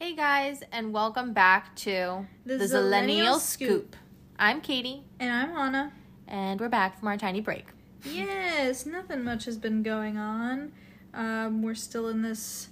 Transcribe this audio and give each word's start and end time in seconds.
Hey 0.00 0.14
guys, 0.14 0.62
and 0.72 0.92
welcome 0.92 1.32
back 1.32 1.74
to 1.76 2.26
The 2.46 2.56
the, 2.56 2.64
Zillennial 2.64 3.38
Scoop. 3.38 3.68
Scoop. 3.68 3.96
I'm 4.38 4.60
Katie, 4.60 5.02
And 5.18 5.30
I'm 5.32 5.56
Anna. 5.56 5.92
and 6.28 6.60
we're 6.60 6.68
back 6.68 6.98
from 6.98 7.08
our 7.08 7.16
tiny 7.16 7.40
break. 7.40 7.66
Yes, 8.04 8.86
nothing 8.86 9.24
much 9.24 9.44
has 9.46 9.58
been 9.58 9.82
going 9.82 10.16
on. 10.16 10.72
Um, 11.12 11.62
we're 11.62 11.74
still 11.74 12.08
in 12.08 12.22
this 12.22 12.68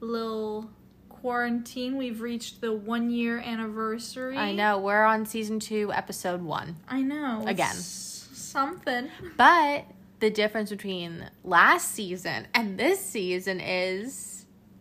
little 0.00 0.70
quarantine. 1.08 1.96
We've 1.96 2.20
reached 2.20 2.60
the 2.60 2.72
one 2.72 3.10
year 3.10 3.38
anniversary. 3.40 4.36
I 4.36 4.52
know 4.52 4.78
we're 4.78 5.04
on 5.04 5.26
season 5.26 5.58
two, 5.58 5.92
episode 5.92 6.42
one, 6.42 6.76
I 6.88 7.02
know. 7.02 7.42
Again. 7.46 7.74
Something. 7.74 9.08
but 9.36 9.84
the 10.20 10.30
difference 10.30 10.70
between 10.70 11.28
last 11.44 11.92
season 11.92 12.46
and 12.54 12.78
this 12.78 12.98
season 13.04 13.60
is 13.60 14.37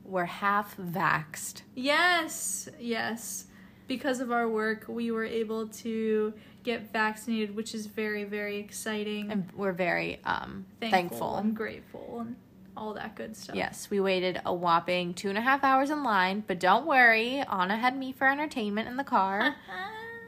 we're 0.07 0.25
half 0.25 0.75
vaxxed. 0.77 1.61
Yes, 1.75 2.69
yes. 2.79 3.45
Because 3.87 4.19
of 4.19 4.31
our 4.31 4.47
work, 4.49 4.85
we 4.87 5.11
were 5.11 5.23
able 5.25 5.67
to 5.67 6.33
get 6.63 6.91
vaccinated, 6.91 7.55
which 7.55 7.73
is 7.73 7.85
very, 7.85 8.23
very 8.25 8.57
exciting. 8.57 9.31
and 9.31 9.47
we're 9.55 9.71
very 9.71 10.19
um 10.25 10.65
thankful, 10.81 10.91
thankful. 10.99 11.35
and 11.37 11.55
grateful 11.55 12.17
and 12.21 12.35
all 12.75 12.93
that 12.93 13.15
good 13.15 13.35
stuff. 13.35 13.55
Yes, 13.55 13.89
we 13.89 13.99
waited 13.99 14.41
a 14.45 14.53
whopping 14.53 15.13
two 15.13 15.29
and 15.29 15.37
a 15.37 15.41
half 15.41 15.63
hours 15.63 15.89
in 15.89 16.03
line, 16.03 16.43
but 16.45 16.59
don't 16.59 16.85
worry, 16.85 17.39
Anna 17.51 17.77
had 17.77 17.97
me 17.97 18.11
for 18.11 18.27
entertainment 18.27 18.87
in 18.87 18.97
the 18.97 19.03
car. 19.03 19.55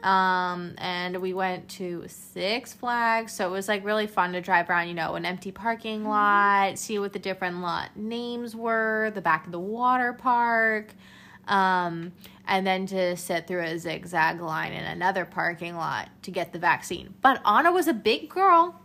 Um, 0.02 0.74
and 0.78 1.20
we 1.20 1.34
went 1.34 1.68
to 1.70 2.04
Six 2.06 2.72
Flags, 2.72 3.32
so 3.32 3.46
it 3.46 3.50
was 3.50 3.68
like 3.68 3.84
really 3.84 4.06
fun 4.06 4.32
to 4.32 4.40
drive 4.40 4.70
around, 4.70 4.88
you 4.88 4.94
know, 4.94 5.14
an 5.14 5.26
empty 5.26 5.52
parking 5.52 6.04
lot, 6.04 6.78
see 6.78 6.98
what 6.98 7.12
the 7.12 7.18
different 7.18 7.60
lot 7.60 7.90
names 7.96 8.56
were, 8.56 9.12
the 9.14 9.20
back 9.20 9.44
of 9.44 9.52
the 9.52 9.60
water 9.60 10.14
park, 10.14 10.94
um, 11.48 12.12
and 12.46 12.66
then 12.66 12.86
to 12.86 13.16
sit 13.16 13.46
through 13.46 13.62
a 13.62 13.78
zigzag 13.78 14.40
line 14.40 14.72
in 14.72 14.84
another 14.84 15.26
parking 15.26 15.76
lot 15.76 16.08
to 16.22 16.30
get 16.30 16.52
the 16.52 16.58
vaccine. 16.58 17.12
But 17.20 17.42
Anna 17.46 17.70
was 17.70 17.86
a 17.86 17.92
big 17.92 18.30
girl, 18.30 18.79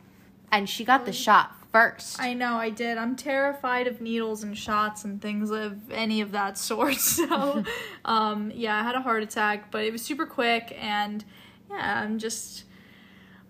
and 0.52 0.70
she 0.70 0.86
got 0.86 1.06
the 1.06 1.14
shot 1.14 1.56
first. 1.72 2.22
I 2.22 2.34
know 2.34 2.56
I 2.56 2.70
did. 2.70 2.98
I'm 2.98 3.16
terrified 3.18 3.88
of 3.88 4.00
needles 4.00 4.44
and 4.44 4.58
shots 4.58 5.04
and 5.04 5.22
things 5.22 5.52
of 5.52 5.92
any 5.92 6.22
of 6.22 6.32
that 6.32 6.58
sort. 6.70 6.96
So, 6.96 7.64
um, 8.06 8.52
yeah, 8.56 8.80
I 8.80 8.84
had 8.84 8.96
a 8.96 9.02
heart 9.02 9.24
attack, 9.24 9.72
but 9.72 9.84
it 9.84 9.92
was 9.92 10.02
super 10.02 10.26
quick, 10.26 10.76
and 10.80 11.24
yeah, 11.70 12.02
I'm 12.04 12.18
just 12.18 12.64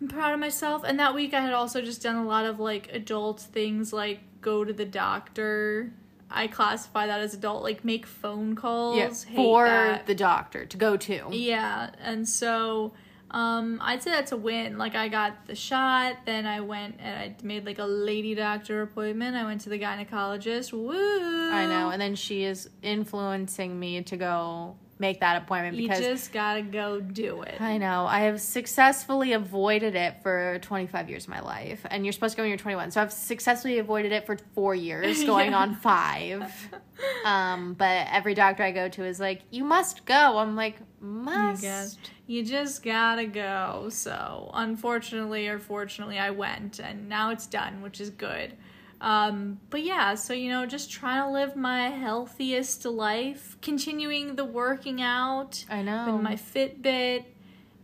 I'm 0.01 0.07
proud 0.07 0.33
of 0.33 0.39
myself. 0.39 0.83
And 0.83 0.99
that 0.99 1.13
week, 1.13 1.33
I 1.33 1.41
had 1.41 1.53
also 1.53 1.81
just 1.81 2.01
done 2.01 2.15
a 2.15 2.25
lot 2.25 2.45
of 2.45 2.59
like 2.59 2.89
adult 2.91 3.41
things, 3.41 3.93
like 3.93 4.21
go 4.41 4.63
to 4.63 4.73
the 4.73 4.85
doctor. 4.85 5.93
I 6.29 6.47
classify 6.47 7.05
that 7.07 7.21
as 7.21 7.33
adult, 7.35 7.63
like 7.63 7.85
make 7.85 8.05
phone 8.05 8.55
calls. 8.55 8.97
yeah, 8.97 9.35
for 9.35 9.65
that. 9.65 10.07
the 10.07 10.15
doctor 10.15 10.65
to 10.65 10.77
go 10.77 10.97
to. 10.97 11.29
Yeah, 11.31 11.91
and 12.01 12.27
so 12.27 12.93
um, 13.31 13.79
I'd 13.81 14.01
say 14.03 14.11
that's 14.11 14.31
a 14.31 14.37
win. 14.37 14.77
Like 14.77 14.95
I 14.95 15.07
got 15.07 15.45
the 15.47 15.55
shot, 15.55 16.17
then 16.25 16.45
I 16.45 16.61
went 16.61 16.95
and 16.99 17.17
I 17.19 17.35
made 17.43 17.65
like 17.65 17.79
a 17.79 17.85
lady 17.85 18.35
doctor 18.35 18.81
appointment. 18.81 19.35
I 19.35 19.43
went 19.45 19.61
to 19.61 19.69
the 19.69 19.79
gynecologist. 19.79 20.71
Woo! 20.73 21.51
I 21.51 21.65
know, 21.65 21.89
and 21.89 22.01
then 22.01 22.15
she 22.15 22.43
is 22.43 22.69
influencing 22.81 23.79
me 23.79 24.01
to 24.03 24.17
go 24.17 24.77
make 24.97 25.19
that 25.19 25.41
appointment 25.43 25.75
because 25.75 25.99
you 25.99 26.05
just 26.05 26.31
gotta 26.31 26.61
go 26.61 27.01
do 27.01 27.41
it. 27.41 27.59
I 27.59 27.77
know 27.77 28.05
I 28.05 28.21
have 28.21 28.39
successfully 28.39 29.33
avoided 29.33 29.93
it 29.93 30.23
for 30.23 30.57
25 30.61 31.09
years 31.09 31.23
of 31.25 31.29
my 31.31 31.41
life, 31.41 31.85
and 31.89 32.05
you're 32.05 32.13
supposed 32.13 32.31
to 32.33 32.37
go 32.37 32.43
when 32.43 32.49
you're 32.49 32.57
21. 32.57 32.91
So 32.91 33.01
I've 33.01 33.11
successfully 33.11 33.79
avoided 33.79 34.13
it 34.13 34.25
for 34.25 34.37
four 34.53 34.73
years, 34.73 35.21
going 35.25 35.51
Yeah. 35.51 35.57
on 35.57 35.75
five. 35.75 36.53
Um, 37.25 37.73
but 37.73 38.07
every 38.09 38.35
doctor 38.35 38.63
I 38.63 38.71
go 38.71 38.87
to 38.87 39.03
is 39.03 39.19
like, 39.19 39.41
"You 39.51 39.65
must 39.65 40.05
go." 40.05 40.37
I'm 40.37 40.55
like, 40.55 40.77
"Must." 41.01 41.97
You 42.27 42.43
just 42.43 42.83
gotta 42.83 43.25
go. 43.25 43.87
So, 43.89 44.49
unfortunately 44.53 45.47
or 45.47 45.59
fortunately, 45.59 46.17
I 46.17 46.31
went, 46.31 46.79
and 46.79 47.07
now 47.07 47.29
it's 47.29 47.45
done, 47.45 47.81
which 47.81 48.01
is 48.01 48.09
good. 48.09 48.53
Um, 49.01 49.59
but 49.69 49.83
yeah, 49.83 50.15
so 50.15 50.33
you 50.33 50.49
know, 50.49 50.65
just 50.65 50.91
trying 50.91 51.21
to 51.21 51.29
live 51.29 51.55
my 51.55 51.89
healthiest 51.89 52.85
life, 52.85 53.57
continuing 53.61 54.35
the 54.35 54.45
working 54.45 55.01
out 55.01 55.65
I 55.69 55.81
know. 55.81 56.13
with 56.13 56.23
my 56.23 56.35
Fitbit, 56.35 57.25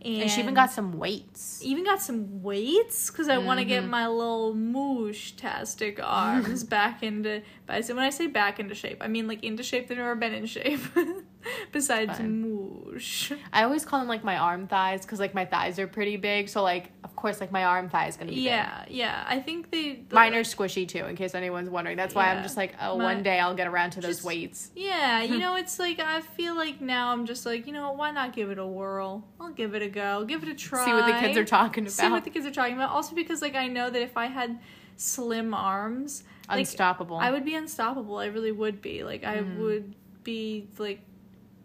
and, 0.04 0.22
and 0.22 0.30
she 0.30 0.40
even 0.40 0.54
got 0.54 0.72
some 0.72 0.98
weights. 0.98 1.60
even 1.62 1.84
got 1.84 2.02
some 2.02 2.42
weights 2.42 3.08
because 3.10 3.28
I 3.28 3.38
want 3.38 3.60
to 3.60 3.64
get 3.64 3.86
my 3.86 4.08
little 4.08 4.52
moosh 4.52 5.32
tastic 5.32 6.00
arms 6.02 6.64
back 6.64 7.04
into. 7.04 7.42
But 7.66 7.86
when 7.86 8.00
I 8.00 8.10
say 8.10 8.26
back 8.26 8.58
into 8.58 8.74
shape, 8.74 8.98
I 9.00 9.06
mean 9.06 9.28
like 9.28 9.44
into 9.44 9.62
shape. 9.62 9.86
They've 9.86 9.98
never 9.98 10.16
been 10.16 10.34
in 10.34 10.46
shape. 10.46 10.80
Besides 11.72 12.18
moosh. 12.20 13.32
I 13.52 13.64
always 13.64 13.84
call 13.84 13.98
them 14.00 14.08
like 14.08 14.24
my 14.24 14.36
arm 14.36 14.66
thighs 14.66 15.02
because 15.02 15.18
like 15.20 15.34
my 15.34 15.44
thighs 15.44 15.78
are 15.78 15.86
pretty 15.86 16.16
big. 16.16 16.48
So 16.48 16.62
like, 16.62 16.90
of 17.04 17.14
course, 17.16 17.40
like 17.40 17.50
my 17.52 17.64
arm 17.64 17.88
thigh 17.88 18.06
is 18.08 18.16
gonna 18.16 18.30
be 18.30 18.36
big. 18.36 18.44
Yeah, 18.44 18.84
yeah. 18.88 19.24
I 19.26 19.40
think 19.40 19.70
they. 19.70 20.04
the- 20.08 20.14
Mine 20.14 20.34
are 20.34 20.42
squishy 20.42 20.86
too, 20.86 21.04
in 21.06 21.16
case 21.16 21.34
anyone's 21.34 21.70
wondering. 21.70 21.96
That's 21.96 22.14
why 22.14 22.28
I'm 22.30 22.42
just 22.42 22.56
like, 22.56 22.74
oh, 22.80 22.98
My- 22.98 23.04
one 23.04 23.22
day 23.22 23.38
I'll 23.40 23.54
get 23.54 23.66
around 23.66 23.90
to 23.92 24.00
those 24.00 24.16
Just- 24.16 24.24
weights. 24.26 24.70
Yeah, 24.76 25.22
you 25.22 25.38
know, 25.44 25.56
it's 25.56 25.78
like 25.78 25.98
I 26.00 26.20
feel 26.20 26.54
like 26.54 26.80
now 26.80 27.12
I'm 27.12 27.26
just 27.26 27.44
like, 27.46 27.66
you 27.66 27.72
know, 27.72 27.92
why 27.92 28.10
not 28.10 28.32
give 28.34 28.50
it 28.50 28.58
a 28.58 28.66
whirl? 28.66 29.24
I'll 29.40 29.50
give 29.52 29.74
it 29.74 29.82
a 29.82 29.88
go, 29.88 30.24
give 30.24 30.42
it 30.42 30.48
a 30.48 30.54
try. 30.54 30.84
See 30.84 30.92
what 30.92 31.06
the 31.06 31.18
kids 31.26 31.36
are 31.38 31.44
talking 31.44 31.84
about. 31.84 31.92
See 31.92 32.08
what 32.08 32.24
the 32.24 32.30
kids 32.30 32.46
are 32.46 32.50
talking 32.52 32.74
about. 32.74 32.90
Also 32.90 33.14
because 33.14 33.42
like 33.42 33.54
I 33.54 33.66
know 33.68 33.90
that 33.90 34.02
if 34.02 34.16
I 34.16 34.26
had 34.26 34.58
slim 34.96 35.54
arms, 35.54 36.24
like, 36.48 36.58
Unstoppable. 36.60 37.16
I 37.16 37.30
would 37.30 37.44
be 37.44 37.54
unstoppable. 37.54 38.18
I 38.18 38.26
really 38.26 38.52
would 38.52 38.82
be. 38.82 39.04
Like 39.04 39.24
I 39.24 39.36
Mm-hmm. 39.36 39.62
would 39.62 39.94
be 40.24 40.68
like 40.78 41.00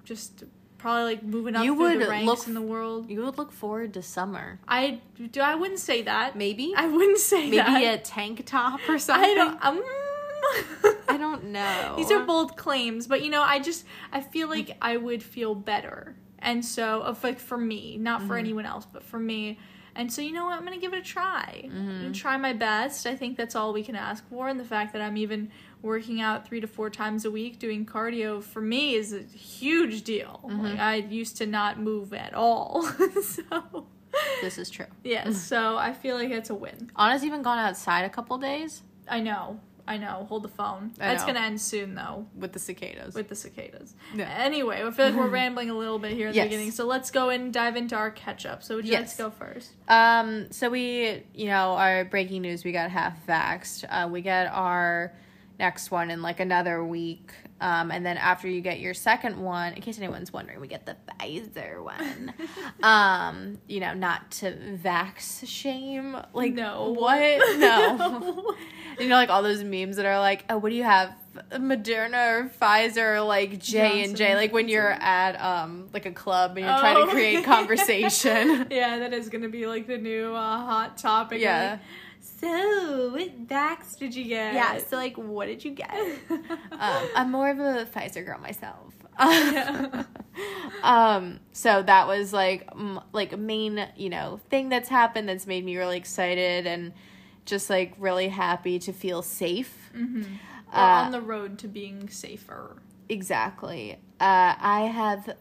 just 0.08 0.44
probably 0.78 1.04
like 1.04 1.24
moving 1.24 1.56
up 1.56 1.66
You 1.66 1.76
through 1.76 1.90
the 1.94 1.98
would 2.00 2.08
ranks 2.08 2.26
look- 2.28 2.48
in 2.48 2.54
the 2.54 2.62
world. 2.62 3.10
you 3.10 3.24
would 3.26 3.38
look 3.38 3.52
forward 3.52 3.94
to 3.96 4.02
summer. 4.02 4.60
I 4.68 5.02
do. 5.32 5.42
I 5.42 5.56
wouldn't 5.56 5.80
say 5.80 6.04
that. 6.04 6.36
Maybe. 6.36 6.74
I 6.76 6.88
wouldn't 6.88 7.18
say 7.20 7.44
Maybe 7.50 7.58
that. 7.58 7.94
a 7.94 7.98
tank 7.98 8.46
top 8.46 8.80
or 8.88 8.98
something. 8.98 9.30
I 9.32 9.34
don't. 9.36 9.66
Um, 9.66 9.84
I 11.10 11.18
don't 11.18 11.46
know. 11.46 11.96
These 11.98 12.12
are 12.12 12.24
bold 12.24 12.56
claims, 12.58 13.08
but 13.08 13.22
you 13.24 13.30
know, 13.30 13.42
I 13.42 13.60
just 13.60 13.86
I 14.12 14.22
feel 14.22 14.48
like 14.50 14.78
I 14.82 14.98
would 14.98 15.22
feel 15.24 15.56
better, 15.56 16.16
and 16.40 16.64
so 16.64 17.02
of 17.02 17.24
like 17.24 17.40
for 17.40 17.58
me, 17.58 17.98
not 17.98 18.20
Mm-hmm. 18.20 18.28
for 18.30 18.38
anyone 18.38 18.66
else, 18.66 18.86
but 18.92 19.04
for 19.04 19.20
me. 19.20 19.60
And 19.96 20.14
so 20.14 20.22
you 20.22 20.32
know 20.32 20.46
what, 20.46 20.54
I'm 20.58 20.64
gonna 20.64 20.78
give 20.78 20.94
it 20.94 21.00
a 21.00 21.02
try. 21.02 21.64
Mm-hmm. 21.66 22.12
try 22.12 22.38
my 22.38 22.54
best. 22.54 23.08
I 23.08 23.16
think 23.16 23.36
that's 23.36 23.56
all 23.56 23.74
we 23.74 23.84
can 23.84 23.96
ask 23.96 24.28
for, 24.30 24.48
and 24.48 24.60
the 24.60 24.64
fact 24.64 24.94
that 24.94 25.02
I'm 25.02 25.18
even 25.18 25.50
working 25.82 26.20
out 26.22 26.48
three 26.48 26.60
to 26.62 26.68
four 26.68 26.90
times 26.90 27.24
a 27.26 27.32
week 27.32 27.60
doing 27.60 27.86
cardio 27.86 28.42
for 28.44 28.62
me 28.62 28.96
is 28.96 29.14
a 29.14 29.22
huge 29.22 30.04
deal. 30.04 30.42
Mm-hmm. 30.46 30.62
Like 30.64 30.80
I 30.80 30.96
used 30.96 31.38
to 31.38 31.46
not 31.46 31.80
move 31.80 32.14
at 32.14 32.34
all, 32.34 32.84
so 33.24 33.88
This 34.42 34.58
is 34.58 34.70
true. 34.70 34.88
yes. 35.04 35.38
So 35.42 35.78
I 35.78 35.94
feel 35.94 36.16
like 36.16 36.30
it's 36.32 36.50
a 36.50 36.56
win. 36.56 36.90
Anna's 36.98 37.24
even 37.24 37.42
gone 37.42 37.60
outside 37.60 38.06
a 38.06 38.10
couple 38.10 38.38
days 38.38 38.82
I 39.10 39.20
know. 39.22 39.60
I 39.90 39.96
know. 39.96 40.26
Hold 40.28 40.44
the 40.44 40.50
phone. 40.50 40.92
That's 40.98 41.24
gonna 41.24 41.40
end 41.40 41.62
soon 41.62 41.96
though. 41.96 42.26
with 42.36 42.52
the 42.52 42.60
cicadas. 42.60 43.16
with 43.16 43.30
the 43.30 43.36
cicadas. 43.36 43.96
Yeah. 44.14 44.28
Anyway, 44.38 44.84
I 44.84 44.92
feel 44.92 45.06
like 45.06 45.16
we're 45.16 45.30
rambling 45.42 45.70
a 45.70 45.78
little 45.78 45.98
bit 45.98 46.12
here 46.12 46.28
at 46.28 46.36
Yes. 46.36 46.44
the 46.44 46.50
beginning, 46.50 46.72
so 46.72 46.86
let's 46.86 47.10
go 47.10 47.30
and 47.30 47.54
dive 47.54 47.78
into 47.78 47.96
our 47.96 48.12
catch 48.12 48.46
up. 48.46 48.64
So 48.64 48.76
would 48.76 48.86
you 48.86 48.96
like 48.96 49.10
to 49.10 49.18
go 49.18 49.30
first? 49.30 49.72
Um, 49.88 50.52
so 50.52 50.70
we, 50.70 51.24
you 51.34 51.46
know, 51.46 51.72
our 51.76 52.04
breaking 52.04 52.42
news, 52.42 52.66
we 52.66 52.74
got 52.74 52.90
half 52.92 53.26
vaxxed. 53.26 53.86
Uh, 53.90 54.10
we 54.10 54.20
get 54.22 54.48
our 54.52 55.14
next 55.60 55.92
one 55.92 56.12
in 56.12 56.22
like 56.22 56.40
another 56.40 56.84
week. 56.84 57.32
Um, 57.60 57.90
and 57.90 58.06
then 58.06 58.18
after 58.18 58.48
you 58.48 58.62
get 58.62 58.80
your 58.80 58.94
second 58.94 59.36
one, 59.42 59.74
in 59.74 59.82
case 59.82 59.98
anyone's 59.98 60.32
wondering, 60.32 60.60
we 60.60 60.68
get 60.68 60.86
the 60.86 60.96
Pfizer 61.20 61.84
one. 61.84 62.32
um, 62.84 63.58
you 63.68 63.80
know, 63.80 63.94
not 63.96 64.30
to 64.32 64.52
vax 64.84 65.48
shame. 65.48 66.16
Like, 66.34 66.54
No. 66.54 66.92
What? 66.92 67.58
No. 67.58 68.56
you 69.00 69.08
know, 69.08 69.16
like 69.16 69.30
all 69.30 69.42
those 69.42 69.64
memes 69.64 69.96
that 69.96 70.06
are 70.06 70.20
like, 70.20 70.46
oh, 70.50 70.58
what 70.60 70.70
do 70.70 70.76
you 70.76 70.84
have? 70.84 71.14
Moderna 71.52 72.42
or 72.46 72.50
Pfizer 72.50 73.26
like 73.26 73.60
J 73.60 74.04
and 74.04 74.18
J, 74.18 74.34
like 74.36 74.52
when 74.52 74.68
you're 74.68 74.90
at 74.92 75.40
um 75.40 75.88
like 75.94 76.08
a 76.08 76.12
club 76.12 76.58
and 76.58 76.66
you're 76.66 76.80
trying 76.80 76.98
Oh, 76.98 77.06
to 77.06 77.12
create 77.12 77.44
conversation. 77.88 78.66
yeah, 78.72 78.98
that 78.98 79.14
is 79.14 79.30
gonna 79.30 79.48
be 79.50 79.68
like 79.68 79.86
the 79.86 80.00
new 80.00 80.34
uh, 80.34 80.58
hot 80.66 80.98
topic. 80.98 81.40
Yeah. 81.40 81.72
Like, 81.74 81.80
so, 82.40 83.10
what 83.12 83.48
vax 83.48 83.98
did 83.98 84.16
you 84.16 84.26
get? 84.26 84.54
Yeah, 84.54 84.78
so 84.80 84.96
like, 84.98 85.18
what 85.18 85.48
did 85.48 85.64
you 85.66 85.72
get? 85.72 85.92
um, 86.80 87.04
I'm 87.16 87.32
more 87.32 87.50
of 87.50 87.60
a 87.60 87.86
Pfizer 87.86 88.26
girl 88.26 88.40
myself. 88.40 88.94
um, 90.84 91.40
so 91.52 91.82
that 91.82 92.08
was 92.08 92.34
like, 92.34 92.68
m- 92.72 93.02
like 93.14 93.38
main, 93.38 93.88
you 93.96 94.10
know, 94.10 94.40
thing 94.50 94.70
that's 94.70 94.90
happened 94.90 95.28
that's 95.28 95.48
made 95.48 95.66
me 95.66 95.78
really 95.78 95.98
excited 95.98 96.68
and 96.68 96.94
just 97.46 97.70
like 97.70 97.94
really 97.98 98.28
happy 98.28 98.80
to 98.80 98.94
feel 98.94 99.22
safe. 99.22 99.90
hmm 99.94 100.22
We're 100.22 100.80
Uh, 100.80 101.04
on 101.06 101.12
the 101.12 101.22
road 101.22 101.58
to 101.60 101.68
being 101.68 102.10
safer. 102.10 102.82
Exactly. 103.10 103.94
Uh, 104.20 104.54
I 104.60 104.82
have 104.94 105.36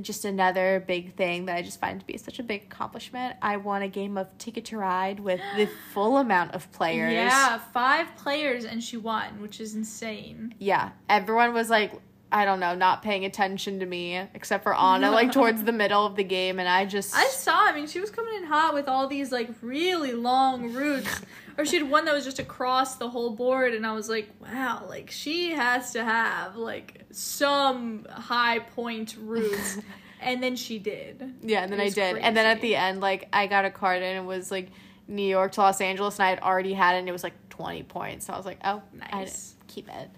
just 0.00 0.24
another 0.24 0.84
big 0.86 1.14
thing 1.14 1.46
that 1.46 1.56
I 1.56 1.62
just 1.62 1.80
find 1.80 2.00
to 2.00 2.06
be 2.06 2.16
such 2.16 2.38
a 2.38 2.42
big 2.42 2.64
accomplishment. 2.64 3.36
I 3.42 3.56
won 3.56 3.82
a 3.82 3.88
game 3.88 4.18
of 4.18 4.36
Ticket 4.38 4.66
to 4.66 4.78
Ride 4.78 5.20
with 5.20 5.40
the 5.56 5.68
full 5.94 6.18
amount 6.18 6.54
of 6.54 6.70
players. 6.72 7.12
Yeah, 7.12 7.58
five 7.58 8.14
players 8.16 8.64
and 8.64 8.82
she 8.82 8.96
won, 8.96 9.40
which 9.40 9.60
is 9.60 9.74
insane. 9.74 10.54
Yeah. 10.58 10.90
Everyone 11.08 11.54
was 11.54 11.70
like 11.70 11.92
I 12.30 12.44
don't 12.44 12.60
know, 12.60 12.74
not 12.74 13.02
paying 13.02 13.24
attention 13.24 13.80
to 13.80 13.86
me 13.86 14.16
except 14.34 14.62
for 14.62 14.74
Anna, 14.76 15.10
like 15.10 15.32
towards 15.32 15.64
the 15.64 15.72
middle 15.72 16.04
of 16.04 16.14
the 16.16 16.24
game, 16.24 16.58
and 16.58 16.68
I 16.68 16.84
just 16.84 17.14
I 17.14 17.26
saw. 17.28 17.56
I 17.66 17.72
mean, 17.72 17.86
she 17.86 18.00
was 18.00 18.10
coming 18.10 18.34
in 18.36 18.44
hot 18.44 18.74
with 18.74 18.86
all 18.88 19.06
these 19.08 19.32
like 19.32 19.48
really 19.62 20.12
long 20.12 20.72
routes, 20.74 21.22
or 21.56 21.64
she 21.64 21.78
had 21.78 21.90
one 21.90 22.04
that 22.04 22.14
was 22.14 22.24
just 22.24 22.38
across 22.38 22.96
the 22.96 23.08
whole 23.08 23.30
board, 23.30 23.72
and 23.72 23.86
I 23.86 23.92
was 23.92 24.08
like, 24.10 24.28
wow, 24.42 24.84
like 24.88 25.10
she 25.10 25.52
has 25.52 25.92
to 25.92 26.04
have 26.04 26.56
like 26.56 27.06
some 27.10 28.06
high 28.10 28.58
point 28.58 29.16
routes, 29.18 29.78
and 30.20 30.42
then 30.42 30.54
she 30.54 30.78
did. 30.78 31.34
yeah, 31.42 31.62
and 31.62 31.72
then 31.72 31.80
I 31.80 31.88
did, 31.88 32.18
and 32.18 32.36
then 32.36 32.44
at 32.44 32.60
the 32.60 32.76
end, 32.76 33.00
like 33.00 33.28
I 33.32 33.46
got 33.46 33.64
a 33.64 33.70
card 33.70 34.02
and 34.02 34.18
it 34.18 34.26
was 34.26 34.50
like 34.50 34.68
New 35.06 35.22
York 35.26 35.52
to 35.52 35.62
Los 35.62 35.80
Angeles, 35.80 36.18
and 36.18 36.26
I 36.26 36.30
had 36.30 36.40
already 36.40 36.74
had 36.74 36.96
it, 36.96 36.98
and 36.98 37.08
it 37.08 37.12
was 37.12 37.24
like 37.24 37.48
twenty 37.48 37.82
points. 37.84 38.26
So 38.26 38.34
I 38.34 38.36
was 38.36 38.44
like, 38.44 38.58
oh, 38.64 38.82
Nice. 38.92 39.54
Keep 39.78 39.88
it. 39.88 40.10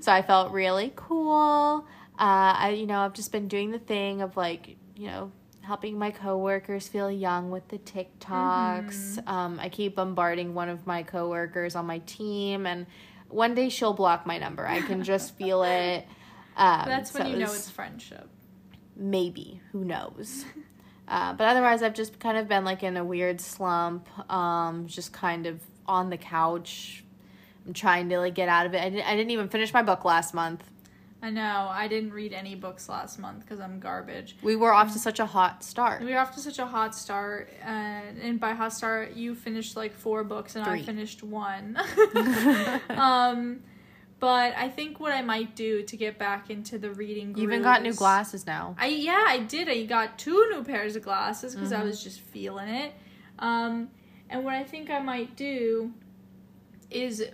so 0.00 0.12
I 0.12 0.22
felt 0.22 0.52
really 0.52 0.92
cool. 0.96 1.86
Uh, 2.18 2.52
I 2.58 2.70
you 2.70 2.86
know 2.86 3.00
I've 3.00 3.12
just 3.14 3.32
been 3.32 3.48
doing 3.48 3.70
the 3.70 3.78
thing 3.78 4.22
of 4.22 4.36
like 4.36 4.76
you 4.96 5.08
know 5.08 5.32
helping 5.62 5.98
my 5.98 6.10
coworkers 6.12 6.86
feel 6.88 7.10
young 7.10 7.50
with 7.50 7.66
the 7.68 7.78
TikToks. 7.78 8.18
Mm-hmm. 9.18 9.28
Um, 9.28 9.58
I 9.60 9.68
keep 9.68 9.96
bombarding 9.96 10.54
one 10.54 10.68
of 10.68 10.86
my 10.86 11.02
coworkers 11.02 11.74
on 11.74 11.86
my 11.86 11.98
team, 12.00 12.66
and 12.66 12.86
one 13.28 13.54
day 13.54 13.68
she'll 13.68 13.92
block 13.92 14.26
my 14.26 14.38
number. 14.38 14.66
I 14.66 14.80
can 14.80 15.02
just 15.02 15.36
feel 15.36 15.62
it. 15.64 16.06
Um, 16.58 16.84
That's 16.86 17.12
when 17.12 17.22
so 17.24 17.28
you 17.28 17.36
know 17.36 17.42
it's- 17.42 17.58
it's 17.66 17.70
friendship. 17.70 18.30
maybe 18.96 19.60
who 19.72 19.84
knows 19.84 20.46
uh, 21.06 21.34
but 21.34 21.46
otherwise 21.46 21.82
i've 21.82 21.92
just 21.92 22.18
kind 22.18 22.38
of 22.38 22.48
been 22.48 22.64
like 22.64 22.82
in 22.82 22.96
a 22.96 23.04
weird 23.04 23.42
slump 23.42 24.08
um 24.32 24.86
just 24.86 25.12
kind 25.12 25.46
of 25.46 25.60
on 25.86 26.08
the 26.08 26.16
couch 26.16 27.04
i'm 27.66 27.72
trying 27.72 28.08
to 28.08 28.18
like 28.18 28.34
get 28.34 28.48
out 28.48 28.66
of 28.66 28.74
it 28.74 28.80
i 28.80 28.88
didn't, 28.88 29.06
I 29.06 29.16
didn't 29.16 29.30
even 29.30 29.48
finish 29.48 29.72
my 29.72 29.82
book 29.82 30.04
last 30.04 30.34
month 30.34 30.62
I 31.22 31.30
know. 31.30 31.66
I 31.70 31.88
didn't 31.88 32.12
read 32.12 32.34
any 32.34 32.54
books 32.54 32.90
last 32.90 33.18
month 33.18 33.40
because 33.40 33.58
I'm 33.58 33.80
garbage. 33.80 34.36
we 34.42 34.54
were 34.54 34.72
off 34.72 34.92
to 34.92 34.98
such 34.98 35.18
a 35.18 35.24
hot 35.26 35.64
start 35.64 36.02
We 36.02 36.12
were 36.12 36.18
off 36.18 36.34
to 36.34 36.40
such 36.40 36.58
a 36.58 36.66
hot 36.66 36.94
start, 36.94 37.48
and, 37.64 38.18
and 38.20 38.38
by 38.38 38.52
hot 38.52 38.72
start, 38.74 39.14
you 39.14 39.34
finished 39.34 39.76
like 39.76 39.94
four 39.94 40.22
books, 40.24 40.54
and 40.56 40.64
Three. 40.66 40.80
I 40.80 40.82
finished 40.82 41.22
one. 41.24 41.78
um, 42.90 43.60
but 44.20 44.54
I 44.56 44.68
think 44.68 45.00
what 45.00 45.12
I 45.12 45.22
might 45.22 45.56
do 45.56 45.82
to 45.84 45.96
get 45.96 46.18
back 46.18 46.50
into 46.50 46.78
the 46.78 46.90
reading. 46.90 47.34
you 47.36 47.44
even 47.44 47.62
got 47.62 47.82
new 47.82 47.94
glasses 47.94 48.46
now 48.46 48.76
I 48.78 48.88
yeah, 48.88 49.24
I 49.26 49.38
did. 49.38 49.68
I 49.70 49.84
got 49.84 50.18
two 50.18 50.48
new 50.50 50.62
pairs 50.64 50.96
of 50.96 51.02
glasses 51.02 51.54
because 51.54 51.72
Mm-hmm. 51.72 51.80
I 51.82 51.84
was 51.84 52.04
just 52.04 52.20
feeling 52.20 52.68
it. 52.68 52.92
Um, 53.38 53.88
and 54.28 54.44
what 54.44 54.54
I 54.54 54.64
think 54.64 54.90
I 54.90 55.00
might 55.00 55.34
do 55.34 55.92
is 56.90 57.24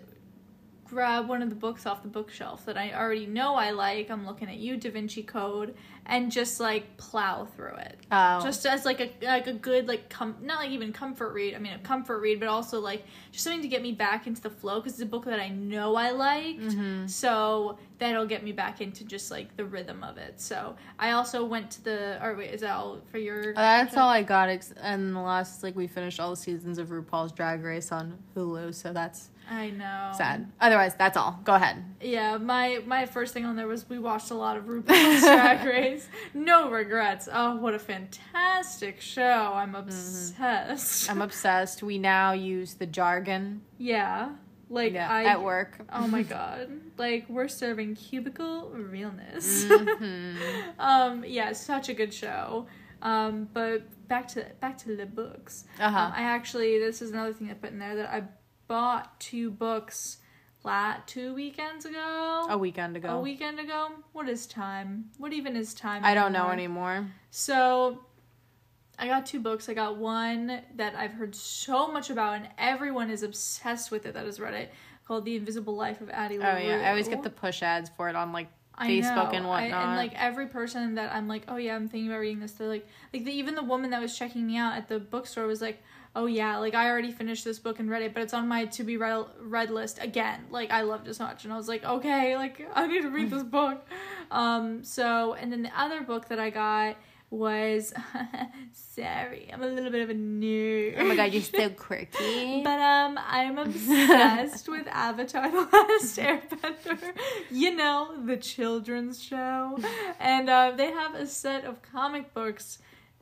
grab 0.93 1.27
one 1.27 1.41
of 1.41 1.49
the 1.49 1.56
books 1.56 1.87
off 1.87 2.03
the 2.03 2.09
bookshelf 2.09 2.67
that 2.67 2.77
I 2.77 2.93
already 2.93 3.25
know 3.25 3.55
I 3.55 3.71
like. 3.71 4.11
I'm 4.11 4.27
looking 4.27 4.49
at 4.49 4.56
you, 4.56 4.77
Da 4.77 4.91
Vinci 4.91 5.23
Code, 5.23 5.75
and 6.05 6.31
just 6.31 6.61
like 6.61 6.97
plow 6.99 7.47
through 7.56 7.77
it. 7.77 7.97
oh 8.12 8.41
Just 8.43 8.67
as 8.67 8.85
like 8.85 9.00
a 9.00 9.11
like 9.25 9.47
a 9.47 9.55
good 9.55 9.89
like 9.89 10.11
com- 10.11 10.37
not 10.43 10.59
like 10.59 10.71
even 10.71 10.93
comfort 10.93 11.33
read. 11.33 11.55
I 11.55 11.59
mean 11.59 11.73
a 11.73 11.79
comfort 11.79 12.21
read, 12.21 12.41
but 12.41 12.49
also 12.50 12.79
like 12.79 13.05
just 13.31 13.44
something 13.44 13.62
to 13.62 13.69
get 13.69 13.81
me 13.81 13.93
back 13.93 14.27
into 14.27 14.43
the 14.43 14.50
flow 14.50 14.81
because 14.81 14.93
it's 14.93 15.03
a 15.03 15.06
book 15.06 15.25
that 15.25 15.41
I 15.41 15.49
know 15.49 15.94
I 15.97 16.11
liked. 16.11 16.61
Mm-hmm. 16.61 17.06
So 17.06 17.79
that'll 17.99 18.27
get 18.27 18.43
me 18.44 18.53
back 18.53 18.83
into 18.83 19.05
just 19.05 19.31
like 19.31 19.56
the 19.56 19.65
rhythm 19.65 20.05
of 20.05 20.19
it. 20.19 20.41
So 20.41 20.77
I 20.99 21.12
also 21.12 21.44
went 21.44 21.71
to 21.73 21.85
the. 21.85 22.23
Or 22.23 22.35
wait, 22.37 22.53
is 22.53 22.61
that 22.61 22.77
all 22.77 23.00
for 23.11 23.19
your? 23.19 23.55
that's 23.55 23.97
all 23.97 24.09
i 24.09 24.23
got 24.23 24.49
ex- 24.50 24.75
and 24.83 25.15
the 25.17 25.21
last 25.21 25.62
like 25.62 25.75
we 25.75 25.87
finished 25.87 26.21
all 26.21 26.31
the 26.31 26.37
seasons 26.37 26.79
of 26.79 26.89
rupaul's 26.89 27.33
drag 27.33 27.62
race 27.62 27.91
on 27.93 28.19
hulu 28.37 28.75
so 28.75 28.93
that's 28.93 29.31
I 29.50 29.71
know. 29.71 30.12
sad 30.17 30.50
otherwise 30.61 30.94
that's 30.94 31.17
all 31.17 31.41
go 31.44 31.55
ahead 31.55 31.85
Yeah, 32.00 32.39
my 32.39 32.81
my 32.87 33.06
first 33.06 33.35
thing 33.35 33.44
on 33.44 33.56
there 33.56 33.67
was 33.69 33.89
we 33.89 33.99
watched 33.99 34.31
a 34.31 34.35
lot 34.35 34.56
of 34.56 34.65
RuPaul's 34.65 35.21
Drag 35.33 35.67
Race. 35.67 36.09
No 36.35 36.71
regrets. 36.71 37.29
Oh, 37.33 37.56
what 37.56 37.75
a 37.75 37.79
fantastic 37.79 39.00
show! 39.00 39.53
I'm 39.55 39.75
obsessed. 39.75 41.11
i'm 41.11 41.21
obsessed 41.29 41.83
we 41.83 41.99
now 41.99 42.33
use 42.33 42.75
the 42.75 42.87
jargon 42.87 43.62
yeah, 43.79 44.31
like 44.71 44.93
yeah, 44.94 45.11
I 45.11 45.25
at 45.25 45.43
work 45.43 45.79
Oh 45.93 46.06
my 46.06 46.23
god. 46.37 46.69
Like 46.97 47.29
we're 47.29 47.49
serving 47.49 47.97
cubicle 47.97 48.71
realness. 48.71 49.65
Mhm. 49.65 50.37
um 50.79 51.25
yeah, 51.27 51.53
such 51.53 51.89
a 51.89 51.94
good 51.94 52.15
show. 52.15 52.67
Um 53.03 53.49
but 53.53 53.83
back 54.09 54.29
to 54.29 54.47
back 54.61 54.79
to 54.79 54.97
the 54.97 55.06
books. 55.06 55.65
uh-huh 55.81 55.99
Um, 55.99 56.12
I 56.15 56.23
actually 56.23 56.79
this 56.79 57.03
is 57.03 57.11
another 57.11 57.33
thing 57.33 57.50
I 57.50 57.55
put 57.55 57.71
in 57.73 57.79
there 57.79 57.97
that 57.97 58.11
I 58.11 58.23
bought 58.73 59.21
two 59.21 59.51
books 59.51 60.17
la 60.65 60.95
two 61.07 61.35
weekends 61.35 61.85
ago. 61.85 62.47
a 62.49 62.57
weekend 62.57 62.97
ago 62.97 63.19
A 63.19 63.21
weekend 63.21 63.61
ago. 63.61 63.89
What 64.13 64.31
is 64.31 64.47
time? 64.47 65.11
What 65.19 65.35
even 65.35 65.57
is 65.57 65.75
time? 65.75 66.03
I 66.03 66.15
don't 66.15 66.33
know 66.33 66.49
anymore. 66.49 67.07
So 67.31 67.99
I 68.99 69.09
got 69.09 69.27
two 69.27 69.41
books. 69.41 69.69
I 69.69 69.75
got 69.75 69.99
one 69.99 70.63
that 70.77 70.95
I've 70.95 71.13
heard 71.13 71.35
so 71.35 71.93
much 71.93 72.09
about 72.09 72.37
and 72.37 72.49
everyone 72.57 73.11
is 73.11 73.23
obsessed 73.23 73.91
with 73.91 74.07
it 74.07 74.15
that 74.15 74.25
has 74.25 74.41
read 74.41 74.55
it 74.55 74.73
called 75.07 75.27
The 75.27 75.37
Invisible 75.37 75.77
Life 75.77 76.01
of 76.01 76.09
Addie 76.09 76.39
LaRue. 76.39 76.53
Oh 76.55 76.59
yeah, 76.59 76.87
I 76.87 76.89
always 76.89 77.09
get 77.09 77.23
the 77.23 77.29
push 77.31 77.63
ads 77.63 77.91
for 77.95 78.09
it 78.09 78.17
on 78.17 78.33
like 78.33 78.49
I 78.75 78.89
Facebook 78.89 79.35
and 79.35 79.45
I- 79.45 79.49
whatnot. 79.49 79.85
and 79.89 79.97
like 79.97 80.15
every 80.15 80.47
person 80.47 80.95
that 80.95 81.13
I'm 81.13 81.29
like, 81.29 81.43
oh 81.49 81.57
yeah, 81.57 81.77
I'm 81.77 81.91
thinking 81.91 82.09
about 82.09 82.21
reading 82.21 82.41
this. 82.41 82.53
They're 82.53 82.69
like, 82.69 82.87
like 83.13 83.27
the, 83.27 83.33
even 83.33 83.55
the 83.55 83.63
woman 83.63 83.91
that 83.91 84.01
was 84.01 84.17
checking 84.17 84.47
me 84.47 84.57
out 84.57 84.77
at 84.79 84.89
the 84.89 84.99
bookstore 84.99 85.47
was 85.47 85.61
like, 85.61 85.83
oh 86.14 86.26
yeah, 86.26 86.59
like 86.59 86.75
I 86.75 86.88
already 86.88 87.12
finished 87.12 87.44
this 87.44 87.59
book 87.59 87.79
and 87.79 87.88
read 87.91 88.03
it, 88.03 88.14
but 88.14 88.23
it's 88.23 88.35
on 88.35 88.49
my 88.49 88.67
to 88.67 88.85
be 88.85 88.97
read 88.97 89.25
read 89.41 89.70
list 89.70 89.99
again. 90.00 90.44
Like 90.50 90.70
I 90.70 90.82
loved 90.82 91.09
it 91.09 91.14
so 91.14 91.25
much, 91.25 91.44
and 91.44 91.53
I 91.53 91.56
was 91.56 91.69
like, 91.69 91.85
okay, 91.85 92.37
like 92.37 92.67
I 92.75 92.87
need 92.87 93.03
to 93.03 93.11
read 93.11 93.31
this 93.31 93.43
book. 93.43 93.87
Um, 94.31 94.82
so 94.82 95.35
and 95.35 95.53
then 95.53 95.62
the 95.62 95.79
other 95.79 96.00
book 96.00 96.29
that 96.29 96.41
I 96.41 96.49
got 96.49 96.97
was 97.29 97.93
sorry, 98.73 99.50
I'm 99.53 99.62
a 99.62 99.67
little 99.67 99.91
bit 99.91 100.00
of 100.03 100.09
a 100.09 100.14
nerd. 100.14 100.94
oh 100.99 101.05
my 101.05 101.17
god, 101.17 101.32
you're 101.32 101.43
so 101.43 101.69
quirky. 101.76 102.62
But 102.62 102.81
um, 102.81 103.19
I'm 103.19 103.58
obsessed 103.58 104.69
with 104.70 104.87
Avatar: 104.87 105.50
The 105.50 105.69
Last 105.70 106.19
Airbender. 106.19 106.99
You 107.50 107.76
know, 107.76 108.15
the 108.25 108.38
children's 108.38 109.23
show, 109.23 109.79
and 110.19 110.49
uh, 110.49 110.73
they 110.76 110.91
have 110.93 111.15
a 111.15 111.26
set 111.26 111.67
of 111.67 111.82
comic 111.82 112.32
books 112.32 112.79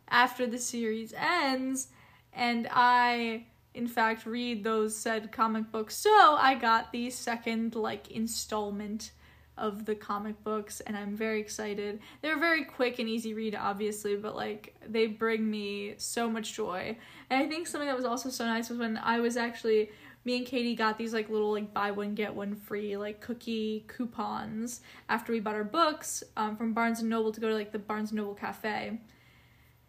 after 0.09 0.47
the 0.47 0.59
series 0.59 1.13
ends, 1.17 1.89
and 2.33 2.69
I, 2.71 3.47
in 3.75 3.87
fact, 3.87 4.27
read 4.27 4.65
those 4.65 4.97
said 4.97 5.33
comic 5.33 5.71
books. 5.71 5.97
So 5.97 6.11
I 6.11 6.55
got 6.55 6.93
the 6.93 7.11
second 7.11 7.75
like 7.75 8.11
installment 8.11 9.13
of 9.61 9.85
the 9.85 9.95
comic 9.95 10.43
books 10.43 10.81
and 10.81 10.97
I'm 10.97 11.15
very 11.15 11.41
excited. 11.41 12.01
They're 12.23 12.39
very 12.39 12.65
quick 12.65 12.99
and 12.99 13.09
easy 13.09 13.35
read 13.35 13.55
obviously, 13.55 14.17
but 14.17 14.35
like 14.35 14.75
they 14.87 15.07
bring 15.07 15.49
me 15.49 15.95
so 15.99 16.29
much 16.29 16.55
joy. 16.55 16.97
And 17.29 17.43
I 17.43 17.47
think 17.47 17.67
something 17.67 17.87
that 17.87 17.97
was 17.97 18.07
also 18.07 18.31
so 18.31 18.47
nice 18.47 18.71
was 18.71 18.79
when 18.79 18.97
I 18.97 19.21
was 19.21 19.37
actually 19.37 19.91
me 20.25 20.37
and 20.37 20.47
Katie 20.47 20.75
got 20.75 20.99
these 20.99 21.13
like 21.13 21.29
little 21.29 21.53
like 21.53 21.73
buy 21.73 21.91
one 21.91 22.15
get 22.15 22.35
one 22.35 22.55
free 22.55 22.97
like 22.97 23.21
cookie 23.21 23.85
coupons 23.87 24.81
after 25.09 25.33
we 25.33 25.41
bought 25.41 25.55
our 25.55 25.65
books 25.65 26.23
um, 26.37 26.57
from 26.57 26.73
Barnes 26.73 27.01
and 27.01 27.09
Noble 27.09 27.33
to 27.33 27.41
go 27.41 27.49
to 27.49 27.55
like 27.55 27.73
the 27.73 27.79
Barnes 27.79 28.11
and 28.11 28.19
Noble 28.19 28.35
cafe. 28.35 28.99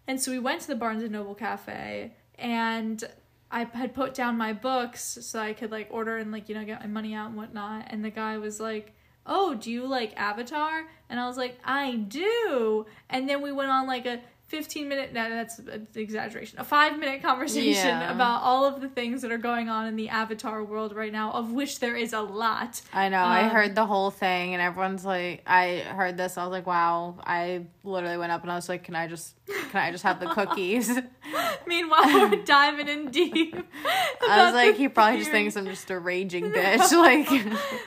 And 0.08 0.20
so 0.20 0.32
we 0.32 0.40
went 0.40 0.62
to 0.62 0.68
the 0.68 0.76
Barnes 0.76 1.04
and 1.04 1.12
Noble 1.12 1.36
cafe 1.36 2.14
and 2.42 3.04
I 3.52 3.66
had 3.66 3.94
put 3.94 4.14
down 4.14 4.38
my 4.38 4.54
books 4.54 5.18
so 5.22 5.40
I 5.40 5.54
could 5.54 5.72
like 5.72 5.88
order 5.92 6.18
and 6.18 6.32
like 6.32 6.50
you 6.50 6.56
know 6.56 6.64
get 6.66 6.82
my 6.82 6.88
money 6.88 7.14
out 7.14 7.28
and 7.30 7.38
whatnot. 7.38 7.86
And 7.88 8.04
the 8.04 8.10
guy 8.10 8.38
was 8.38 8.60
like, 8.60 8.94
"Oh, 9.26 9.54
do 9.56 9.72
you 9.72 9.86
like 9.88 10.14
Avatar?" 10.18 10.84
And 11.10 11.20
I 11.20 11.28
was 11.28 11.38
like, 11.38 11.58
"I 11.64 11.96
do." 11.96 12.86
And 13.10 13.28
then 13.30 13.42
we 13.42 13.52
went 13.52 13.70
on 13.70 13.88
like 13.88 14.06
a 14.06 14.22
15 14.48 14.90
minute 14.90 15.14
no, 15.14 15.30
that's 15.30 15.60
an 15.60 15.88
exaggeration 15.96 16.60
a 16.60 16.64
five 16.66 17.00
minute 17.00 17.22
conversation 17.22 17.88
Yeah. 17.88 18.12
about 18.14 18.42
all 18.42 18.66
of 18.66 18.82
the 18.82 18.90
things 18.90 19.22
that 19.22 19.32
are 19.32 19.38
going 19.38 19.70
on 19.70 19.88
in 19.88 19.96
the 19.96 20.10
avatar 20.10 20.62
world 20.62 20.94
right 20.94 21.14
now 21.14 21.32
of 21.32 21.54
which 21.54 21.80
there 21.80 21.96
is 21.96 22.12
a 22.12 22.20
lot 22.20 22.82
I 22.92 23.08
know. 23.08 23.24
I 23.24 23.44
Um, 23.46 23.52
heard 23.52 23.76
the 23.76 23.86
whole 23.86 24.12
thing, 24.12 24.54
and 24.54 24.62
everyone's 24.62 25.06
like, 25.06 25.44
I 25.48 25.78
heard 25.78 26.18
this. 26.18 26.38
I 26.38 26.44
was 26.44 26.52
like, 26.52 26.68
wow. 26.68 27.16
I 27.26 27.64
literally 27.86 28.18
went 28.18 28.34
up 28.34 28.42
and 28.44 28.52
I 28.52 28.56
was 28.56 28.68
like, 28.68 28.84
can 28.84 28.94
I 28.94 29.08
just, 29.08 29.36
can 29.72 29.82
I 29.82 29.92
just 29.92 30.04
have 30.04 30.20
the 30.20 30.28
cookies? 30.28 30.90
meanwhile 31.66 32.04
we're 32.04 32.44
diving 32.44 32.88
in 32.88 33.10
deep 33.10 33.56
I 34.30 34.46
was 34.46 34.54
like, 34.54 34.76
he 34.76 34.88
probably 34.88 35.20
just 35.20 35.32
thinks 35.32 35.56
I'm 35.56 35.66
just 35.66 35.90
a 35.90 36.00
raging 36.00 36.46
bitch. 36.52 36.92
Like, 36.92 37.28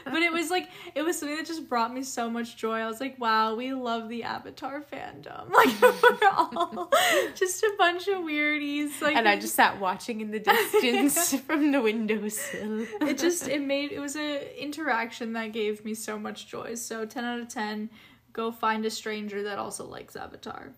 but 0.05 0.21
it 0.21 0.33
was 0.33 0.51
like 0.51 0.69
it 0.95 1.03
was 1.03 1.19
something 1.19 1.37
that 1.37 1.47
just 1.47 1.69
brought 1.69 1.95
me 1.95 2.03
so 2.03 2.29
much 2.29 2.57
joy. 2.57 2.79
I 2.81 2.87
was 2.87 3.01
like, 3.01 3.19
wow, 3.21 3.55
we 3.55 3.73
love 3.73 4.09
the 4.09 4.25
Avatar 4.25 4.83
fandom. 4.83 5.51
Like 5.51 5.81
we're 5.81 6.29
all 6.29 6.91
just 7.35 7.63
a 7.63 7.73
bunch 7.79 8.09
of 8.09 8.19
weirdies. 8.19 9.01
Like 9.01 9.17
and 9.17 9.29
I 9.29 9.39
just 9.39 9.55
sat 9.55 9.81
watching 9.81 10.21
in 10.21 10.31
the 10.33 10.41
distance 10.41 11.35
from 11.41 11.71
the 11.71 11.81
windowsill. 11.81 12.87
it 13.01 13.19
just 13.19 13.49
it 13.49 13.63
made 13.63 13.93
it 13.93 14.01
was 14.01 14.17
a 14.17 14.63
interaction 14.63 15.33
that 15.35 15.53
gave 15.53 15.85
me 15.85 15.95
so 15.95 16.19
much 16.19 16.49
joy. 16.49 16.75
So 16.75 17.07
ten 17.07 17.25
out 17.25 17.41
of 17.41 17.49
ten. 17.49 17.91
Go 18.33 18.51
find 18.51 18.85
a 18.85 18.91
stranger 18.91 19.45
that 19.45 19.59
also 19.59 19.87
likes 19.87 20.17
Avatar. 20.17 20.73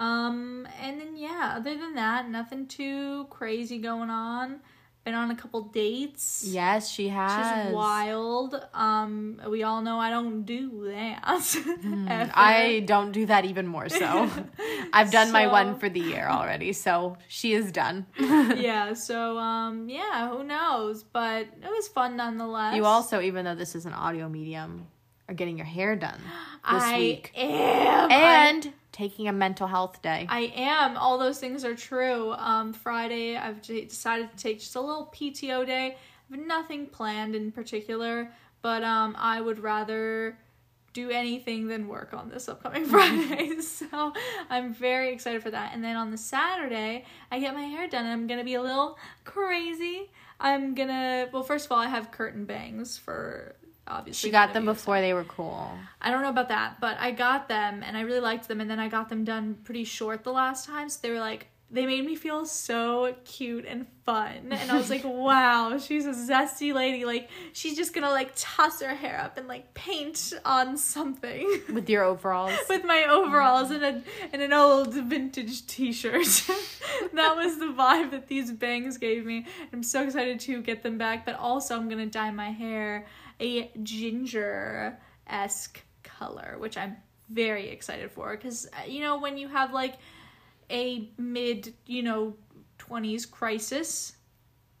Um, 0.00 0.66
and 0.82 0.98
then 1.00 1.16
yeah, 1.16 1.54
other 1.56 1.76
than 1.76 1.94
that, 1.94 2.28
nothing 2.28 2.66
too 2.66 3.26
crazy 3.28 3.78
going 3.78 4.08
on. 4.10 4.60
been 5.04 5.14
on 5.14 5.30
a 5.30 5.34
couple 5.36 5.60
dates. 5.62 6.42
Yes, 6.46 6.88
she 6.90 7.08
has. 7.08 7.66
She's 7.66 7.74
wild. 7.74 8.54
Um, 8.74 9.40
we 9.48 9.62
all 9.62 9.82
know 9.82 9.98
I 9.98 10.08
don't 10.10 10.44
do 10.44 10.84
that. 10.90 11.20
ever. 12.08 12.32
I 12.34 12.82
don't 12.86 13.12
do 13.12 13.26
that 13.26 13.44
even 13.44 13.66
more 13.66 13.88
so. 13.90 14.30
I've 14.92 15.10
done 15.10 15.32
my 15.32 15.46
one 15.48 15.78
for 15.78 15.88
the 15.90 16.00
year 16.00 16.26
already, 16.28 16.72
so 16.72 17.16
she 17.28 17.52
is 17.52 17.70
done. 17.70 18.06
yeah. 18.18 18.94
So 18.94 19.36
um, 19.38 19.88
yeah. 19.88 20.30
Who 20.30 20.44
knows? 20.44 21.02
But 21.02 21.42
it 21.62 21.68
was 21.70 21.88
fun 21.88 22.16
nonetheless. 22.16 22.74
You 22.74 22.86
also, 22.86 23.20
even 23.20 23.44
though 23.44 23.54
this 23.54 23.74
is 23.74 23.84
an 23.86 23.92
audio 23.92 24.28
medium, 24.30 24.86
are 25.28 25.34
getting 25.34 25.56
your 25.58 25.66
hair 25.66 25.94
done 25.94 26.20
this 26.72 26.82
I 26.84 26.98
week. 26.98 27.32
am. 27.36 28.10
I- 28.10 28.48
And 28.48 28.72
taking 29.00 29.28
a 29.28 29.32
mental 29.32 29.66
health 29.66 30.02
day. 30.02 30.26
I 30.28 30.52
am. 30.54 30.98
All 30.98 31.16
those 31.16 31.38
things 31.38 31.64
are 31.64 31.74
true. 31.74 32.32
Um, 32.32 32.74
Friday, 32.74 33.34
I've 33.34 33.62
decided 33.62 34.30
to 34.30 34.36
take 34.36 34.60
just 34.60 34.76
a 34.76 34.80
little 34.80 35.10
PTO 35.14 35.64
day. 35.64 35.96
I 35.96 36.36
have 36.36 36.46
nothing 36.46 36.86
planned 36.86 37.34
in 37.34 37.50
particular, 37.50 38.30
but 38.60 38.84
um, 38.84 39.16
I 39.18 39.40
would 39.40 39.58
rather 39.58 40.36
do 40.92 41.08
anything 41.08 41.66
than 41.66 41.88
work 41.88 42.12
on 42.12 42.28
this 42.28 42.46
upcoming 42.46 42.84
Friday. 42.94 43.60
so 43.62 44.12
I'm 44.50 44.74
very 44.74 45.14
excited 45.14 45.42
for 45.42 45.50
that. 45.50 45.72
And 45.72 45.82
then 45.82 45.96
on 45.96 46.10
the 46.10 46.18
Saturday, 46.18 47.06
I 47.32 47.40
get 47.40 47.54
my 47.54 47.62
hair 47.62 47.88
done, 47.88 48.04
and 48.04 48.12
I'm 48.12 48.26
gonna 48.26 48.44
be 48.44 48.54
a 48.54 48.62
little 48.62 48.98
crazy. 49.24 50.10
I'm 50.38 50.74
gonna. 50.74 51.30
Well, 51.32 51.42
first 51.42 51.64
of 51.64 51.72
all, 51.72 51.78
I 51.78 51.86
have 51.86 52.10
curtain 52.10 52.44
bangs 52.44 52.98
for. 52.98 53.56
Obviously, 53.90 54.28
she 54.28 54.32
got 54.32 54.52
them 54.52 54.64
before 54.64 55.00
they 55.00 55.12
were 55.12 55.24
cool. 55.24 55.70
I 56.00 56.10
don't 56.10 56.22
know 56.22 56.30
about 56.30 56.48
that, 56.48 56.80
but 56.80 56.96
I 56.98 57.10
got 57.10 57.48
them 57.48 57.82
and 57.82 57.96
I 57.96 58.02
really 58.02 58.20
liked 58.20 58.48
them. 58.48 58.60
And 58.60 58.70
then 58.70 58.78
I 58.78 58.88
got 58.88 59.08
them 59.08 59.24
done 59.24 59.58
pretty 59.64 59.84
short 59.84 60.24
the 60.24 60.32
last 60.32 60.66
time. 60.66 60.88
So 60.88 61.00
they 61.02 61.10
were 61.10 61.18
like, 61.18 61.48
they 61.72 61.86
made 61.86 62.04
me 62.04 62.16
feel 62.16 62.44
so 62.46 63.14
cute 63.24 63.64
and 63.64 63.86
fun. 64.04 64.48
And 64.50 64.70
I 64.70 64.76
was 64.76 64.90
like, 64.90 65.04
wow, 65.04 65.78
she's 65.78 66.04
a 66.04 66.10
zesty 66.10 66.74
lady. 66.74 67.04
Like, 67.04 67.30
she's 67.52 67.76
just 67.76 67.94
gonna 67.94 68.10
like 68.10 68.32
toss 68.34 68.80
her 68.82 68.94
hair 68.94 69.20
up 69.20 69.38
and 69.38 69.46
like 69.46 69.72
paint 69.74 70.32
on 70.44 70.76
something. 70.76 71.60
With 71.72 71.88
your 71.88 72.02
overalls. 72.02 72.58
With 72.68 72.84
my 72.84 73.06
overalls 73.08 73.70
mm-hmm. 73.70 73.84
and 73.84 73.96
a 73.98 74.32
and 74.32 74.42
an 74.42 74.52
old 74.52 74.94
vintage 74.94 75.66
T-shirt, 75.66 76.26
that 77.12 77.36
was 77.36 77.58
the 77.58 77.66
vibe 77.66 78.10
that 78.10 78.26
these 78.26 78.50
bangs 78.50 78.98
gave 78.98 79.24
me. 79.24 79.46
I'm 79.72 79.84
so 79.84 80.02
excited 80.02 80.40
to 80.40 80.62
get 80.62 80.82
them 80.82 80.98
back, 80.98 81.24
but 81.24 81.36
also 81.36 81.76
I'm 81.76 81.88
gonna 81.88 82.06
dye 82.06 82.32
my 82.32 82.50
hair 82.50 83.06
a 83.40 83.70
ginger 83.82 84.98
esque 85.26 85.82
color, 86.02 86.56
which 86.58 86.76
I'm 86.76 86.96
very 87.30 87.68
excited 87.70 88.10
for. 88.10 88.36
Because 88.36 88.66
uh, 88.66 88.86
you 88.86 89.00
know 89.00 89.18
when 89.18 89.38
you 89.38 89.48
have 89.48 89.72
like 89.72 89.94
a 90.70 91.08
mid, 91.18 91.74
you 91.86 92.02
know, 92.02 92.34
twenties 92.78 93.26
crisis. 93.26 94.12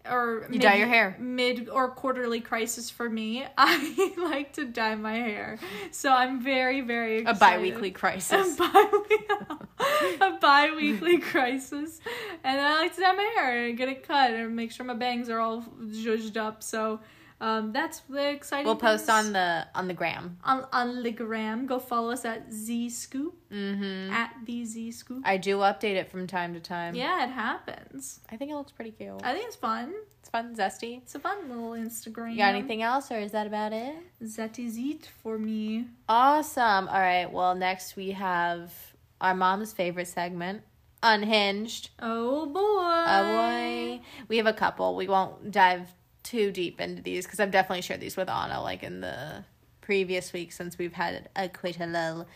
Or 0.08 0.48
You 0.50 0.58
dye 0.58 0.76
your 0.76 0.86
hair. 0.86 1.14
mid 1.20 1.68
or 1.68 1.90
quarterly 1.90 2.40
crisis 2.40 2.88
for 2.88 3.10
me. 3.10 3.44
I 3.58 4.14
like 4.16 4.54
to 4.54 4.64
dye 4.64 4.94
my 4.94 5.12
hair, 5.12 5.58
so 5.90 6.10
I'm 6.10 6.40
very 6.42 6.80
very 6.80 7.18
excited. 7.18 7.36
a 7.36 7.38
bi-weekly 7.38 7.88
a 7.90 7.92
crisis. 7.92 8.56
bi 8.56 8.64
a 10.22 10.38
bi-weekly 10.40 11.18
crisis 11.32 12.00
and 12.44 12.60
i 12.60 12.76
like 12.80 12.94
to 12.94 13.00
dye 13.00 13.12
my 13.12 13.30
hair 13.36 13.66
and 13.66 13.76
get 13.78 13.88
it 13.88 14.06
cut 14.06 14.30
and 14.30 14.54
make 14.56 14.70
sure 14.72 14.84
my 14.86 14.94
bangs 14.94 15.28
are 15.28 15.38
all 15.38 15.62
zhuzhed 15.84 16.36
up 16.36 16.62
so 16.62 17.00
um, 17.40 17.72
that's 17.72 18.00
the 18.00 18.30
exciting 18.30 18.66
We'll 18.66 18.76
post 18.76 19.06
things. 19.06 19.26
on 19.26 19.32
the 19.32 19.66
on 19.74 19.88
the 19.88 19.94
gram. 19.94 20.38
on, 20.44 20.66
on 20.72 21.02
the 21.02 21.10
gram 21.12 21.66
go 21.66 21.78
follow 21.78 22.10
us 22.10 22.24
at 22.24 22.52
z 22.52 22.90
scoop 22.90 23.36
Mm-hmm. 23.50 24.12
at 24.12 24.30
the 24.46 24.64
z 24.64 24.92
scoop 24.92 25.22
I 25.24 25.36
do 25.36 25.56
update 25.58 25.96
it 25.96 26.08
from 26.10 26.26
time 26.28 26.54
to 26.54 26.60
time. 26.60 26.94
yeah 26.94 27.24
it 27.24 27.30
happens 27.30 28.20
I 28.30 28.36
think 28.36 28.50
it 28.52 28.54
looks 28.54 28.70
pretty 28.72 28.92
cute. 28.92 29.20
i 29.24 29.32
think 29.32 29.46
it's 29.46 29.56
fun 29.56 29.92
It's 30.20 30.28
fun, 30.28 30.54
zesty. 30.54 30.98
it's 30.98 31.14
a 31.16 31.18
fun 31.18 31.48
little 31.48 31.72
instagram 31.72 32.30
You 32.32 32.36
got 32.36 32.54
anything 32.54 32.82
else, 32.82 33.10
or 33.10 33.18
is 33.18 33.32
that 33.32 33.46
about 33.48 33.72
it? 33.72 33.94
zeti 34.22 34.68
it 34.94 35.06
for 35.22 35.36
me 35.38 35.86
Awesome. 36.08 36.86
All 36.88 37.00
right. 37.00 37.26
Well, 37.32 37.54
next 37.56 37.96
we 37.96 38.10
have 38.12 38.72
our 39.20 39.34
mom's 39.34 39.72
favorite 39.72 40.08
segment, 40.08 40.62
Unhinged. 41.02 41.90
oh 42.00 42.46
boy 42.46 43.04
Oh 43.12 43.24
boy. 43.36 44.00
We 44.28 44.36
have 44.36 44.46
a 44.46 44.52
couple. 44.52 44.94
We 44.96 45.08
won't 45.08 45.50
dive 45.50 45.88
too 46.30 46.52
deep 46.52 46.80
into 46.80 47.02
these 47.02 47.24
because 47.26 47.40
I've 47.40 47.50
definitely 47.50 47.82
shared 47.82 48.00
these 48.00 48.16
with 48.16 48.28
Anna 48.28 48.62
like 48.62 48.82
in 48.82 49.00
the 49.00 49.44
previous 49.80 50.32
week 50.32 50.52
since 50.52 50.78
we've 50.78 50.92
had 50.92 51.28
a 51.34 51.48
quite 51.48 51.80
a 51.80 51.86
lull. 51.86 52.26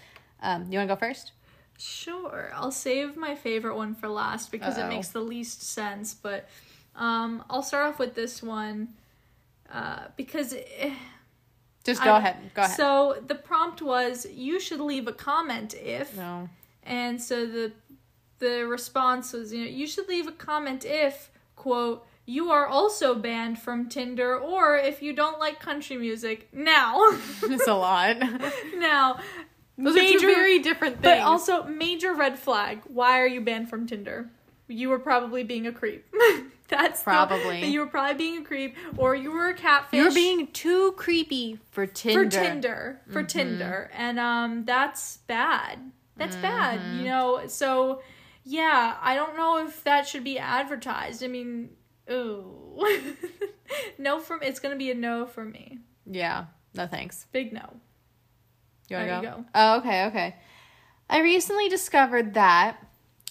Um, 0.43 0.67
you 0.71 0.79
want 0.79 0.89
to 0.89 0.95
go 0.95 0.99
first? 0.99 1.33
Sure. 1.79 2.51
I'll 2.55 2.71
save 2.73 3.17
my 3.17 3.35
favorite 3.35 3.77
one 3.77 3.95
for 3.95 4.09
last 4.09 4.51
because 4.51 4.77
Uh-oh. 4.79 4.87
it 4.87 4.89
makes 4.89 5.09
the 5.09 5.21
least 5.21 5.63
sense, 5.63 6.15
but 6.15 6.49
um 6.97 7.43
I'll 7.51 7.63
start 7.63 7.87
off 7.93 7.99
with 7.99 8.15
this 8.15 8.43
one 8.43 8.89
uh 9.73 10.05
because 10.17 10.55
eh, 10.55 10.95
Just 11.85 12.03
go 12.05 12.13
I- 12.13 12.19
ahead. 12.19 12.37
Go 12.55 12.63
ahead. 12.63 12.77
So 12.77 13.23
the 13.27 13.35
prompt 13.35 13.83
was 13.83 14.27
you 14.33 14.61
should 14.61 14.81
leave 14.81 15.07
a 15.09 15.13
comment 15.13 15.75
if 15.75 16.17
no. 16.17 16.49
and 16.85 17.21
so 17.21 17.47
the 17.47 17.73
the 18.39 18.67
response 18.67 19.33
was 19.33 19.53
you 19.53 19.61
know 19.65 19.71
you 19.71 19.87
should 19.87 20.09
leave 20.09 20.27
a 20.29 20.33
comment 20.33 20.85
if 20.85 21.31
quote 21.57 22.07
you 22.27 22.51
are 22.51 22.67
also 22.67 23.15
banned 23.15 23.59
from 23.59 23.89
Tinder 23.89 24.37
or 24.39 24.77
if 24.77 25.03
you 25.03 25.13
don't 25.13 25.39
like 25.39 25.61
country 25.61 25.97
music 25.97 26.49
now 26.53 26.99
It's 27.43 27.67
a 27.67 27.75
lot. 27.75 28.17
now 28.77 29.19
Those 29.77 29.97
are 29.97 30.01
two 30.13 30.21
very 30.21 30.61
different 30.61 31.03
things. 31.03 31.17
But 31.17 31.19
also, 31.21 31.65
major 31.65 32.15
red 32.15 32.39
flag. 32.39 32.81
Why 32.87 33.21
are 33.21 33.27
you 33.27 33.41
banned 33.41 33.69
from 33.69 33.87
Tinder? 33.87 34.31
You 34.69 34.89
were 34.89 34.99
probably 35.01 35.43
being 35.45 35.67
a 35.67 35.73
creep. 35.73 36.07
That's 36.69 37.01
the- 37.01 37.05
Probably. 37.05 37.67
you 37.67 37.81
were 37.81 37.87
probably 37.87 38.15
being 38.15 38.41
a 38.41 38.45
creep, 38.45 38.75
or 38.97 39.15
you 39.15 39.31
were 39.31 39.49
a 39.49 39.55
catfish. 39.55 39.99
You're 39.99 40.11
being 40.15 40.47
too 40.53 40.93
creepy 40.97 41.59
for 41.73 41.87
Tinder. 41.87 42.25
for 42.25 42.31
Tinder 42.31 43.01
for 43.11 43.19
Mm-hmm. 43.23 43.27
Tinder, 43.27 43.91
and 43.95 44.19
um, 44.19 44.65
that's 44.65 45.19
bad. 45.27 45.79
That's 46.17 46.37
bad. 46.37 46.81
Mm-hmm. 46.81 46.99
You 47.01 47.05
know. 47.05 47.43
So, 47.49 48.01
yeah, 48.45 48.97
I 49.03 49.15
don't 49.15 49.37
know 49.37 49.67
if 49.67 49.85
that 49.85 50.09
should 50.09 50.25
be 50.25 50.39
advertised. 50.39 51.23
I 51.23 51.27
mean, 51.29 51.69
ooh, 52.11 52.85
no 53.99 54.21
from. 54.21 54.43
It's 54.43 54.59
gonna 54.61 54.77
be 54.77 54.91
a 54.91 54.95
no 54.95 55.27
for 55.27 55.45
me. 55.45 55.79
Yeah. 56.07 56.47
No 56.75 56.87
thanks. 56.87 57.27
Big 57.33 57.53
no. 57.53 57.61
You 58.89 58.97
want 58.97 59.09
There 59.09 59.21
to 59.21 59.27
you 59.27 59.33
go? 59.33 59.37
go. 59.39 59.45
Oh, 59.55 59.79
okay, 59.79 60.05
okay. 60.07 60.37
I 61.09 61.21
recently 61.21 61.69
discovered 61.69 62.35
that 62.35 62.77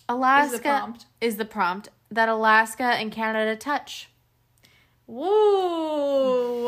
Alaska 0.10 0.56
Is 0.56 0.60
the 0.62 0.64
prompt. 0.70 1.06
is 1.22 1.38
the 1.38 1.46
prompt 1.46 1.90
that 2.12 2.30
Alaska 2.30 2.84
and 2.84 3.12
Canada 3.12 3.56
touch. 3.56 4.10
Whoa! 5.06 5.26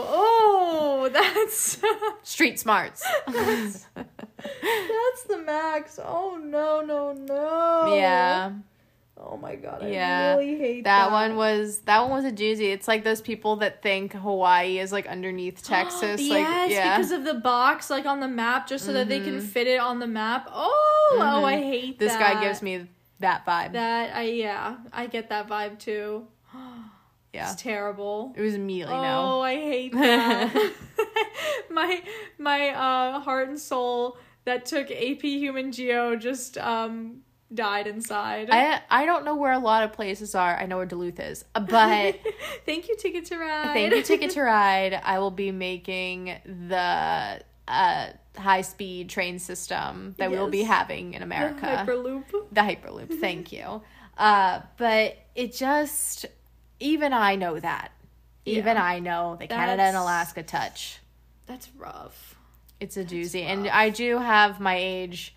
Oh, 0.08 1.10
that's 1.14 1.82
Street 2.24 2.60
smarts. 2.60 3.04
that's 3.28 3.88
the 5.28 5.38
max. 5.46 6.00
Oh 6.04 6.40
no 6.42 6.82
no 6.82 7.14
no! 7.14 7.96
yeah. 7.96 8.52
Oh 9.18 9.38
my 9.38 9.56
god! 9.56 9.82
I 9.84 9.88
Yeah. 9.92 10.36
really 10.36 10.58
hate 10.58 10.84
That 10.84 11.06
that, 11.10 11.12
one 11.12 11.36
was 11.38 11.80
that 11.86 12.02
one 12.02 12.12
was 12.12 12.26
a 12.26 12.32
doozy. 12.36 12.74
It's 12.74 12.88
like 12.88 13.04
those 13.06 13.22
people 13.22 13.56
that 13.58 13.82
think 13.82 14.14
Hawaii 14.14 14.78
is 14.80 14.92
like 14.92 15.08
underneath 15.08 15.64
Texas. 15.68 16.20
like 16.20 16.40
yes, 16.40 16.72
yeah. 16.72 16.98
because 16.98 17.12
of 17.12 17.24
the 17.24 17.34
box, 17.36 17.90
like 17.90 18.06
on 18.06 18.20
the 18.20 18.28
map, 18.28 18.68
just 18.68 18.86
so 18.86 18.92
that 18.94 19.08
they 19.08 19.22
can 19.22 19.40
fit 19.40 19.68
it 19.68 19.80
on 19.80 20.00
the 20.00 20.08
map. 20.08 20.50
Oh, 20.52 21.18
oh, 21.22 21.46
I 21.46 21.58
hate 21.62 21.96
Mm-hmm. 21.96 22.00
this 22.04 22.12
that. 22.14 22.34
guy 22.36 22.42
gives 22.44 22.62
me 22.62 22.88
that 23.22 23.46
vibe. 23.46 23.72
that. 23.72 24.16
I 24.16 24.24
yeah, 24.24 24.78
I 24.92 25.08
get 25.08 25.30
that 25.30 25.48
vibe 25.48 25.80
too. 25.80 26.28
yeah. 27.34 27.52
It's 27.54 27.62
terrible. 27.62 28.34
It 28.36 28.42
was 28.42 28.54
immediately 28.56 28.96
Oh, 28.96 29.02
no. 29.02 29.42
I 29.42 29.56
hate 29.56 29.94
that. 29.94 30.74
my 31.70 32.02
my 32.38 32.70
uh, 32.70 33.20
heart 33.22 33.48
and 33.48 33.60
soul 33.60 34.18
that 34.44 34.66
took 34.66 34.92
AP 34.92 35.22
Human 35.22 35.72
Geo 35.72 36.16
just 36.18 36.58
um 36.58 37.22
died 37.54 37.88
inside. 37.88 38.50
I 38.52 38.82
I 38.90 39.06
don't 39.06 39.26
know 39.26 39.36
where 39.36 39.52
a 39.54 39.60
lot 39.60 39.84
of 39.84 39.94
places 39.94 40.36
are. 40.36 40.58
I 40.58 40.66
know 40.66 40.78
where 40.78 40.86
Duluth 40.86 41.20
is. 41.20 41.46
But 41.54 42.20
Thank 42.66 42.88
you, 42.90 42.98
Ticket 42.98 43.26
to 43.26 43.38
Ride. 43.38 43.74
Thank 43.74 43.94
you, 43.94 44.02
Ticket 44.04 44.32
to 44.32 44.42
Ride. 44.44 45.00
I 45.04 45.20
will 45.20 45.32
be 45.32 45.52
making 45.52 46.36
the 46.46 47.42
uh, 47.68 48.08
high 48.38 48.62
speed 48.62 49.10
train 49.10 49.40
system 49.40 50.16
that 50.18 50.32
we 50.32 50.38
will 50.38 50.50
be 50.50 50.64
having 50.64 51.14
in 51.14 51.22
America. 51.24 51.66
Hyperloop. 51.88 52.26
the 52.52 52.62
Hyperloop. 52.62 53.20
Thank 53.20 53.52
you. 53.52 53.82
Uh, 54.18 54.62
but 54.78 55.18
it 55.36 55.54
just, 55.54 56.26
even 56.80 57.12
I 57.14 57.36
know 57.36 57.60
that. 57.60 57.92
Even 58.46 58.76
Yeah. 58.78 58.84
I 58.84 59.00
know 59.00 59.36
that 59.40 59.50
Canada 59.50 59.82
and 59.84 59.98
Alaska 59.98 60.44
touch. 60.44 61.00
That's 61.48 61.70
rough. 61.78 62.36
It's 62.80 62.98
a 62.98 63.04
doozy. 63.04 63.44
And 63.44 63.68
I 63.68 63.90
do 63.90 64.20
have 64.20 64.60
my 64.60 64.76
age, 64.76 65.36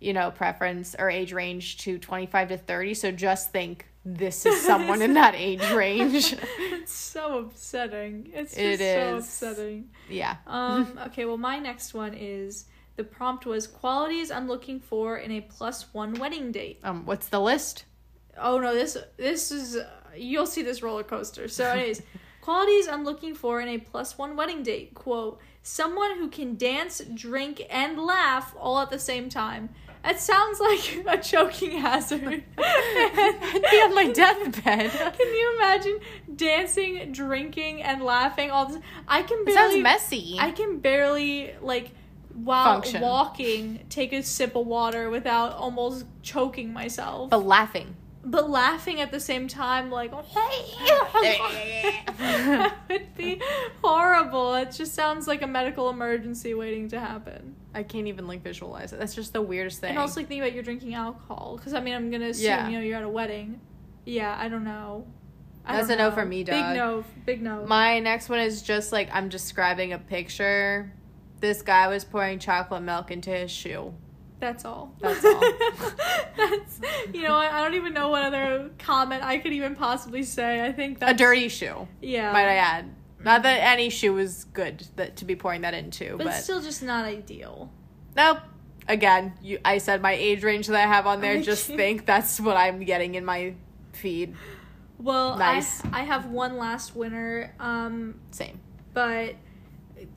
you 0.00 0.12
know, 0.12 0.30
preference 0.30 0.96
or 0.98 1.10
age 1.10 1.32
range 1.32 1.78
to 1.78 1.98
25 1.98 2.48
to 2.48 2.56
30. 2.58 2.94
So 2.94 3.12
just 3.12 3.52
think 3.52 3.86
this 4.04 4.46
is 4.46 4.60
someone 4.62 5.02
in 5.02 5.14
that 5.14 5.34
age 5.34 5.62
range. 5.72 6.34
It's 6.58 6.92
so 6.94 7.38
upsetting. 7.40 8.30
It's 8.32 8.54
just 8.54 8.58
It 8.58 8.78
so 8.78 9.16
upsetting. 9.18 9.90
yeah. 10.08 10.36
Um, 10.46 10.98
okay, 11.08 11.26
well, 11.26 11.36
my 11.36 11.58
next 11.58 11.92
one 11.92 12.14
is 12.14 12.64
the 12.96 13.04
prompt 13.04 13.44
was 13.46 13.66
qualities 13.66 14.30
I'm 14.30 14.48
looking 14.48 14.80
for 14.80 15.18
in 15.18 15.30
a 15.32 15.42
plus 15.42 15.92
one 15.92 16.14
wedding 16.14 16.50
date. 16.52 16.80
Um, 16.82 17.04
what's 17.04 17.28
the 17.28 17.40
list? 17.40 17.84
Oh 18.38 18.58
no, 18.58 18.74
this 18.74 18.96
this 19.18 19.50
is 19.52 19.76
you'll 20.16 20.46
see 20.46 20.62
this 20.62 20.82
roller 20.82 21.02
coaster. 21.04 21.46
So, 21.48 21.66
anyways, 21.66 22.02
qualities 22.40 22.88
I'm 22.88 23.04
looking 23.04 23.34
for 23.34 23.60
in 23.60 23.68
a 23.68 23.78
plus 23.78 24.16
one 24.16 24.34
wedding 24.36 24.62
date. 24.62 24.94
Quote: 24.94 25.38
Someone 25.62 26.16
who 26.16 26.28
can 26.28 26.56
dance, 26.56 27.02
drink, 27.14 27.62
and 27.68 27.98
laugh 28.00 28.54
all 28.58 28.80
at 28.80 28.90
the 28.90 28.98
same 28.98 29.28
time. 29.28 29.68
That 30.02 30.18
sounds 30.18 30.58
like 30.60 31.04
a 31.06 31.18
choking 31.22 31.72
hazard. 31.78 32.42
I'd 32.58 33.62
be 33.70 33.76
on 33.76 33.94
my 33.94 34.10
deathbed. 34.12 34.90
Can 35.18 35.34
you 35.34 35.54
imagine 35.56 36.00
dancing, 36.36 37.12
drinking, 37.12 37.82
and 37.82 38.02
laughing 38.02 38.50
all 38.50 38.66
this? 38.66 38.78
I 39.06 39.22
can 39.22 39.40
It 39.40 39.46
barely. 39.46 39.72
sounds 39.72 39.82
messy. 39.82 40.36
I 40.40 40.52
can 40.52 40.78
barely 40.78 41.52
like 41.60 41.90
while 42.34 42.74
Function. 42.80 43.02
walking 43.02 43.80
take 43.90 44.12
a 44.14 44.22
sip 44.22 44.56
of 44.56 44.66
water 44.66 45.10
without 45.10 45.52
almost 45.52 46.06
choking 46.22 46.72
myself. 46.72 47.28
but 47.30 47.44
laughing. 47.44 47.94
But 48.22 48.50
laughing 48.50 49.00
at 49.00 49.10
the 49.12 49.20
same 49.20 49.48
time, 49.48 49.90
like 49.90 50.10
that 52.18 52.74
would 52.88 53.16
be 53.16 53.40
horrible. 53.82 54.54
It 54.54 54.72
just 54.72 54.94
sounds 54.94 55.26
like 55.26 55.42
a 55.42 55.46
medical 55.46 55.88
emergency 55.88 56.52
waiting 56.54 56.88
to 56.90 57.00
happen. 57.00 57.56
I 57.74 57.82
can't 57.82 58.08
even 58.08 58.26
like 58.26 58.42
visualize 58.42 58.92
it. 58.92 58.98
That's 58.98 59.14
just 59.14 59.32
the 59.32 59.40
weirdest 59.40 59.80
thing. 59.80 59.90
And 59.90 59.98
also 59.98 60.20
like, 60.20 60.28
think 60.28 60.42
about 60.42 60.52
you're 60.52 60.62
drinking 60.62 60.94
alcohol 60.94 61.56
because 61.56 61.72
I 61.72 61.80
mean 61.80 61.94
I'm 61.94 62.10
gonna 62.10 62.28
assume 62.28 62.44
Yeah. 62.44 62.68
you 62.68 62.78
know 62.78 62.84
you're 62.84 62.98
at 62.98 63.04
a 63.04 63.08
wedding. 63.08 63.60
Yeah, 64.04 64.36
I 64.38 64.48
don't 64.48 64.64
know. 64.64 65.06
I 65.64 65.76
That's 65.76 65.88
don't 65.88 66.00
a 66.00 66.02
no 66.08 66.10
for 66.10 66.24
me, 66.24 66.42
dog. 66.42 66.54
Big 66.54 66.76
no, 66.76 67.04
big 67.26 67.42
no. 67.42 67.66
My 67.66 68.00
next 68.00 68.28
one 68.28 68.40
is 68.40 68.62
just 68.62 68.92
like 68.92 69.08
I'm 69.12 69.28
describing 69.28 69.92
a 69.92 69.98
picture. 69.98 70.92
This 71.38 71.62
guy 71.62 71.88
was 71.88 72.04
pouring 72.04 72.38
chocolate 72.38 72.82
milk 72.82 73.10
into 73.10 73.30
his 73.30 73.50
shoe. 73.50 73.94
That's 74.40 74.64
all. 74.64 74.94
That's 75.00 75.24
all. 75.24 75.40
that's 76.36 76.80
you 77.12 77.22
know 77.22 77.36
what? 77.36 77.52
I 77.52 77.62
don't 77.62 77.74
even 77.74 77.92
know 77.92 78.08
what 78.08 78.22
other 78.24 78.70
comment 78.78 79.22
I 79.22 79.38
could 79.38 79.52
even 79.52 79.74
possibly 79.76 80.22
say. 80.22 80.64
I 80.64 80.72
think 80.72 80.98
that's 80.98 81.12
a 81.12 81.14
dirty 81.14 81.48
shoe, 81.48 81.86
Yeah, 82.00 82.32
might 82.32 82.48
I 82.48 82.56
add. 82.56 82.86
Not 83.22 83.42
that 83.42 83.58
any 83.62 83.90
shoe 83.90 84.14
was 84.14 84.44
good 84.44 84.86
that 84.96 85.16
to 85.16 85.26
be 85.26 85.36
pouring 85.36 85.60
that 85.60 85.74
into, 85.74 86.16
but, 86.16 86.24
but, 86.24 86.34
it's 86.36 86.44
still 86.44 86.62
just 86.62 86.82
not 86.82 87.04
ideal. 87.04 87.70
nope. 88.16 88.38
Again, 88.88 89.34
you, 89.42 89.60
I 89.64 89.78
said 89.78 90.00
my 90.02 90.12
age 90.14 90.42
range 90.42 90.66
that 90.66 90.74
I 90.76 90.86
have 90.86 91.06
on 91.06 91.20
there. 91.20 91.34
I 91.36 91.42
Just 91.42 91.68
can't- 91.68 91.78
think 91.78 92.06
that's 92.06 92.40
what 92.40 92.56
I'm 92.56 92.80
getting 92.84 93.14
in 93.14 93.24
my 93.24 93.54
feed. 93.92 94.34
Well, 94.98 95.36
Nice. 95.38 95.84
I 95.92 96.00
I 96.00 96.02
have 96.04 96.26
one 96.26 96.56
last 96.56 96.96
winner. 96.96 97.54
Um, 97.60 98.16
Same. 98.32 98.58
but 98.92 99.34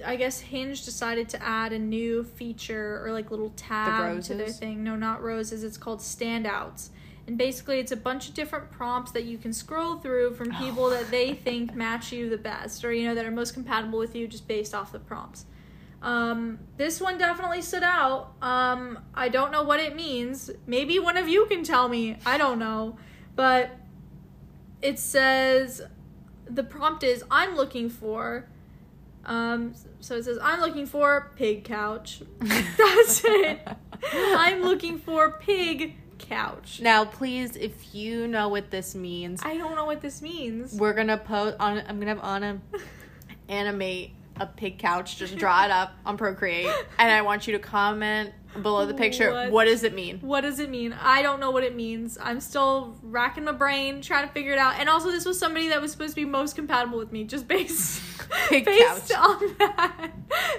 I 0.05 0.15
guess 0.15 0.39
Hinge 0.39 0.85
decided 0.85 1.29
to 1.29 1.43
add 1.43 1.73
a 1.73 1.79
new 1.79 2.23
feature 2.23 3.01
or 3.03 3.11
like 3.11 3.31
little 3.31 3.51
tab 3.51 4.21
to 4.23 4.33
their 4.33 4.47
thing. 4.47 4.83
No, 4.83 4.95
not 4.95 5.21
roses. 5.21 5.63
It's 5.63 5.77
called 5.77 5.99
standouts. 5.99 6.89
And 7.25 7.37
basically, 7.37 7.79
it's 7.79 7.91
a 7.91 7.97
bunch 7.97 8.27
of 8.27 8.33
different 8.33 8.69
prompts 8.71 9.11
that 9.11 9.23
you 9.23 9.37
can 9.37 9.53
scroll 9.53 9.97
through 9.97 10.35
from 10.35 10.51
people 10.59 10.89
that 10.89 11.09
they 11.09 11.33
think 11.33 11.75
match 11.75 12.11
you 12.11 12.29
the 12.29 12.37
best, 12.37 12.83
or 12.83 12.93
you 12.93 13.07
know 13.07 13.15
that 13.15 13.25
are 13.25 13.31
most 13.31 13.53
compatible 13.53 13.99
with 13.99 14.15
you, 14.15 14.27
just 14.27 14.47
based 14.47 14.73
off 14.73 14.91
the 14.91 14.99
prompts. 14.99 15.45
Um, 16.01 16.59
this 16.75 16.99
one 16.99 17.17
definitely 17.17 17.61
stood 17.61 17.83
out. 17.83 18.33
Um, 18.41 18.99
I 19.15 19.29
don't 19.29 19.51
know 19.51 19.63
what 19.63 19.79
it 19.79 19.95
means. 19.95 20.51
Maybe 20.67 20.99
one 20.99 21.15
of 21.15 21.29
you 21.29 21.45
can 21.45 21.63
tell 21.63 21.87
me. 21.87 22.17
I 22.25 22.37
don't 22.37 22.59
know, 22.59 22.97
but 23.35 23.71
it 24.81 24.99
says 24.99 25.81
the 26.45 26.63
prompt 26.63 27.03
is 27.03 27.23
I'm 27.31 27.55
looking 27.55 27.89
for. 27.89 28.49
Um, 29.25 29.73
so 29.99 30.15
it 30.15 30.25
says 30.25 30.37
I'm 30.41 30.59
looking 30.59 30.85
for 30.85 31.31
pig 31.35 31.63
couch. 31.63 32.21
That's 32.39 33.23
it. 33.23 33.67
I'm 34.13 34.61
looking 34.63 34.99
for 34.99 35.31
pig 35.31 35.95
couch. 36.17 36.79
Now, 36.81 37.05
please, 37.05 37.55
if 37.55 37.93
you 37.95 38.27
know 38.27 38.49
what 38.49 38.69
this 38.71 38.95
means, 38.95 39.41
I 39.43 39.57
don't 39.57 39.75
know 39.75 39.85
what 39.85 40.01
this 40.01 40.21
means. 40.21 40.73
we're 40.73 40.93
gonna 40.93 41.17
post 41.17 41.57
on. 41.59 41.83
I'm 41.87 41.99
gonna 41.99 42.15
have 42.15 42.23
Anna 42.23 42.61
animate 43.49 44.13
a 44.39 44.45
pig 44.45 44.79
couch. 44.79 45.17
Just 45.17 45.37
draw 45.37 45.65
it 45.65 45.71
up 45.71 45.93
on 46.05 46.17
Procreate, 46.17 46.67
and 46.97 47.11
I 47.11 47.21
want 47.21 47.47
you 47.47 47.53
to 47.53 47.59
comment 47.59 48.33
below 48.61 48.85
the 48.85 48.93
picture. 48.93 49.31
What? 49.31 49.51
what 49.51 49.65
does 49.65 49.83
it 49.83 49.93
mean? 49.93 50.19
What 50.19 50.41
does 50.41 50.59
it 50.59 50.69
mean? 50.69 50.93
I 50.93 51.21
don't 51.21 51.39
know 51.39 51.51
what 51.51 51.63
it 51.63 51.75
means. 51.75 52.17
I'm 52.21 52.39
still 52.39 52.95
racking 53.01 53.43
my 53.43 53.51
brain 53.51 54.01
trying 54.01 54.27
to 54.27 54.33
figure 54.33 54.53
it 54.53 54.59
out. 54.59 54.75
And 54.79 54.89
also, 54.89 55.11
this 55.11 55.25
was 55.25 55.39
somebody 55.39 55.69
that 55.69 55.81
was 55.81 55.91
supposed 55.91 56.11
to 56.15 56.21
be 56.21 56.25
most 56.25 56.55
compatible 56.55 56.97
with 56.97 57.11
me, 57.11 57.23
just 57.23 57.47
based 57.47 58.01
Pig 58.49 58.65
based 58.65 59.11
couch. 59.11 59.19
on 59.19 59.55
that. 59.59 60.11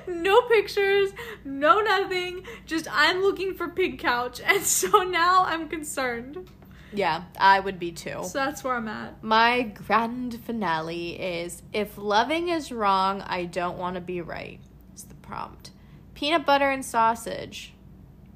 No 0.06 0.42
pictures, 0.42 1.10
no 1.44 1.80
nothing. 1.80 2.44
Just 2.66 2.87
I'm 2.90 3.22
looking 3.22 3.54
for 3.54 3.68
pig 3.68 3.98
couch, 3.98 4.40
and 4.44 4.62
so 4.62 5.02
now 5.02 5.44
I'm 5.44 5.68
concerned. 5.68 6.48
Yeah, 6.96 7.24
I 7.38 7.61
would 7.61 7.78
be 7.78 7.92
too. 7.92 8.24
So 8.24 8.38
that's 8.38 8.64
where 8.64 8.74
I'm 8.74 8.88
at. 8.88 9.22
My 9.22 9.62
grand 9.62 10.40
finale 10.44 11.20
is 11.20 11.62
if 11.72 11.98
loving 11.98 12.48
is 12.48 12.70
wrong, 12.72 13.22
I 13.22 13.44
don't 13.44 13.78
want 13.78 13.94
to 13.96 14.00
be 14.00 14.20
right. 14.20 14.61
Is 14.94 15.04
the 15.04 15.14
prompt. 15.16 15.70
Peanut 16.14 16.46
butter 16.46 16.70
and 16.70 16.85
sausage. 16.85 17.74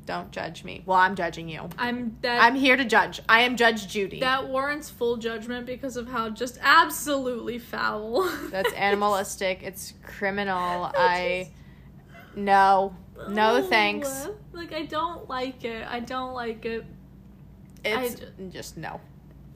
Don't 0.09 0.31
judge 0.31 0.65
me. 0.65 0.83
Well, 0.87 0.97
I'm 0.97 1.15
judging 1.15 1.51
you. 1.51 1.69
I'm 1.79 2.17
that. 2.23 2.43
I'm 2.43 2.55
here 2.55 2.79
to 2.79 2.85
judge. 2.87 3.21
I 3.29 3.41
am 3.41 3.59
Judge 3.59 3.87
Judy. 3.89 4.21
that 4.21 4.49
warrants 4.49 4.89
full 4.89 5.19
judgment 5.19 5.67
because 5.67 5.99
of 5.99 6.09
how 6.09 6.31
just 6.31 6.59
absolutely 6.63 7.59
foul. 7.59 8.27
That's 8.51 8.73
animalistic. 8.73 9.63
It's 9.63 9.93
criminal. 10.03 10.91
I 10.97 11.51
no. 12.35 12.95
No 13.29 13.63
thanks. 13.63 14.29
Like 14.53 14.73
I 14.73 14.87
don't 14.87 15.29
like 15.29 15.65
it. 15.65 15.87
I 15.87 16.01
don't 16.01 16.33
like 16.33 16.65
it. 16.65 16.87
It's 17.85 18.15
ju- 18.17 18.27
just 18.51 18.77
no. 18.77 19.01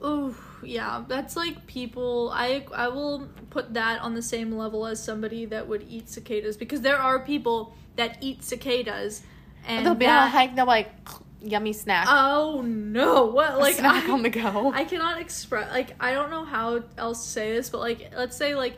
Ooh, 0.03 0.35
yeah, 0.63 1.03
that's 1.07 1.35
like 1.37 1.65
people. 1.67 2.29
I 2.33 2.65
I 2.73 2.89
will 2.89 3.29
put 3.49 3.73
that 3.75 4.01
on 4.01 4.15
the 4.15 4.21
same 4.21 4.51
level 4.57 4.85
as 4.85 5.01
somebody 5.03 5.45
that 5.45 5.67
would 5.67 5.85
eat 5.89 6.09
cicadas 6.09 6.57
because 6.57 6.81
there 6.81 6.97
are 6.97 7.19
people 7.19 7.73
that 7.95 8.17
eat 8.21 8.43
cicadas, 8.43 9.21
and 9.65 9.85
They'll 9.85 9.95
be 9.95 10.05
that- 10.05 10.33
like, 10.33 10.55
they'll 10.55 10.65
like 10.65 10.91
yummy 11.41 11.73
snack. 11.73 12.07
oh 12.09 12.61
no, 12.65 13.25
what 13.25 13.59
like 13.59 13.75
snack 13.75 14.05
I, 14.09 14.11
on 14.11 14.23
the 14.23 14.29
go. 14.29 14.71
I 14.75 14.83
cannot 14.83 15.19
express 15.21 15.71
like 15.71 15.95
I 15.99 16.13
don't 16.13 16.29
know 16.31 16.43
how 16.45 16.83
else 16.97 17.23
to 17.23 17.29
say 17.29 17.53
this, 17.53 17.69
but 17.69 17.79
like 17.79 18.11
let's 18.15 18.35
say 18.35 18.55
like 18.55 18.77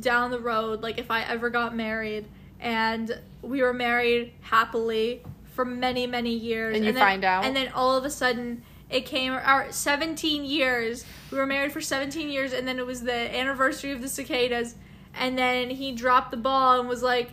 down 0.00 0.32
the 0.32 0.40
road, 0.40 0.82
like 0.82 0.98
if 0.98 1.10
I 1.12 1.22
ever 1.22 1.48
got 1.50 1.76
married 1.76 2.26
and 2.58 3.16
we 3.42 3.62
were 3.62 3.72
married 3.74 4.32
happily 4.40 5.22
for 5.54 5.64
many 5.64 6.08
many 6.08 6.32
years, 6.34 6.74
And 6.76 6.84
you 6.84 6.92
then, 6.92 7.00
find 7.00 7.24
out? 7.24 7.44
and 7.44 7.54
then 7.54 7.68
all 7.72 7.96
of 7.96 8.04
a 8.04 8.10
sudden 8.10 8.62
it 8.88 9.06
came 9.06 9.32
our 9.32 9.70
17 9.70 10.44
years. 10.44 11.04
We 11.30 11.38
were 11.38 11.46
married 11.46 11.72
for 11.72 11.80
17 11.80 12.28
years, 12.28 12.52
and 12.52 12.66
then 12.66 12.78
it 12.78 12.86
was 12.86 13.02
the 13.02 13.36
anniversary 13.36 13.92
of 13.92 14.00
the 14.00 14.08
cicadas, 14.08 14.76
and 15.14 15.36
then 15.36 15.70
he 15.70 15.92
dropped 15.92 16.30
the 16.30 16.36
ball 16.36 16.78
and 16.78 16.88
was 16.88 17.02
like, 17.02 17.30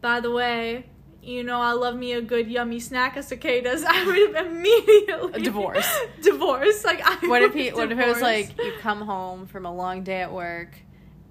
"By 0.00 0.20
the 0.20 0.30
way." 0.30 0.86
You 1.22 1.44
know, 1.44 1.60
I 1.60 1.72
love 1.72 1.96
me 1.96 2.14
a 2.14 2.22
good 2.22 2.50
yummy 2.50 2.80
snack 2.80 3.14
of 3.18 3.26
cicadas. 3.26 3.84
I 3.88 4.06
would 4.06 4.46
immediately 4.46 5.42
divorce. 5.42 5.86
divorce. 6.22 6.82
Like 6.82 7.02
I 7.04 7.26
what 7.26 7.42
if 7.42 7.52
he 7.52 7.70
what 7.70 7.92
if 7.92 7.98
it 7.98 8.08
was 8.08 8.22
like 8.22 8.56
you 8.58 8.72
come 8.80 9.02
home 9.02 9.46
from 9.46 9.66
a 9.66 9.74
long 9.74 10.02
day 10.02 10.22
at 10.22 10.32
work 10.32 10.78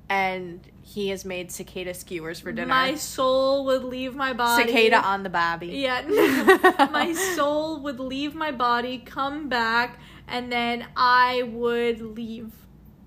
and 0.10 0.60
he 0.82 1.10
has 1.10 1.24
made 1.24 1.52
cicada 1.52 1.94
skewers 1.94 2.40
for 2.40 2.52
dinner 2.52 2.68
my 2.68 2.96
soul 2.96 3.66
would 3.66 3.84
leave 3.84 4.16
my 4.16 4.34
body. 4.34 4.66
cicada 4.66 4.98
on 5.06 5.24
the 5.24 5.30
bobby 5.30 5.68
Yeah, 5.68 6.02
my 6.92 7.14
soul 7.36 7.80
would 7.82 8.00
leave 8.00 8.34
my 8.34 8.52
body, 8.52 8.98
come 8.98 9.50
back, 9.50 10.00
and 10.28 10.52
then 10.52 10.86
I 10.96 11.44
would 11.44 12.02
leave. 12.02 12.52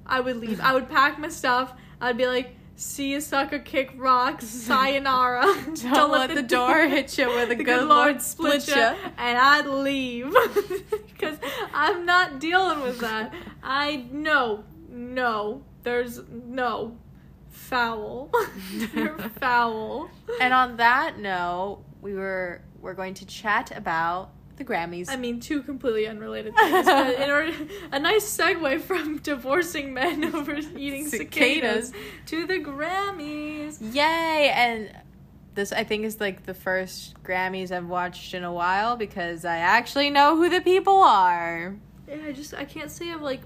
I 0.07 0.21
would 0.21 0.37
leave. 0.37 0.61
I 0.61 0.75
would 0.75 0.89
pack 0.89 1.19
my 1.19 1.29
stuff. 1.29 1.73
I'd 2.01 2.17
be 2.17 2.27
like, 2.27 2.57
"See 2.77 3.13
you, 3.13 3.21
sucker, 3.21 3.59
kick 3.59 3.93
rocks, 3.97 4.47
sayonara." 4.47 5.43
don't, 5.93 6.11
let, 6.11 6.35
the, 6.35 6.43
door 6.43 6.87
hit 6.89 7.17
you 7.19 7.29
where 7.29 7.47
the, 7.53 7.55
good, 7.55 7.89
lord 7.89 8.21
split 8.21 8.67
you 8.69 8.75
and 8.75 9.39
I'd 9.39 9.67
leave 9.67 10.35
because 11.07 11.39
I'm 11.73 12.05
not 12.05 12.41
dealing 12.41 12.81
with 12.81 12.99
that. 13.01 13.33
I 13.63 14.07
no, 14.11 14.65
no. 14.89 15.63
There's 15.83 16.21
no 16.31 16.97
foul. 17.51 18.31
You're 18.95 19.19
foul. 19.41 20.11
and 20.41 20.55
on 20.55 20.77
that 20.79 21.19
note 21.19 21.83
we 22.01 22.15
were 22.15 22.63
we're 22.81 22.95
going 22.95 23.15
to 23.15 23.27
chat 23.27 23.77
about 23.77 24.31
the 24.57 24.65
grammys 24.65 25.09
I 25.09 25.17
mean, 25.17 25.41
two 25.41 25.63
completely 25.63 26.07
unrelated 26.07 26.55
things. 26.55 26.85
but 26.87 27.15
in 27.21 27.31
order, 27.37 27.53
a 27.91 27.99
nice 27.99 28.25
segue 28.37 28.81
from 28.83 29.19
divorcing 29.19 29.95
men 29.95 30.35
over 30.35 30.57
eating 30.77 31.07
cicadas, 31.09 31.89
Cicadas. 31.89 31.93
to 32.27 32.47
the 32.47 32.59
Grammys. 32.59 33.79
yay 33.95 34.51
and 34.55 34.91
this 35.55 35.73
i 35.73 35.85
think 35.85 36.05
is 36.05 36.21
like 36.21 36.45
the 36.45 36.55
first 36.55 37.15
grammys 37.23 37.71
i've 37.71 37.87
watched 37.87 38.33
in 38.35 38.43
a 38.45 38.53
while 38.53 38.97
because 38.97 39.45
i 39.45 39.57
actually 39.59 40.11
know 40.11 40.37
who 40.37 40.49
the 40.49 40.61
people 40.61 40.97
are 41.03 41.77
Yeah, 42.09 42.17
I 42.27 42.33
just 42.33 42.55
I 42.55 42.65
can't 42.65 42.91
say 42.91 43.11
I've 43.13 43.21
like 43.23 43.43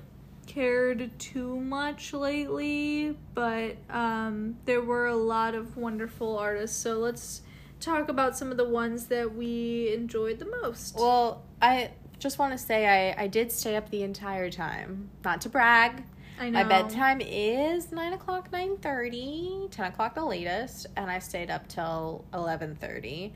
cared 0.56 1.10
too 1.18 1.60
much 1.60 2.14
lately, 2.14 3.14
but 3.34 3.76
um, 3.90 4.56
there 4.64 4.80
were 4.80 5.06
a 5.06 5.14
lot 5.14 5.54
of 5.54 5.76
wonderful 5.76 6.38
artists. 6.38 6.78
So 6.78 6.98
let's 6.98 7.42
talk 7.78 8.08
about 8.08 8.38
some 8.38 8.50
of 8.50 8.56
the 8.56 8.66
ones 8.66 9.08
that 9.08 9.34
we 9.34 9.92
enjoyed 9.92 10.38
the 10.38 10.46
most. 10.46 10.96
Well, 10.96 11.44
I 11.60 11.90
just 12.18 12.38
want 12.38 12.52
to 12.52 12.58
say 12.58 12.86
I, 12.86 13.24
I 13.24 13.26
did 13.26 13.52
stay 13.52 13.76
up 13.76 13.90
the 13.90 14.02
entire 14.02 14.50
time. 14.50 15.10
Not 15.22 15.42
to 15.42 15.50
brag, 15.50 16.04
I 16.40 16.48
know. 16.48 16.62
My 16.62 16.64
bedtime 16.64 17.20
is 17.20 17.92
9 17.92 18.14
o'clock, 18.14 18.50
9.30, 18.50 19.70
10 19.70 19.92
o'clock 19.92 20.14
the 20.14 20.24
latest, 20.24 20.86
and 20.96 21.10
I 21.10 21.18
stayed 21.18 21.50
up 21.50 21.68
till 21.68 22.24
11.30 22.32 23.32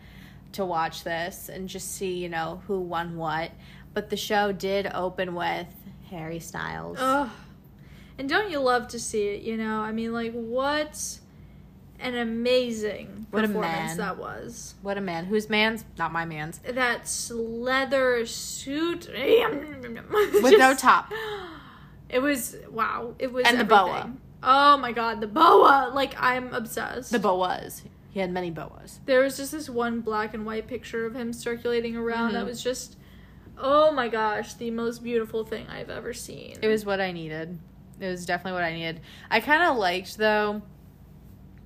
to 0.52 0.64
watch 0.64 1.04
this 1.04 1.50
and 1.50 1.68
just 1.68 1.94
see, 1.94 2.14
you 2.14 2.30
know, 2.30 2.62
who 2.66 2.80
won 2.80 3.18
what. 3.18 3.50
But 3.92 4.08
the 4.08 4.16
show 4.16 4.52
did 4.52 4.90
open 4.94 5.34
with 5.34 5.66
Harry 6.10 6.40
Styles. 6.40 6.98
Ugh. 7.00 7.28
And 8.18 8.28
don't 8.28 8.50
you 8.50 8.58
love 8.60 8.88
to 8.88 8.98
see 8.98 9.28
it? 9.28 9.42
You 9.42 9.56
know, 9.56 9.80
I 9.80 9.92
mean, 9.92 10.12
like 10.12 10.32
what 10.32 11.18
an 11.98 12.14
amazing 12.16 13.26
What 13.30 13.44
performance 13.46 13.96
man. 13.96 13.96
that 13.98 14.18
was. 14.18 14.74
What 14.82 14.96
a 14.98 15.00
man. 15.00 15.26
Whose 15.26 15.48
man's? 15.48 15.84
Not 15.98 16.12
my 16.12 16.24
man's. 16.24 16.58
That 16.58 17.10
leather 17.30 18.24
suit 18.26 19.08
With 20.42 20.58
no 20.58 20.74
top. 20.74 21.12
It 22.12 22.20
was 22.20 22.56
wow. 22.68 23.14
It 23.20 23.32
was 23.32 23.46
And 23.46 23.60
the 23.60 23.64
boa. 23.64 24.12
Oh 24.42 24.76
my 24.78 24.90
god, 24.90 25.20
the 25.20 25.28
boa! 25.28 25.92
Like 25.94 26.12
I'm 26.20 26.52
obsessed. 26.52 27.12
The 27.12 27.20
boas. 27.20 27.84
He 28.10 28.18
had 28.18 28.32
many 28.32 28.50
boas. 28.50 28.98
there 29.06 29.20
was 29.20 29.36
just 29.36 29.52
this 29.52 29.70
one 29.70 30.00
black 30.00 30.34
and 30.34 30.44
white 30.44 30.66
picture 30.66 31.06
of 31.06 31.14
him 31.14 31.32
circulating 31.32 31.96
around 31.96 32.32
that 32.32 32.42
Mhm. 32.42 32.48
was 32.48 32.64
just 32.64 32.96
oh 33.62 33.92
my 33.92 34.08
gosh 34.08 34.54
the 34.54 34.70
most 34.70 35.02
beautiful 35.02 35.44
thing 35.44 35.66
i've 35.68 35.90
ever 35.90 36.12
seen 36.14 36.56
It 36.62 36.68
was 36.68 36.84
what 36.84 37.00
I 37.00 37.12
needed. 37.12 37.58
It 38.00 38.06
was 38.08 38.24
definitely 38.24 38.52
what 38.52 38.64
I 38.64 38.72
needed. 38.72 39.00
I 39.30 39.40
kind 39.40 39.62
of 39.62 39.76
liked 39.76 40.16
though 40.16 40.62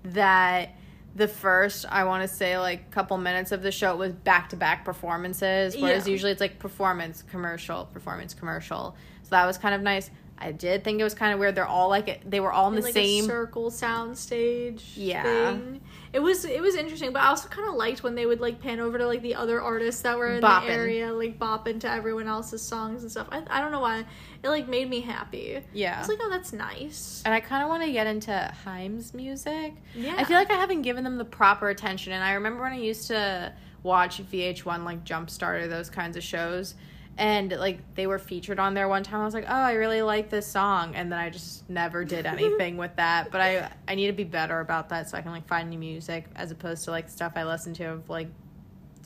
that 0.04 0.70
the 1.14 1.28
first 1.28 1.87
I 1.88 2.04
want 2.04 2.28
to 2.28 2.35
say 2.37 2.59
like 2.59 2.90
couple 2.90 3.16
minutes 3.18 3.52
of 3.52 3.62
the 3.62 3.70
show 3.70 3.94
was 3.96 4.12
back 4.12 4.48
to 4.50 4.57
back 4.57 4.85
performances, 4.85 5.76
whereas 5.76 6.07
Yeah. 6.07 6.12
usually 6.12 6.33
it's 6.33 6.40
like 6.40 6.59
performance 6.59 7.22
commercial, 7.22 7.87
performance 7.87 8.35
commercial. 8.35 8.96
So 9.22 9.28
that 9.30 9.46
was 9.46 9.59
kind 9.59 9.74
of 9.74 9.80
nice. 9.83 10.11
I 10.37 10.50
did 10.50 10.83
think 10.83 11.00
it 11.00 11.04
was 11.04 11.14
kind 11.14 11.33
of 11.33 11.38
weird. 11.38 11.54
They're 11.54 11.66
all 11.66 11.88
like 11.88 12.28
they 12.28 12.40
were 12.40 12.52
all 12.52 12.66
in 12.68 12.74
In, 12.74 12.80
the 12.80 12.87
like 12.87 12.94
same. 12.94 13.24
circle 13.24 13.70
sound 13.70 14.18
stage 14.18 14.94
Yeah. 14.96 15.22
thing. 15.22 15.80
It 16.14 16.22
was 16.22 16.46
it 16.46 16.62
was 16.62 16.74
interesting 16.74 17.12
but 17.12 17.20
i 17.20 17.27
also 17.27 17.48
kind 17.48 17.68
of 17.68 17.74
liked 17.74 18.03
when 18.03 18.14
they 18.14 18.24
would 18.24 18.40
like 18.40 18.61
pan 18.61 18.81
over 18.81 18.96
to 18.96 19.07
like 19.07 19.20
the 19.20 19.35
other 19.35 19.61
artists 19.61 20.00
that 20.00 20.16
were 20.16 20.37
in 20.37 20.42
Bopping. 20.42 20.66
the 20.66 20.72
area 20.72 21.12
like 21.12 21.38
bopping 21.38 21.79
to 21.81 21.90
everyone 21.90 22.29
else's 22.29 22.62
songs 22.62 23.03
and 23.03 23.11
stuff 23.11 23.27
i, 23.31 23.42
I 23.50 23.61
don't 23.61 23.72
know 23.72 23.81
why 23.81 24.05
it 24.42 24.48
like 24.48 24.68
made 24.68 24.88
me 24.88 25.00
happy 25.00 25.57
i 25.57 25.62
yeah. 25.72 25.98
was 25.98 26.09
like 26.09 26.20
oh 26.22 26.31
that's 26.31 26.53
nice 26.53 27.22
and 27.24 27.35
I 27.35 27.40
kind 27.40 27.62
of 27.62 27.68
want 27.68 27.83
to 27.83 27.92
get 27.92 28.07
into 28.07 28.33
Haim's 28.64 29.14
music. 29.14 29.74
yeah 29.94 30.14
I 30.16 30.24
feel 30.24 30.37
like 30.37 30.50
I 30.50 30.55
haven't 30.55 30.83
given 30.83 31.05
them 31.05 31.18
the 31.18 31.24
proper 31.24 31.68
attention. 31.68 32.12
And 32.12 32.22
I 32.22 32.35
remember 32.35 32.62
when 32.62 32.72
I 32.72 32.79
used 32.79 33.09
to 33.09 33.53
watch 33.83 34.22
VH1, 34.22 34.85
like 34.85 35.05
Jumpstart 35.05 35.62
or 35.62 35.68
those 35.68 35.90
kinds 35.90 36.16
of 36.16 36.22
shows, 36.22 36.74
and 37.16 37.53
like 37.53 37.79
they 37.94 38.07
were 38.07 38.18
featured 38.18 38.59
on 38.59 38.74
there 38.74 38.88
one 38.88 39.03
time. 39.03 39.20
I 39.20 39.24
was 39.24 39.35
like, 39.35 39.46
oh, 39.48 39.53
I 39.55 39.72
really 39.72 40.03
like 40.03 40.31
this 40.31 40.46
song, 40.46 40.94
and 40.94 41.11
then 41.12 41.18
I 41.18 41.31
just 41.31 41.68
never 41.70 42.05
did 42.05 42.27
anything 42.37 42.77
with 42.77 42.96
that. 42.96 43.31
But 43.31 43.40
I 43.40 43.70
I 43.87 43.94
need 43.94 44.09
to 44.09 44.12
be 44.12 44.24
better 44.24 44.61
about 44.61 44.88
that 44.90 45.09
so 45.11 45.18
I 45.18 45.22
can 45.22 45.31
like 45.33 45.46
find 45.46 45.70
new 45.70 45.79
music 45.79 46.27
as 46.35 46.50
opposed 46.50 46.85
to 46.85 46.90
like 46.90 47.09
stuff 47.09 47.33
I 47.37 47.44
listen 47.44 47.74
to 47.74 47.85
of 47.90 48.09
like 48.09 48.29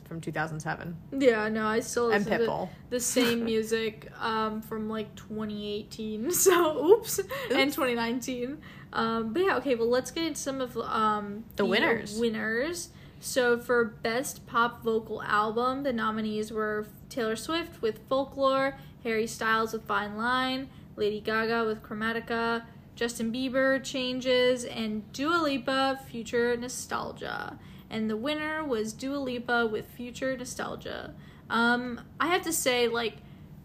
from 0.07 0.23
2007 0.23 0.97
yeah 1.19 1.49
no 1.51 1.67
i 1.67 1.81
still 1.81 2.11
and 2.11 2.25
listen 2.25 2.41
to 2.41 2.47
Pitbull. 2.47 2.69
the 2.89 2.99
same 3.19 3.45
music 3.45 4.11
um, 4.19 4.63
from 4.63 4.89
like 4.89 5.15
2018 5.17 6.31
so 6.33 6.87
oops, 6.87 7.19
and 7.51 7.71
2019 7.71 8.57
um, 8.95 9.35
but 9.35 9.43
yeah 9.43 9.57
okay 9.59 9.75
well 9.75 9.89
let's 9.89 10.11
get 10.11 10.25
into 10.25 10.41
some 10.41 10.63
of 10.63 10.77
um, 10.79 11.45
The 11.57 11.67
winners. 11.67 12.19
winners 12.19 12.89
so 13.21 13.59
for 13.59 13.85
best 13.85 14.47
pop 14.47 14.83
vocal 14.83 15.23
album 15.23 15.83
the 15.83 15.93
nominees 15.93 16.51
were 16.51 16.87
taylor 17.09 17.37
swift 17.37 17.81
with 17.83 18.01
folklore 18.09 18.79
harry 19.03 19.27
styles 19.27 19.73
with 19.73 19.85
fine 19.85 20.17
line 20.17 20.69
lady 20.97 21.21
gaga 21.21 21.65
with 21.65 21.83
chromatica 21.83 22.63
justin 22.95 23.33
bieber 23.33 23.83
changes 23.83 24.65
and 24.65 25.11
dua 25.13 25.37
lipa 25.43 25.99
future 26.11 26.57
nostalgia 26.57 27.59
and 27.91 28.11
the 28.11 28.17
winner 28.17 28.65
was 28.65 28.93
Dua 28.93 29.17
Lipa 29.17 29.67
with 29.67 29.87
Future 29.87 30.37
Nostalgia. 30.37 31.15
Um, 31.49 32.01
I 32.21 32.29
have 32.29 32.43
to 32.43 32.53
say, 32.53 32.89
like, 32.89 33.17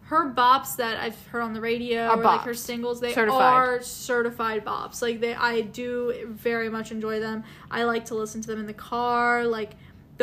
her 0.03 0.33
bops 0.33 0.77
that 0.77 0.97
I've 0.97 1.27
heard 1.27 1.41
on 1.41 1.53
the 1.53 1.61
radio, 1.61 2.09
or 2.09 2.17
like 2.17 2.41
her 2.41 2.53
singles, 2.53 3.01
they 3.01 3.13
Certified. 3.13 3.41
are 3.41 3.81
certified 3.81 4.63
bops. 4.63 5.01
Like, 5.01 5.19
they, 5.19 5.33
I 5.33 5.61
do 5.61 6.27
very 6.29 6.69
much 6.69 6.91
enjoy 6.91 7.19
them. 7.19 7.43
I 7.71 7.83
like 7.83 8.05
to 8.05 8.15
listen 8.15 8.41
to 8.41 8.47
them 8.47 8.59
in 8.59 8.65
the 8.65 8.73
car. 8.73 9.45
Like, 9.45 9.71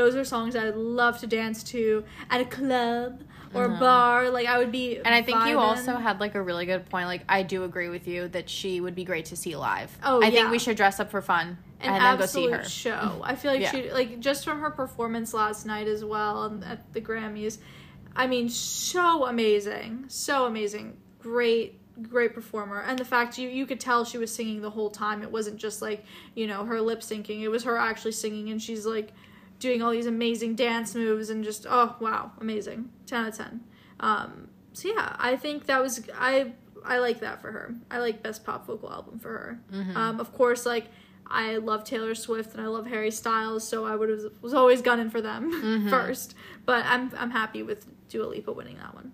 those 0.01 0.17
are 0.17 0.25
songs 0.25 0.57
I'd 0.57 0.77
love 0.77 1.19
to 1.19 1.27
dance 1.27 1.63
to 1.65 2.05
at 2.31 2.41
a 2.41 2.45
club 2.47 3.23
or 3.53 3.65
a 3.67 3.69
Mhm. 3.69 3.81
bar. 3.81 4.31
Like, 4.31 4.47
I 4.47 4.57
would 4.59 4.73
be. 4.73 4.97
And 4.97 5.15
I 5.15 5.21
think 5.23 5.45
you 5.47 5.59
also 5.59 5.97
had 5.97 6.21
like 6.21 6.35
a 6.35 6.41
really 6.43 6.65
good 6.65 6.89
point. 6.89 7.07
Like 7.07 7.23
I 7.29 7.43
do 7.43 7.65
agree 7.65 7.89
with 7.91 8.09
you 8.09 8.29
that 8.29 8.49
she 8.49 8.81
would 8.81 8.95
be 8.95 9.05
great 9.05 9.27
to 9.27 9.37
see 9.37 9.55
live. 9.57 9.97
Oh, 10.03 10.23
I 10.23 10.27
yeah. 10.27 10.31
think 10.31 10.51
we 10.53 10.59
should 10.59 10.77
dress 10.77 11.01
up 11.01 11.11
for 11.11 11.21
fun 11.21 11.59
an 11.81 11.95
and 11.95 12.03
then 12.05 12.19
go 12.19 12.27
see 12.27 12.49
her. 12.51 12.65
show. 12.65 13.21
I 13.23 13.35
feel 13.35 13.51
like 13.53 13.61
Yeah. 13.67 13.73
she 13.73 13.93
like 13.93 14.21
just 14.21 14.45
from 14.45 14.61
her 14.61 14.71
performance 14.71 15.35
last 15.35 15.67
night 15.67 15.87
as 15.87 16.03
well 16.05 16.45
and 16.45 16.65
at 16.65 16.93
the 16.95 17.01
Grammys. 17.03 17.59
I 18.17 18.27
mean, 18.27 18.49
so 18.49 19.27
amazing, 19.27 20.05
so 20.09 20.47
amazing, 20.47 20.97
great, 21.21 21.79
great 22.09 22.35
performer. 22.35 22.81
And 22.81 22.99
the 22.99 23.05
fact 23.05 23.37
you 23.39 23.49
you 23.49 23.67
could 23.67 23.81
tell 23.81 24.05
she 24.05 24.19
was 24.19 24.35
singing 24.35 24.63
the 24.63 24.71
whole 24.71 24.91
time. 24.91 25.23
It 25.23 25.31
wasn't 25.31 25.57
just 25.59 25.83
like 25.83 26.05
you 26.35 26.47
know 26.47 26.65
her 26.65 26.81
lip 26.81 27.01
syncing. 27.01 27.41
It 27.43 27.49
was 27.49 27.65
her 27.65 27.77
actually 27.77 28.13
singing, 28.13 28.51
and 28.51 28.61
she's 28.63 28.87
like 28.87 29.13
doing 29.61 29.81
all 29.83 29.93
these 29.93 30.07
amazing 30.07 30.57
dance 30.57 30.95
moves 30.97 31.31
and 31.31 31.45
just 31.45 31.67
oh 31.71 31.95
wow, 32.01 32.33
amazing, 32.41 32.91
ten 33.07 33.23
out 33.25 33.29
of 33.29 33.37
ten. 33.37 33.61
Um, 34.01 34.49
so 34.73 34.89
yeah, 34.89 35.15
I 35.19 35.37
think 35.37 35.67
that 35.67 35.81
was 35.81 36.03
I 36.19 36.53
I 36.85 36.99
like 36.99 37.21
that 37.21 37.41
for 37.41 37.53
her. 37.53 37.75
I 37.91 37.99
like 37.99 38.23
best 38.23 38.45
pop 38.45 38.67
vocal 38.67 38.91
album 38.91 39.19
for 39.21 39.29
her. 39.29 39.61
Mhm. 39.73 39.95
Um, 39.95 40.19
of 40.21 40.33
course, 40.33 40.67
like 40.67 40.87
I 41.33 41.59
love 41.59 41.85
Taylor 41.85 42.15
Swift 42.17 42.55
and 42.55 42.61
I 42.63 42.67
love 42.67 42.87
Harry 42.89 43.11
Styles, 43.13 43.67
so 43.69 43.85
I 43.85 43.95
would 43.95 44.09
have 44.09 44.21
was 44.43 44.53
always 44.55 44.83
gunning 44.83 45.11
for 45.11 45.21
them 45.21 45.53
Mhm. 45.63 45.91
first. 45.91 46.35
But 46.67 46.85
I'm 46.87 47.13
I'm 47.17 47.31
happy 47.31 47.63
with 47.63 47.87
Dua 48.09 48.25
Lipa 48.27 48.51
winning 48.53 48.79
that 48.79 48.95
one. 48.95 49.13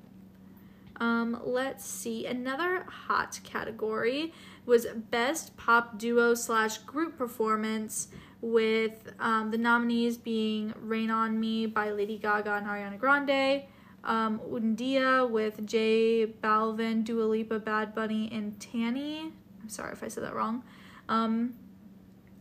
Um, 0.99 1.39
let's 1.45 1.85
see. 1.85 2.25
Another 2.25 2.85
hot 2.89 3.39
category 3.45 4.33
was 4.65 4.87
best 5.11 5.55
pop 5.59 5.99
duo 5.99 6.33
slash 6.35 6.79
group 6.79 7.19
performance, 7.19 8.09
with 8.41 9.13
um, 9.19 9.51
the 9.51 9.59
nominees 9.59 10.17
being 10.17 10.75
"Rain 10.81 11.11
on 11.11 11.39
Me" 11.39 11.67
by 11.67 11.91
Lady 11.91 12.19
Gaga 12.19 12.55
and 12.55 12.67
Ariana 12.67 12.99
Grande, 12.99 13.65
um, 14.05 14.41
with 14.49 15.67
J 15.67 16.27
Balvin, 16.43 17.05
Dua 17.05 17.25
Lipa, 17.25 17.59
Bad 17.59 17.95
Bunny, 17.95 18.29
and 18.33 18.59
Tainy. 18.59 19.33
I'm 19.63 19.69
sorry 19.69 19.93
if 19.93 20.03
I 20.03 20.09
said 20.09 20.25
that 20.25 20.35
wrong. 20.35 20.63
Um, 21.09 21.55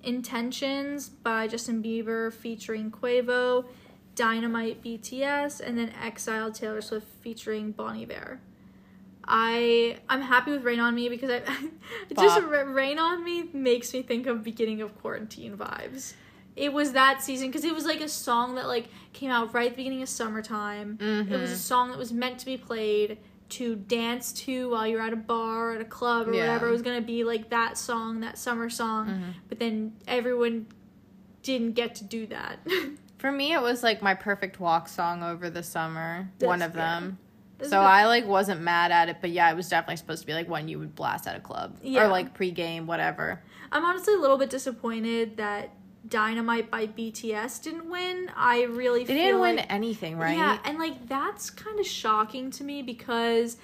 Intentions 0.03 1.09
by 1.09 1.47
Justin 1.47 1.81
Bieber 1.81 2.31
featuring 2.31 2.91
Quavo, 2.91 3.65
Dynamite 4.13 4.83
BTS, 4.83 5.59
and 5.59 5.79
then 5.79 5.91
Exile 5.99 6.51
Taylor 6.51 6.81
Swift 6.81 7.07
featuring 7.21 7.71
Bon 7.71 7.97
Iver. 7.97 8.39
I 9.27 9.97
I'm 10.09 10.21
happy 10.21 10.51
with 10.51 10.63
Rain 10.63 10.79
on 10.79 10.93
Me 10.95 11.09
because 11.09 11.29
I 11.29 11.41
just 12.15 12.41
Rain 12.43 12.99
on 12.99 13.23
Me 13.23 13.49
makes 13.53 13.93
me 13.93 14.01
think 14.01 14.27
of 14.27 14.43
beginning 14.43 14.81
of 14.81 14.95
quarantine 14.99 15.57
vibes. 15.57 16.13
It 16.55 16.71
was 16.71 16.93
that 16.93 17.21
season 17.21 17.47
because 17.49 17.65
it 17.65 17.73
was 17.73 17.85
like 17.85 18.01
a 18.01 18.07
song 18.07 18.55
that 18.55 18.67
like 18.67 18.87
came 19.13 19.31
out 19.31 19.53
right 19.53 19.65
at 19.67 19.71
the 19.73 19.77
beginning 19.77 20.01
of 20.03 20.09
summertime. 20.09 20.97
It 21.01 21.29
was 21.39 21.51
a 21.51 21.55
Mhm. 21.55 21.57
song 21.57 21.89
that 21.89 21.97
was 21.97 22.13
meant 22.13 22.39
to 22.39 22.45
be 22.45 22.55
played 22.57 23.17
to 23.49 23.75
dance 23.75 24.31
to 24.33 24.69
while 24.69 24.87
you're 24.87 25.01
at 25.01 25.13
a 25.13 25.17
bar 25.17 25.71
or 25.71 25.75
at 25.75 25.81
a 25.81 25.85
club 25.85 26.27
or 26.27 26.33
Yeah. 26.33 26.41
whatever. 26.47 26.67
It 26.69 26.71
was 26.71 26.81
gonna 26.81 27.01
be 27.01 27.23
like 27.23 27.49
that 27.49 27.77
song, 27.77 28.21
that 28.21 28.37
summer 28.37 28.69
song. 28.69 29.07
Mhm. 29.07 29.33
But 29.49 29.59
then 29.59 29.93
everyone 30.07 30.67
didn't 31.43 31.73
get 31.73 31.93
to 31.95 32.03
do 32.03 32.25
that. 32.27 32.59
For 33.17 33.31
me, 33.31 33.53
it 33.53 33.61
was 33.61 33.81
like 33.83 34.01
my 34.01 34.13
perfect 34.13 34.59
walk 34.59 34.87
song 34.87 35.23
over 35.23 35.49
the 35.49 35.63
summer. 35.63 36.29
one 36.39 36.59
That's 36.59 36.69
of 36.69 36.73
them. 36.75 37.17
So. 37.63 37.79
I 37.79 38.05
like 38.05 38.25
wasn't 38.27 38.61
mad 38.61 38.91
at 38.91 39.09
it, 39.09 39.17
but 39.21 39.29
yeah, 39.29 39.49
it 39.51 39.55
was 39.55 39.69
definitely 39.69 39.97
supposed 39.97 40.21
to 40.21 40.27
be 40.27 40.33
like 40.33 40.49
one 40.49 40.67
you 40.67 40.79
would 40.79 40.95
blast 40.95 41.25
at 41.27 41.35
a 41.35 41.39
club 41.39 41.77
Yeah. 41.81 42.05
or 42.05 42.07
like 42.09 42.33
pre-game, 42.33 42.85
whatever. 42.87 43.41
I'm 43.71 43.85
honestly 43.85 44.13
a 44.13 44.17
little 44.17 44.37
bit 44.37 44.49
disappointed 44.49 45.37
that 45.37 45.71
Dynamite 46.07 46.69
by 46.69 46.85
BTS 46.87 47.63
didn't 47.63 47.89
win. 47.89 48.29
I 48.35 48.63
really 48.63 49.03
They 49.05 49.13
feel 49.13 49.23
didn't 49.23 49.39
win 49.41 49.59
anything, 49.59 50.17
right? 50.17 50.37
Yeah, 50.37 50.59
and 50.63 50.77
like 50.77 51.07
that's 51.07 51.49
kind 51.49 51.79
of 51.79 51.85
shocking 51.87 52.51
to 52.51 52.63
me 52.63 52.81
because 52.83 53.57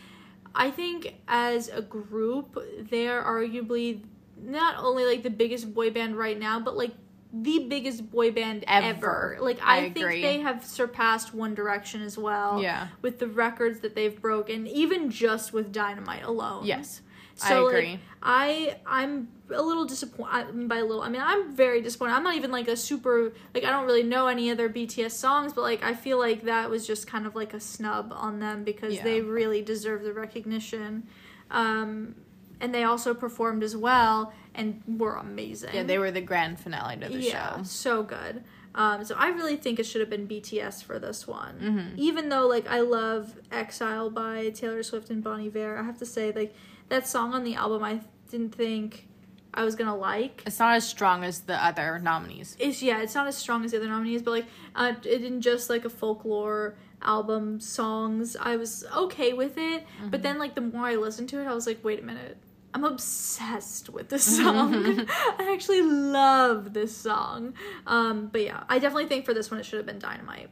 I 0.55 0.71
think 0.71 1.15
as 1.27 1.67
a 1.69 1.81
group, 1.81 2.57
they're 2.89 3.21
arguably 3.23 4.01
not 4.41 4.75
only 4.83 5.05
like 5.05 5.21
the 5.23 5.29
biggest 5.29 5.73
boy 5.73 5.91
band 5.91 6.17
right 6.17 6.39
now, 6.39 6.59
but 6.59 6.75
like 6.75 6.91
the 7.33 7.59
biggest 7.69 8.09
boy 8.11 8.31
band 8.31 8.63
ever. 8.67 8.87
Ever. 8.87 9.37
Like 9.41 9.59
I, 9.61 9.77
I 9.77 9.81
think 9.83 9.97
agree. 9.97 10.21
they 10.21 10.39
have 10.41 10.65
surpassed 10.65 11.33
One 11.33 11.55
Direction 11.55 12.01
as 12.01 12.17
well. 12.17 12.61
Yeah. 12.61 12.87
With 13.01 13.19
the 13.19 13.27
records 13.27 13.79
that 13.81 13.95
they've 13.95 14.19
broken, 14.19 14.67
even 14.67 15.09
just 15.09 15.53
with 15.53 15.71
Dynamite 15.71 16.23
alone. 16.23 16.65
Yes. 16.65 17.01
So 17.35 17.65
I 17.67 17.69
agree. 17.69 17.91
like 17.91 17.99
I 18.21 18.75
I'm 18.85 19.29
a 19.49 19.61
little 19.61 19.85
disappointed 19.85 20.67
by 20.67 20.77
a 20.77 20.83
little. 20.83 21.01
I 21.01 21.09
mean, 21.09 21.21
I'm 21.23 21.55
very 21.55 21.81
disappointed. 21.81 22.13
I'm 22.13 22.23
not 22.23 22.35
even 22.35 22.51
like 22.51 22.67
a 22.67 22.75
super 22.75 23.31
like 23.55 23.63
I 23.63 23.71
don't 23.71 23.85
really 23.85 24.03
know 24.03 24.27
any 24.27 24.51
other 24.51 24.69
BTS 24.69 25.11
songs, 25.11 25.53
but 25.53 25.61
like 25.61 25.81
I 25.83 25.93
feel 25.93 26.19
like 26.19 26.43
that 26.43 26.69
was 26.69 26.85
just 26.85 27.07
kind 27.07 27.25
of 27.25 27.33
like 27.35 27.53
a 27.53 27.59
snub 27.61 28.11
on 28.15 28.39
them 28.39 28.63
because 28.65 28.93
Yeah. 28.95 29.03
they 29.03 29.21
really 29.21 29.61
deserve 29.61 30.03
the 30.03 30.13
recognition. 30.13 31.07
Um 31.49 32.15
and 32.59 32.75
they 32.75 32.83
also 32.83 33.13
performed 33.13 33.63
as 33.63 33.75
well 33.75 34.33
and 34.55 34.81
were 34.87 35.15
amazing. 35.15 35.71
Yeah, 35.73 35.83
they 35.83 35.97
were 35.97 36.11
the 36.11 36.21
grand 36.21 36.59
finale 36.59 36.97
to 36.97 37.09
the 37.09 37.19
yeah, 37.19 37.57
show. 37.57 37.63
so 37.63 38.03
good. 38.03 38.43
Um, 38.73 39.03
so 39.03 39.15
I 39.17 39.29
really 39.29 39.57
think 39.57 39.79
it 39.79 39.83
should 39.83 40.01
have 40.01 40.09
been 40.09 40.27
BTS 40.27 40.83
for 40.83 40.97
this 40.97 41.27
one. 41.27 41.59
Mm-hmm. 41.59 41.95
Even 41.97 42.29
though 42.29 42.47
like 42.47 42.67
I 42.69 42.81
love 42.81 43.35
Exile 43.51 44.09
by 44.09 44.49
Taylor 44.49 44.83
Swift 44.83 45.09
and 45.09 45.23
Bon 45.23 45.41
Iver, 45.41 45.77
I 45.77 45.83
have 45.83 45.97
to 45.99 46.05
say 46.05 46.31
like 46.31 46.55
that 46.89 47.07
song 47.07 47.33
on 47.33 47.43
the 47.43 47.55
album 47.55 47.83
I 47.83 48.01
didn't 48.29 48.55
think 48.55 49.07
I 49.53 49.63
was 49.63 49.75
gonna 49.75 49.95
like. 49.95 50.43
It's 50.45 50.59
not 50.59 50.75
as 50.75 50.87
strong 50.87 51.23
as 51.23 51.41
the 51.41 51.61
other 51.63 51.99
nominees. 51.99 52.55
It's 52.59 52.81
yeah, 52.81 53.01
it's 53.01 53.15
not 53.15 53.27
as 53.27 53.35
strong 53.35 53.65
as 53.65 53.71
the 53.71 53.77
other 53.77 53.89
nominees, 53.89 54.21
but 54.21 54.31
like 54.31 54.45
uh, 54.75 54.93
it 55.03 55.19
didn't 55.19 55.41
just 55.41 55.69
like 55.69 55.83
a 55.83 55.89
folklore 55.89 56.75
album 57.01 57.59
songs. 57.59 58.37
I 58.39 58.55
was 58.55 58.85
okay 58.95 59.33
with 59.33 59.57
it, 59.57 59.85
but 60.09 60.21
then 60.21 60.39
like 60.39 60.55
the 60.55 60.61
more 60.61 60.85
I 60.85 60.95
listened 60.95 61.27
to 61.29 61.41
it, 61.41 61.45
I 61.45 61.53
was 61.53 61.67
like, 61.67 61.83
wait 61.83 61.99
a 61.99 62.03
minute. 62.03 62.37
I'm 62.73 62.83
obsessed 62.83 63.89
with 63.89 64.09
this 64.09 64.23
song. 64.37 65.05
I 65.09 65.51
actually 65.53 65.81
love 65.81 66.73
this 66.73 66.95
song. 66.95 67.53
Um, 67.85 68.27
but 68.27 68.41
yeah, 68.41 68.63
I 68.69 68.79
definitely 68.79 69.07
think 69.07 69.25
for 69.25 69.33
this 69.33 69.51
one 69.51 69.59
it 69.59 69.65
should 69.65 69.77
have 69.77 69.85
been 69.85 69.99
Dynamite. 69.99 70.49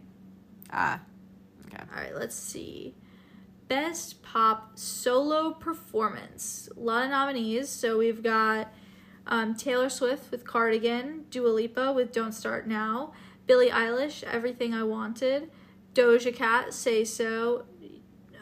Ah, 0.71 1.01
okay. 1.67 1.83
All 1.91 2.01
right, 2.01 2.15
let's 2.15 2.35
see. 2.35 2.95
Best 3.67 4.23
pop 4.23 4.77
solo 4.77 5.51
performance. 5.51 6.69
A 6.75 6.79
lot 6.79 7.03
of 7.05 7.11
nominees. 7.11 7.69
So 7.69 7.97
we've 7.97 8.23
got 8.23 8.73
um, 9.27 9.55
Taylor 9.55 9.89
Swift 9.89 10.31
with 10.31 10.45
Cardigan, 10.45 11.25
Dua 11.29 11.49
Lipa 11.49 11.93
with 11.93 12.11
Don't 12.11 12.33
Start 12.33 12.67
Now, 12.67 13.13
Billie 13.45 13.69
Eilish, 13.69 14.23
Everything 14.23 14.73
I 14.73 14.83
Wanted, 14.83 15.51
Doja 15.93 16.35
Cat, 16.35 16.73
Say 16.73 17.05
So, 17.05 17.65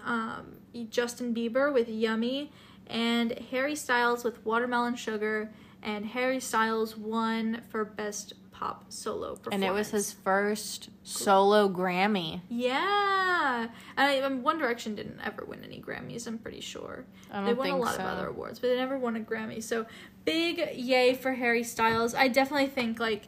um, 0.06 0.58
Justin 0.90 1.34
Bieber 1.34 1.74
with 1.74 1.90
Yummy, 1.90 2.52
and 2.90 3.32
Harry 3.52 3.76
Styles 3.76 4.24
with 4.24 4.44
Watermelon 4.46 4.96
Sugar. 4.96 5.50
And 5.84 6.06
Harry 6.08 6.40
Styles 6.40 6.98
won 6.98 7.62
for 7.70 7.86
Best 7.86 8.34
Pop 8.52 8.86
Solo 8.90 9.36
Performance. 9.36 9.54
And 9.54 9.64
it 9.64 9.72
was 9.72 9.92
his 9.92 10.12
first 10.12 10.90
solo 11.04 11.70
Grammy. 11.70 12.42
Yeah, 12.50 13.68
and 13.96 14.10
I, 14.12 14.20
um, 14.22 14.42
One 14.42 14.58
Direction 14.58 14.96
didn't 14.96 15.20
ever 15.24 15.46
win 15.46 15.64
any 15.64 15.80
Grammys. 15.80 16.26
I'm 16.26 16.40
pretty 16.40 16.62
sure 16.62 17.06
they 17.46 17.54
won 17.54 17.70
a 17.70 17.78
lot 17.78 17.96
so. 17.96 18.02
of 18.02 18.08
other 18.08 18.28
awards, 18.28 18.60
but 18.60 18.70
they 18.70 18.76
never 18.76 18.98
won 18.98 19.16
a 19.16 19.20
Grammy. 19.20 19.62
So 19.62 19.86
big 20.26 20.58
yay 20.76 21.14
for 21.14 21.34
Harry 21.34 21.64
Styles. 21.64 22.16
I 22.16 22.28
definitely 22.28 22.68
think 22.68 23.00
like 23.00 23.28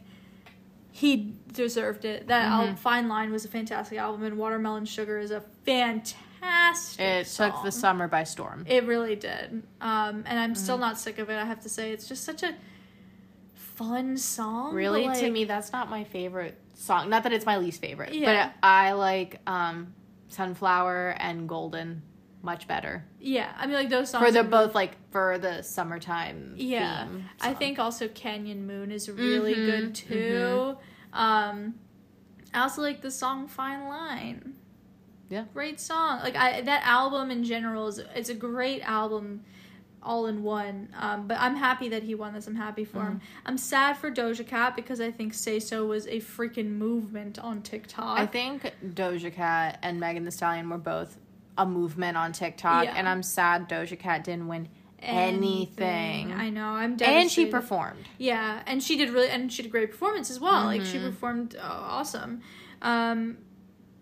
he 0.90 1.34
deserved 1.52 2.04
it. 2.04 2.26
That 2.26 2.46
Mm-hmm. 2.46 2.52
album, 2.60 2.76
Fine 2.76 3.08
Line 3.08 3.30
was 3.30 3.44
a 3.44 3.48
fantastic 3.48 3.96
album, 3.96 4.24
and 4.24 4.36
Watermelon 4.36 4.84
Sugar 4.86 5.18
is 5.18 5.30
a 5.30 5.42
fantastic. 5.64 6.18
It 6.42 7.26
took 7.26 7.62
the 7.62 7.72
summer 7.72 8.08
by 8.08 8.24
storm. 8.24 8.64
It 8.68 8.84
really 8.86 9.16
did. 9.16 9.62
Um, 9.80 10.24
and 10.26 10.38
I'm 10.38 10.52
Mm-hmm. 10.52 10.62
still 10.62 10.78
not 10.78 10.98
sick 10.98 11.18
of 11.18 11.30
it. 11.30 11.36
I 11.36 11.44
have 11.44 11.60
to 11.60 11.68
say, 11.68 11.92
it's 11.92 12.06
just 12.08 12.24
such 12.24 12.42
a 12.42 12.54
fun 13.54 14.16
song. 14.16 14.74
Really, 14.74 15.06
but, 15.06 15.14
to 15.20 15.30
me, 15.30 15.44
that's 15.44 15.72
not 15.72 15.88
my 15.90 16.04
favorite 16.04 16.58
song. 16.74 17.08
Not 17.10 17.22
that 17.24 17.32
it's 17.32 17.46
my 17.46 17.56
least 17.58 17.80
favorite, 17.80 18.14
Yeah. 18.14 18.50
but 18.50 18.66
I 18.66 18.92
like 18.92 19.40
um, 19.46 19.94
Sunflower 20.28 21.16
and 21.18 21.48
Golden 21.48 22.02
much 22.42 22.66
better 22.66 23.04
Yeah, 23.20 23.52
I 23.58 23.66
mean, 23.66 23.74
like 23.74 23.90
those 23.90 24.08
songs 24.08 24.24
for 24.24 24.32
the 24.32 24.42
both 24.42 24.74
like 24.74 24.92
for 25.10 25.36
the 25.36 25.60
summertime. 25.60 26.54
Yeah, 26.56 27.04
theme 27.06 27.24
I 27.42 27.52
think 27.52 27.78
also 27.78 28.08
Canyon 28.08 28.66
Moon 28.66 28.90
is 28.90 29.10
really 29.10 29.54
Mhm, 29.56 29.66
good 29.66 29.94
too. 29.94 30.76
Um, 31.12 31.74
I 32.54 32.62
also 32.62 32.80
like 32.80 33.02
the 33.02 33.10
song 33.10 33.46
Fine 33.46 33.88
Line. 33.88 34.54
Yeah. 35.30 35.44
great 35.54 35.80
song. 35.80 36.20
Like 36.22 36.36
I 36.36 36.60
that 36.62 36.82
album 36.86 37.30
in 37.30 37.44
general 37.44 37.86
is 37.88 37.98
it's 38.14 38.28
a 38.28 38.34
great 38.34 38.82
album, 38.82 39.42
all 40.02 40.26
in 40.26 40.42
one. 40.42 40.88
Um, 40.98 41.26
but 41.28 41.38
I'm 41.40 41.56
happy 41.56 41.88
that 41.90 42.02
he 42.02 42.14
won 42.14 42.34
this. 42.34 42.46
I'm 42.46 42.56
happy 42.56 42.84
for 42.84 43.00
him. 43.00 43.14
Mm-hmm. 43.14 43.46
I'm 43.46 43.56
sad 43.58 43.96
for 43.96 44.10
Doja 44.10 44.46
Cat 44.46 44.74
because 44.76 45.00
I 45.00 45.10
think 45.10 45.32
Say 45.34 45.60
So 45.60 45.86
was 45.86 46.06
a 46.08 46.20
freaking 46.20 46.72
movement 46.72 47.38
on 47.38 47.62
TikTok. 47.62 48.18
I 48.18 48.26
think 48.26 48.72
Doja 48.84 49.32
Cat 49.32 49.78
and 49.82 49.98
Megan 50.00 50.24
Thee 50.24 50.30
Stallion 50.30 50.68
were 50.68 50.78
both 50.78 51.16
a 51.56 51.64
movement 51.66 52.16
on 52.16 52.32
TikTok, 52.32 52.84
Yeah. 52.84 52.94
and 52.96 53.08
I'm 53.08 53.22
sad 53.22 53.68
Doja 53.68 53.98
Cat 53.98 54.24
didn't 54.24 54.48
win 54.48 54.68
anything. 55.02 56.32
I 56.32 56.50
know. 56.50 56.64
I'm 56.66 56.96
devastated. 56.96 57.20
and 57.20 57.30
she 57.30 57.46
performed. 57.46 58.04
Yeah, 58.18 58.62
and 58.66 58.82
she 58.82 58.96
did 58.96 59.10
really, 59.10 59.28
and 59.28 59.52
she 59.52 59.62
did 59.62 59.70
great 59.70 59.90
performance 59.90 60.30
as 60.30 60.40
well. 60.40 60.64
Like 60.64 60.82
she 60.84 60.96
Mm-hmm. 60.98 61.06
performed 61.10 61.56
uh, 61.56 61.62
awesome. 61.62 62.40
Um, 62.82 63.38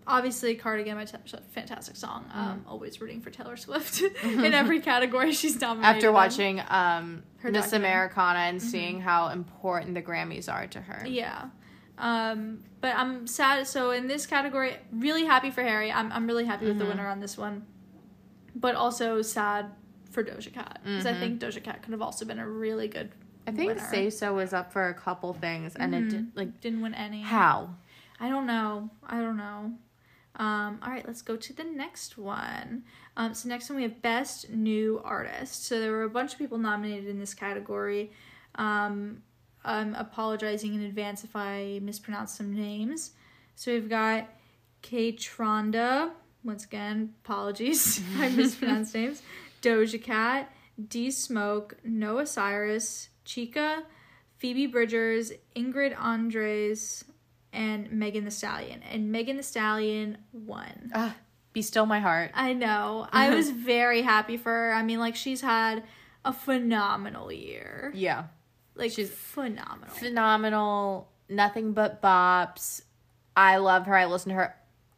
obviously, 0.09 0.55
Cardigan, 0.55 0.95
my 0.95 1.05
t- 1.05 1.15
fantastic 1.51 1.95
song. 1.95 2.25
Mm-hmm. 2.29 2.39
Um, 2.39 2.65
always 2.67 2.99
rooting 2.99 3.21
for 3.21 3.29
Taylor 3.29 3.55
Swift 3.55 4.01
in 4.23 4.53
every 4.53 4.81
category 4.81 5.31
she's 5.31 5.61
nominated. 5.61 5.95
After 5.95 6.11
watching 6.11 6.61
um, 6.67 7.23
Her 7.37 7.51
Miss. 7.51 7.71
Americana 7.71 8.39
and 8.39 8.61
seeing 8.61 8.99
how 8.99 9.29
important 9.29 9.93
the 9.93 10.01
Grammys 10.01 10.51
are 10.51 10.67
to 10.67 10.81
her. 10.81 11.05
yeah. 11.07 11.45
Um, 11.97 12.63
but 12.81 12.95
I'm 12.95 13.27
sad. 13.27 13.67
So 13.67 13.91
in 13.91 14.07
this 14.07 14.25
category, 14.25 14.77
really 14.91 15.25
happy 15.25 15.51
for 15.51 15.61
Harry. 15.63 15.91
I'm 15.91 16.11
I'm 16.13 16.27
really 16.27 16.45
happy 16.45 16.65
with 16.65 16.77
the 16.77 16.85
Mm-hmm. 16.85 16.97
winner 16.97 17.07
on 17.09 17.19
this 17.19 17.37
one, 17.37 17.65
but 18.55 18.75
also 18.75 19.21
sad 19.21 19.71
for 20.11 20.23
Doja 20.23 20.53
Cat 20.53 20.79
because 20.83 21.05
I 21.05 21.11
Mhm. 21.13 21.19
think 21.19 21.41
Doja 21.41 21.61
Cat 21.61 21.83
could 21.83 21.91
have 21.91 22.01
also 22.01 22.23
been 22.25 22.39
a 22.39 22.47
really 22.47 22.87
good. 22.87 23.11
I 23.45 23.51
think 23.51 23.67
winner. 23.67 23.87
Say 23.89 24.09
So 24.11 24.33
was 24.33 24.53
up 24.53 24.71
for 24.71 24.87
a 24.87 24.93
couple 24.93 25.33
things, 25.33 25.75
and 25.75 25.93
it 25.93 26.09
did, 26.09 26.31
like 26.37 26.61
didn't 26.61 26.79
win 26.81 26.93
any. 26.95 27.21
how? 27.21 27.75
I 28.19 28.29
don't 28.29 28.45
know. 28.47 28.89
I 29.05 29.19
don't 29.19 29.35
know. 29.37 29.73
Um, 30.39 30.79
all 30.81 30.89
right, 30.89 31.05
let's 31.05 31.21
go 31.21 31.35
to 31.35 31.53
the 31.53 31.65
next 31.65 32.17
one. 32.17 32.83
Um, 33.17 33.33
so 33.33 33.49
next 33.49 33.69
one 33.69 33.75
we 33.75 33.83
have 33.83 34.01
best 34.01 34.49
new 34.49 35.01
artist. 35.03 35.65
So 35.65 35.81
there 35.81 35.91
were 35.91 36.03
a 36.03 36.09
bunch 36.09 36.31
of 36.31 36.39
people 36.39 36.57
nominated 36.57 37.09
in 37.09 37.19
this 37.19 37.33
category. 37.33 38.11
Um, 38.55 39.21
I'm 39.65 39.93
apologizing 39.95 40.73
in 40.73 40.83
advance 40.83 41.25
if 41.25 41.35
I 41.35 41.79
mispronounce 41.81 42.31
some 42.31 42.55
names. 42.55 43.11
So 43.55 43.73
we've 43.73 43.89
got 43.89 44.29
Kaytranada. 44.81 46.11
Once 46.45 46.63
again, 46.63 47.13
apologies 47.25 47.97
if 48.15 48.19
I 48.19 48.29
mispronounced 48.35 48.95
names. 48.95 49.21
Doja 49.61 50.01
Cat, 50.01 50.53
D 50.87 51.11
Smoke, 51.11 51.75
Noah 51.83 52.25
Cyrus, 52.25 53.09
Chika, 53.25 53.83
Phoebe 54.37 54.67
Bridgers, 54.67 55.33
Ingrid 55.53 55.93
Andress, 55.97 57.03
and 57.53 57.91
Megan 57.91 58.25
Thee 58.25 58.29
Stallion. 58.31 58.81
And 58.91 59.11
Megan 59.11 59.37
Thee 59.37 59.43
Stallion 59.43 60.17
won. 60.33 60.91
Ah, 60.93 61.15
Be 61.53 61.61
still 61.61 61.85
my 61.85 61.99
heart. 61.99 62.31
I 62.33 62.53
know. 62.53 63.07
I 63.11 63.29
was 63.35 63.49
very 63.51 64.01
happy 64.01 64.37
for 64.37 64.51
her. 64.51 64.73
I 64.73 64.83
mean, 64.83 64.99
like, 64.99 65.15
she's 65.15 65.41
had 65.41 65.83
a 66.25 66.33
phenomenal 66.33 67.31
year. 67.31 67.91
Yeah, 67.95 68.25
Like, 68.75 68.91
She's- 68.91 69.09
she's 69.09 69.17
phenomenal. 69.17 69.93
phenomenal. 69.95 71.09
Nothing 71.29 71.73
but 71.73 72.01
bops. 72.01 72.81
I 73.35 73.57
love 73.57 73.85
her. 73.85 73.95
I 73.95 74.05
listen 74.05 74.29
to 74.29 74.35
her 74.35 74.55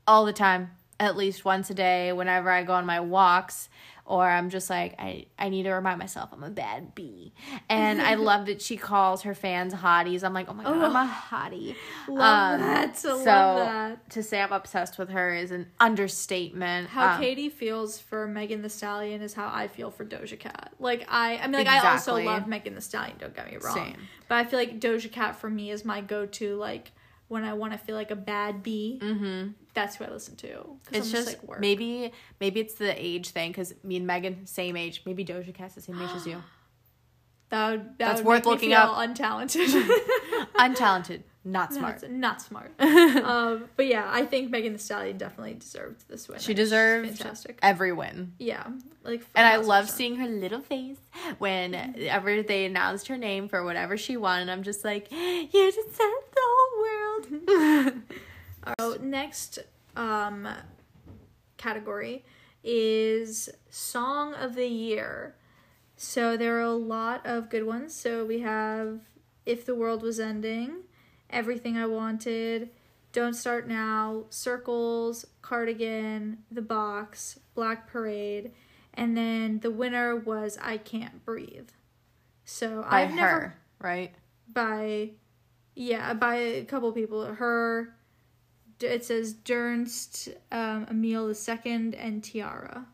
all 0.08 0.26
the 0.26 0.34
time, 0.34 0.72
at 1.00 1.16
least 1.18 1.46
once 1.46 1.70
a 1.70 1.74
day. 1.74 2.12
Whenever 2.14 2.50
I 2.50 2.64
go 2.64 2.74
on 2.74 2.86
my 2.86 3.00
walks, 3.00 3.70
or 4.12 4.28
I'm 4.30 4.50
just 4.50 4.70
like, 4.70 4.96
I, 5.00 5.28
I 5.40 5.48
need 5.48 5.64
to 5.64 5.72
remind 5.72 5.98
myself 6.00 6.32
I'm 6.34 6.44
a 6.44 6.50
bad 6.50 6.94
bee. 6.94 7.34
And 7.70 8.02
I 8.02 8.16
love 8.32 8.48
that 8.48 8.62
she 8.62 8.76
calls 8.76 9.22
her 9.22 9.34
fans 9.34 9.74
hotties. 9.74 10.22
I'm 10.24 10.34
like, 10.34 10.50
oh 10.50 10.54
my 10.54 10.64
god, 10.66 10.76
I'm 10.84 10.96
a 10.96 11.10
hottie. 11.30 11.76
love 12.10 12.60
Um, 12.60 12.68
that. 12.68 12.98
so 12.98 13.16
love 13.16 13.58
that. 13.60 14.10
to 14.10 14.22
say 14.22 14.42
I'm 14.42 14.52
obsessed 14.52 14.98
with 14.98 15.10
her 15.10 15.34
is 15.34 15.52
an 15.52 15.68
understatement. 15.80 16.90
How 16.90 17.16
Um, 17.16 17.22
Katie 17.22 17.50
feels 17.50 18.00
for 18.00 18.28
Megan 18.28 18.62
Thee 18.62 18.70
Stallion 18.70 19.22
is 19.22 19.34
how 19.34 19.50
I 19.54 19.68
feel 19.68 19.92
for 19.92 20.04
Doja 20.06 20.38
Cat. 20.38 20.74
Like 20.80 21.06
I, 21.10 21.38
I 21.38 21.44
mean, 21.48 21.54
like 21.54 21.68
I 21.68 21.92
also 21.92 22.22
love 22.22 22.48
Megan 22.48 22.76
Thee 22.76 22.82
Stallion. 22.82 23.16
Don't 23.18 23.36
get 23.36 23.50
me 23.50 23.58
wrong. 23.58 23.74
Same. 23.76 23.98
But 24.28 24.36
I 24.40 24.44
feel 24.46 24.60
like 24.60 24.80
Doja 24.80 25.12
Cat 25.12 25.36
for 25.38 25.50
me 25.50 25.72
is 25.72 25.86
my 25.86 26.02
go-to. 26.02 26.56
Like 26.56 26.92
when 27.28 27.44
I 27.46 27.54
want 27.54 27.72
to 27.72 27.78
feel 27.80 27.96
like 27.96 28.12
a 28.12 28.16
bad 28.16 28.62
bee, 28.62 29.00
mhm. 29.02 29.54
That's 29.74 29.96
who 29.96 30.04
I 30.06 30.10
listen 30.10 30.36
to. 30.38 30.66
It's 30.92 31.08
I'm 31.08 31.14
just 31.14 31.28
like, 31.28 31.44
work. 31.44 31.60
maybe 31.60 32.12
maybe 32.40 32.60
it's 32.60 32.74
the 32.76 32.94
age 33.02 33.30
thing 33.30 33.52
because 33.52 33.74
me 33.84 33.98
and 33.98 34.06
Megan 34.08 34.46
same 34.46 34.76
age. 34.76 35.02
Maybe 35.06 35.24
Doja 35.24 35.54
Cat's 35.54 35.76
the 35.76 35.82
same 35.82 36.02
age 36.02 36.10
as 36.16 36.26
you. 36.28 36.44
that 37.50 37.72
would, 37.72 37.80
that 37.82 37.98
That's 37.98 38.20
would 38.22 38.28
worth 38.28 38.46
looking 38.46 38.74
up. 38.74 38.96
Untalented. 38.98 39.68
Untalented, 40.56 41.22
not 41.46 41.74
smart. 41.74 42.02
Not, 42.04 42.12
not 42.12 42.42
smart. 42.42 42.72
um, 42.80 43.66
but 43.76 43.88
yeah, 43.88 44.08
I 44.12 44.26
think 44.26 44.52
Megan 44.52 44.74
Thee 44.74 44.80
Stallion 44.80 45.18
definitely 45.18 45.54
deserved 45.56 46.08
this 46.10 46.28
win. 46.28 46.40
She 46.40 46.48
She's 46.48 46.56
deserved 46.56 47.08
fantastic. 47.18 47.58
every 47.62 47.92
win. 47.94 48.34
Yeah, 48.40 48.68
like 49.04 49.26
And 49.36 49.46
I 49.48 49.58
1000%. 49.58 49.66
love 49.66 49.90
seeing 49.90 50.16
her 50.18 50.28
little 50.28 50.60
face 50.62 50.98
whenever 51.40 52.44
they 52.44 52.66
announced 52.66 53.08
her 53.08 53.18
name 53.18 53.48
for 53.48 53.64
whatever 53.64 53.98
she 53.98 54.18
won. 54.18 54.42
And 54.42 54.52
I'm 54.52 54.64
just 54.64 54.84
like, 54.84 55.12
you 55.12 55.72
just 55.72 55.96
set 55.96 56.12
the 56.36 56.42
whole 56.44 56.82
world. 56.84 57.94
So 58.80 58.98
next 59.02 59.60
um 59.96 60.48
category 61.58 62.24
is 62.64 63.50
song 63.70 64.34
of 64.34 64.56
the 64.56 64.68
year. 64.68 65.36
So 65.96 66.36
there 66.38 66.58
are 66.58 66.62
a 66.62 66.72
lot 66.74 67.22
of 67.26 67.50
good 67.50 67.66
ones. 67.66 67.94
So 67.94 68.26
we 68.26 68.40
have 68.40 69.02
If 69.46 69.66
the 69.66 69.76
World 69.76 70.02
Was 70.02 70.20
Ending, 70.20 70.84
Everything 71.30 71.78
I 71.78 71.86
Wanted, 71.86 72.70
Don't 73.14 73.36
Start 73.36 73.68
Now, 73.68 74.24
Circles, 74.30 75.26
Cardigan, 75.42 76.40
The 76.52 76.62
Box, 76.62 77.40
Black 77.54 77.88
Parade, 77.88 78.52
and 78.94 79.16
then 79.16 79.60
the 79.60 79.72
winner 79.72 80.16
was 80.16 80.58
I 80.62 80.78
Can't 80.78 81.24
Breathe. 81.26 81.70
So 82.46 82.82
By 82.90 83.04
I've 83.04 83.10
her, 83.10 83.16
never 83.16 83.56
right? 83.80 84.14
by 84.52 85.12
yeah 85.76 86.14
by 86.14 86.36
a 86.36 86.66
couple 86.66 86.92
people 86.92 87.24
her 87.36 87.96
it 88.84 89.06
says 89.06 89.34
Dernst, 89.34 90.30
um, 90.52 90.88
Emil 90.90 91.28
the 91.28 91.36
second, 91.36 91.96
and 91.96 92.24
Tiara. 92.24 92.86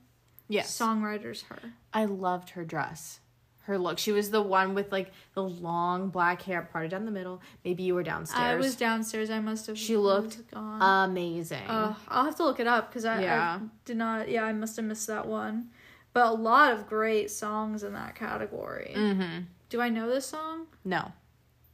Yes. 0.47 0.77
Songwriters 0.77 1.43
her. 1.45 1.59
I 1.93 2.05
loved 2.05 2.51
her 2.51 2.63
dress. 2.63 3.19
Her 3.63 3.77
look. 3.77 3.99
She 3.99 4.13
was 4.13 4.29
the 4.31 4.41
one 4.41 4.75
with 4.75 4.93
like 4.93 5.11
the 5.33 5.43
long 5.43 6.09
black 6.09 6.41
hair 6.43 6.61
parted 6.71 6.91
down 6.91 7.03
the 7.03 7.11
middle. 7.11 7.41
Maybe 7.65 7.83
you 7.83 7.95
were 7.95 8.03
downstairs. 8.03 8.41
I 8.41 8.55
was 8.55 8.75
downstairs. 8.77 9.29
I 9.29 9.39
must 9.41 9.67
have. 9.67 9.77
She 9.77 9.97
looked 9.97 10.49
gone. 10.51 11.09
amazing. 11.09 11.67
Uh, 11.67 11.93
I'll 12.07 12.23
have 12.23 12.37
to 12.37 12.45
look 12.45 12.61
it 12.61 12.67
up 12.67 12.89
because 12.89 13.03
I, 13.03 13.21
Yeah. 13.21 13.59
I 13.61 13.65
did 13.83 13.97
not. 13.97 14.29
Yeah, 14.29 14.43
I 14.45 14.53
must 14.53 14.77
have 14.77 14.85
missed 14.85 15.07
that 15.07 15.27
one. 15.27 15.69
But 16.13 16.27
a 16.27 16.31
lot 16.31 16.71
of 16.71 16.87
great 16.87 17.29
songs 17.29 17.83
in 17.83 17.91
that 17.93 18.15
category. 18.15 18.93
mm-hmm. 18.95 19.41
Do 19.69 19.81
I 19.81 19.89
know 19.89 20.09
this 20.09 20.25
song? 20.27 20.67
No. 20.85 21.11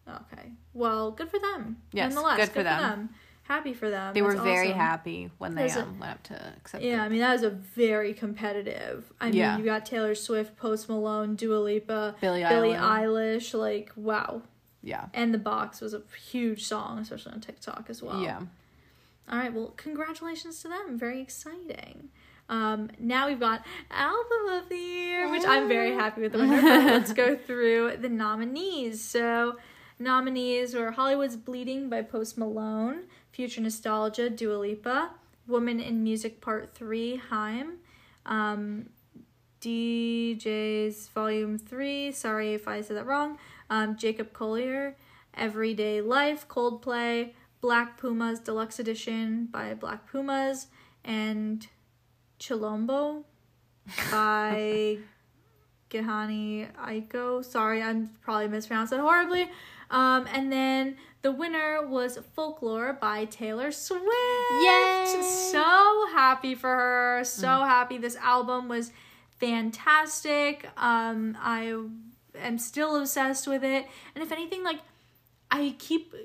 Okay. 0.09 0.51
Well, 0.73 1.11
good 1.11 1.29
for 1.29 1.37
them. 1.39 1.77
Yes, 1.91 2.13
Nonetheless, 2.15 2.37
good 2.39 2.49
for 2.49 2.63
them. 2.63 3.09
Happy 3.43 3.73
for 3.73 3.89
them. 3.89 4.13
They 4.13 4.21
were 4.21 4.35
very 4.37 4.67
awesome. 4.69 4.79
happy 4.79 5.31
when 5.37 5.53
they 5.55 5.63
There's 5.63 5.75
a- 5.75 5.81
um, 5.83 5.99
went 5.99 6.13
up 6.13 6.23
to 6.23 6.53
accept 6.57 6.83
Yeah, 6.83 7.03
I 7.03 7.09
mean 7.09 7.19
that 7.19 7.33
was 7.33 7.43
a 7.43 7.49
very 7.49 8.13
competitive. 8.13 9.11
I 9.19 9.25
mean, 9.25 9.35
Yeah. 9.35 9.57
you 9.57 9.65
got 9.65 9.85
Taylor 9.85 10.15
Swift, 10.15 10.55
Post 10.57 10.87
Malone, 10.87 11.35
Dua 11.35 11.57
Lipa, 11.57 12.15
Billie 12.21 12.43
Billie 12.43 12.69
Eilish. 12.69 13.51
Eilish. 13.51 13.59
Like, 13.59 13.91
wow. 13.97 14.43
Yeah. 14.81 15.05
And 15.13 15.33
the 15.33 15.37
box 15.37 15.81
was 15.81 15.93
a 15.93 16.01
huge 16.29 16.63
song, 16.65 16.99
especially 16.99 17.33
on 17.33 17.41
TikTok 17.41 17.85
as 17.89 18.01
well. 18.01 18.21
Yeah. 18.21 18.39
All 19.29 19.37
right. 19.39 19.53
Well, 19.53 19.73
congratulations 19.77 20.61
to 20.61 20.67
them. 20.69 20.97
Very 20.97 21.21
exciting. 21.21 22.09
Um, 22.49 22.89
now 22.99 23.27
we've 23.27 23.39
got 23.39 23.65
album 23.91 24.47
of 24.51 24.67
the 24.69 24.75
year, 24.75 25.29
which 25.31 25.45
I'm 25.45 25.67
very 25.69 25.91
happy 25.93 26.21
with 26.21 26.31
the 26.33 26.39
let's 26.39 27.13
go 27.13 27.35
through 27.35 27.97
the 28.01 28.09
nominees. 28.09 29.01
So, 29.01 29.57
nominees 29.99 30.75
were 30.75 30.91
Hollywood's 30.91 31.37
Bleeding 31.37 31.89
by 31.89 32.01
Post 32.01 32.37
Malone, 32.37 33.03
Future 33.33 33.61
Nostalgia, 33.61 34.29
Dua 34.29 34.57
Lipa, 34.57 35.09
Woman 35.47 35.79
in 35.79 36.03
Music 36.03 36.39
Part 36.39 36.75
Three, 36.75 37.15
Haim, 37.31 37.79
um, 38.27 38.89
DJ's 39.59 41.07
Volume 41.09 41.57
Three. 41.57 42.11
Sorry 42.11 42.53
if 42.53 42.67
I 42.67 42.81
said 42.81 42.95
that 42.95 43.07
wrong. 43.07 43.39
Um, 43.71 43.97
Jacob 43.97 44.33
Collier, 44.33 44.95
Everyday 45.33 45.99
Life, 45.99 46.47
Coldplay, 46.47 47.31
Black 47.59 47.97
Pumas 47.97 48.39
Deluxe 48.39 48.77
Edition 48.79 49.47
by 49.47 49.73
Black 49.73 50.07
Pumas, 50.09 50.67
and 51.03 51.65
Chilombo 52.39 53.23
by 54.11 54.99
Gehani 55.89 56.71
Aiko. 56.75 57.43
Sorry, 57.43 57.81
I'm 57.81 58.11
probably 58.21 58.47
mispronounced 58.47 58.91
that 58.91 58.99
horribly. 58.99 59.49
Um, 59.93 60.27
and 60.33 60.51
then 60.51 60.97
the 61.21 61.31
winner 61.31 61.85
was 61.85 62.19
Folklore 62.35 62.93
by 62.93 63.25
Taylor 63.25 63.71
Swift. 63.71 64.03
Yay! 64.03 65.21
So 65.51 66.07
happy 66.11 66.55
for 66.55 66.67
her. 66.67 67.23
So 67.23 67.47
happy. 67.47 67.99
This 67.99 68.15
album 68.17 68.67
was 68.67 68.91
fantastic. 69.39 70.67
Um, 70.75 71.37
I 71.39 71.75
am 72.37 72.57
still 72.57 72.97
obsessed 72.97 73.47
with 73.47 73.63
it. 73.63 73.85
And 74.15 74.23
if 74.23 74.31
anything, 74.31 74.63
like, 74.63 74.79
I 75.51 75.75
keep 75.77 76.15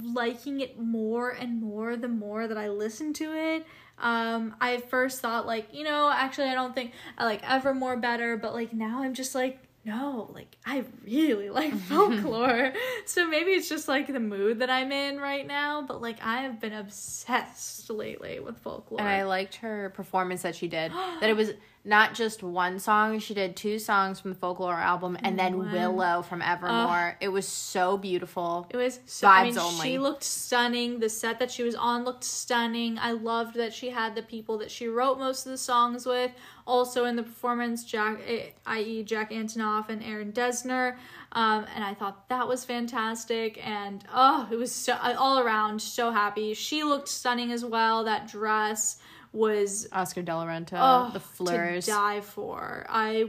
liking 0.00 0.60
it 0.60 0.78
more 0.78 1.30
and 1.30 1.60
more 1.60 1.96
the 1.96 2.08
more 2.08 2.46
that 2.46 2.56
I 2.56 2.68
listen 2.68 3.12
to 3.14 3.32
it. 3.34 3.66
Um, 3.98 4.54
I 4.60 4.78
first 4.78 5.20
thought 5.20 5.46
like, 5.46 5.68
you 5.72 5.84
know, 5.84 6.10
actually 6.10 6.48
I 6.48 6.54
don't 6.54 6.74
think 6.74 6.92
I 7.18 7.24
like 7.24 7.42
Evermore 7.48 7.96
better, 7.96 8.36
but 8.36 8.54
like 8.54 8.72
now 8.72 9.02
I'm 9.02 9.14
just 9.14 9.34
like, 9.34 9.58
no, 9.84 10.30
like 10.32 10.56
I 10.64 10.84
really 11.04 11.50
like 11.60 11.74
folklore. 11.74 12.72
so 13.06 13.26
maybe 13.26 13.50
it's 13.50 13.68
just 13.68 13.88
like 13.88 14.06
the 14.06 14.20
mood 14.20 14.60
that 14.60 14.70
I'm 14.70 14.92
in 14.92 15.18
right 15.18 15.46
now, 15.46 15.82
but 15.82 16.00
like 16.00 16.18
I 16.22 16.42
have 16.42 16.60
been 16.60 16.72
obsessed 16.72 17.90
lately 17.90 18.40
with 18.40 18.58
folklore. 18.58 19.00
And 19.00 19.08
I 19.08 19.24
liked 19.24 19.56
her 19.56 19.90
performance 19.90 20.42
that 20.42 20.54
she 20.54 20.68
did. 20.68 20.92
that 21.20 21.28
it 21.28 21.36
was 21.36 21.50
not 21.84 22.14
just 22.14 22.42
one 22.44 22.78
song. 22.78 23.18
She 23.18 23.34
did 23.34 23.56
two 23.56 23.78
songs 23.78 24.20
from 24.20 24.30
the 24.30 24.36
folklore 24.36 24.74
album 24.76 25.18
and 25.20 25.36
then 25.36 25.58
Wow. 25.58 25.72
Willow 25.72 26.22
from 26.22 26.40
Evermore. 26.40 27.16
it 27.20 27.28
was 27.28 27.46
so 27.48 27.96
beautiful. 27.96 28.68
It 28.70 28.76
was 28.76 29.00
so, 29.06 29.26
I 29.26 29.42
Vibes 29.42 29.44
mean, 29.46 29.58
only. 29.58 29.86
She 29.88 29.98
looked 29.98 30.22
stunning. 30.22 31.00
The 31.00 31.08
set 31.08 31.40
that 31.40 31.50
she 31.50 31.64
was 31.64 31.74
on 31.74 32.04
looked 32.04 32.22
stunning. 32.24 32.98
I 33.00 33.12
loved 33.12 33.56
that 33.56 33.72
she 33.74 33.90
had 33.90 34.14
the 34.14 34.22
people 34.22 34.58
that 34.58 34.70
she 34.70 34.86
wrote 34.86 35.18
most 35.18 35.44
of 35.44 35.50
the 35.50 35.58
songs 35.58 36.06
with. 36.06 36.30
Also 36.66 37.04
in 37.04 37.16
the 37.16 37.24
performance, 37.24 37.84
Jack, 37.84 38.20
eh, 38.28 38.50
i.e., 38.66 39.02
Jack 39.02 39.32
Antonoff 39.32 39.88
and 39.88 40.02
Aaron 40.04 40.30
Dessner. 40.32 40.96
Um, 41.32 41.66
and 41.74 41.82
I 41.82 41.94
thought 41.94 42.28
that 42.28 42.46
was 42.46 42.64
fantastic. 42.64 43.58
And 43.66 44.04
oh, 44.14 44.46
it 44.52 44.56
was 44.56 44.72
so 44.72 44.96
all 45.18 45.40
around 45.40 45.82
so 45.82 46.12
happy. 46.12 46.54
She 46.54 46.84
looked 46.84 47.08
stunning 47.08 47.50
as 47.50 47.64
well. 47.64 48.04
That 48.04 48.28
dress 48.28 48.98
was 49.32 49.88
Oscar 49.92 50.22
De 50.22 50.34
La 50.34 50.44
Renta, 50.46 50.78
oh, 50.78 51.10
the 51.12 51.20
fleurs. 51.20 51.86
to 51.86 51.90
die 51.90 52.20
for. 52.20 52.84
I 52.88 53.26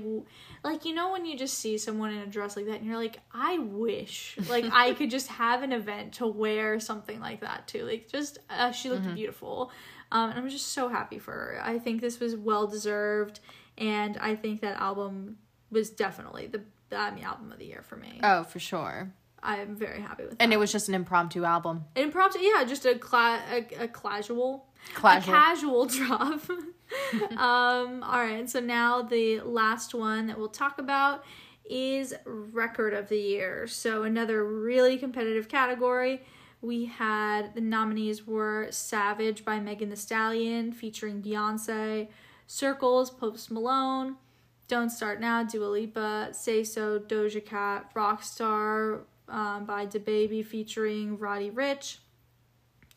like 0.63 0.85
you 0.85 0.93
know 0.93 1.11
when 1.11 1.25
you 1.25 1.37
just 1.37 1.57
see 1.57 1.77
someone 1.77 2.11
in 2.11 2.19
a 2.19 2.25
dress 2.27 2.55
like 2.57 2.65
that 2.65 2.77
and 2.77 2.85
you're 2.85 2.97
like, 2.97 3.19
I 3.33 3.57
wish 3.59 4.37
like 4.49 4.65
I 4.71 4.93
could 4.93 5.09
just 5.09 5.27
have 5.27 5.63
an 5.63 5.71
event 5.71 6.13
to 6.15 6.27
wear 6.27 6.79
something 6.79 7.19
like 7.19 7.41
that 7.41 7.67
too. 7.67 7.85
Like 7.85 8.09
just 8.09 8.39
uh, 8.49 8.71
she 8.71 8.89
looked 8.89 9.03
Mm-hmm. 9.05 9.15
beautiful, 9.15 9.71
um, 10.11 10.29
and 10.31 10.39
I'm 10.39 10.49
just 10.49 10.69
so 10.73 10.89
happy 10.89 11.19
for 11.19 11.31
her. 11.31 11.61
I 11.63 11.79
think 11.79 12.01
this 12.01 12.19
was 12.19 12.35
well 12.35 12.67
deserved, 12.67 13.39
and 13.77 14.17
I 14.17 14.35
think 14.35 14.61
that 14.61 14.77
album 14.79 15.37
was 15.71 15.89
definitely 15.89 16.47
the 16.47 16.61
I 16.95 17.09
mean, 17.11 17.23
album 17.23 17.51
of 17.51 17.57
the 17.57 17.65
year 17.65 17.81
for 17.81 17.95
me. 17.95 18.19
Oh, 18.21 18.43
for 18.43 18.59
sure. 18.59 19.11
I'm 19.43 19.75
very 19.75 20.01
happy 20.01 20.23
with 20.23 20.31
that. 20.37 20.41
And 20.41 20.53
it 20.53 20.57
was 20.57 20.71
just 20.71 20.87
an 20.89 20.95
impromptu 20.95 21.43
album. 21.43 21.83
impromptu, 21.95 22.39
yeah, 22.39 22.63
just 22.63 22.85
a 22.85 22.95
cla- 22.95 23.41
a, 23.51 23.83
a 23.83 23.87
casual 23.89 24.65
Casual. 24.95 25.33
a 25.33 25.37
casual 25.37 25.85
drop. 25.97 26.41
um, 27.37 28.03
all 28.03 28.19
right, 28.19 28.49
so 28.49 28.59
now 28.59 29.01
the 29.01 29.41
last 29.41 29.93
one 29.93 30.27
that 30.27 30.37
we'll 30.37 30.47
talk 30.49 30.79
about 30.79 31.23
is 31.69 32.13
record 32.25 32.93
of 32.93 33.07
the 33.09 33.17
year. 33.17 33.67
So 33.67 34.03
another 34.03 34.43
really 34.45 34.97
competitive 34.97 35.47
category. 35.49 36.21
We 36.61 36.85
had 36.85 37.55
the 37.55 37.61
nominees 37.61 38.25
were 38.25 38.67
Savage 38.69 39.43
by 39.43 39.59
Megan 39.59 39.89
Thee 39.89 39.95
Stallion 39.97 40.71
featuring 40.71 41.21
Beyonce, 41.21 42.07
Circles, 42.47 43.09
Post 43.09 43.51
Malone, 43.51 44.15
Don't 44.69 44.89
Start 44.89 45.19
Now, 45.19 45.43
Dua 45.43 45.65
Lipa, 45.67 46.29
Say 46.31 46.63
So, 46.63 46.99
Doja 46.99 47.43
Cat, 47.45 47.93
Rockstar 47.93 49.01
um, 49.29 49.65
by 49.65 49.85
DaBaby 49.85 50.45
featuring 50.45 51.17
Roddy 51.17 51.49
Ricch, 51.51 51.97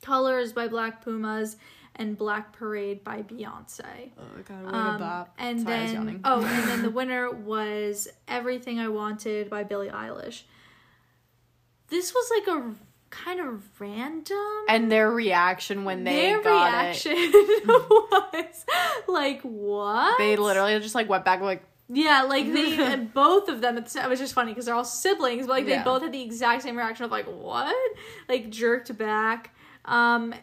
Colors 0.03 0.53
by 0.53 0.69
Black 0.69 1.03
Pumas, 1.03 1.57
and 1.97 2.17
Black 2.19 2.53
Parade 2.53 3.03
by 3.03 3.23
Beyonce. 3.23 4.11
Oh 4.19 4.43
god, 4.47 4.75
Um, 4.75 5.27
and 5.39 5.67
then 5.67 6.21
oh, 6.25 6.45
and 6.45 6.69
then 6.69 6.83
the 6.83 6.91
winner 6.99 7.31
was 7.31 8.07
Everything 8.29 8.79
I 8.79 8.89
Wanted 8.89 9.49
by 9.49 9.65
Billie 9.65 9.89
Eilish. 9.89 10.43
This 11.89 12.13
was 12.13 12.31
like 12.31 12.49
a 12.57 12.75
kind 13.09 13.41
of 13.41 13.63
random. 13.81 14.37
and 14.69 14.91
their 14.93 15.11
reaction 15.11 15.85
when 15.85 16.05
they 16.05 16.13
Their 16.17 16.43
got 16.43 16.83
reaction 16.83 17.13
it, 17.17 17.67
was 17.67 18.67
like, 19.09 19.41
"What?" 19.43 20.19
they 20.19 20.37
literally 20.37 20.79
just 20.81 20.95
like 20.95 21.09
went 21.09 21.25
back 21.25 21.41
like 21.41 21.65
Yeah, 21.89 22.23
like 22.23 22.53
they 22.53 22.97
both 23.15 23.49
of 23.49 23.61
them. 23.61 23.79
It's, 23.79 23.95
it 23.95 24.09
was 24.09 24.19
just 24.19 24.35
funny 24.35 24.51
because 24.53 24.67
they're 24.67 24.75
all 24.75 24.85
siblings, 24.85 25.47
but 25.47 25.53
like 25.53 25.67
they 25.67 25.73
Yeah. 25.73 25.85
both 25.85 26.03
had 26.03 26.13
the 26.13 26.23
exact 26.23 26.63
same 26.63 26.77
reaction 26.77 27.05
of 27.05 27.11
like 27.11 27.27
what, 27.27 27.75
like 28.29 28.51
jerked 28.51 28.97
back. 28.99 29.51
Um, 29.85 30.35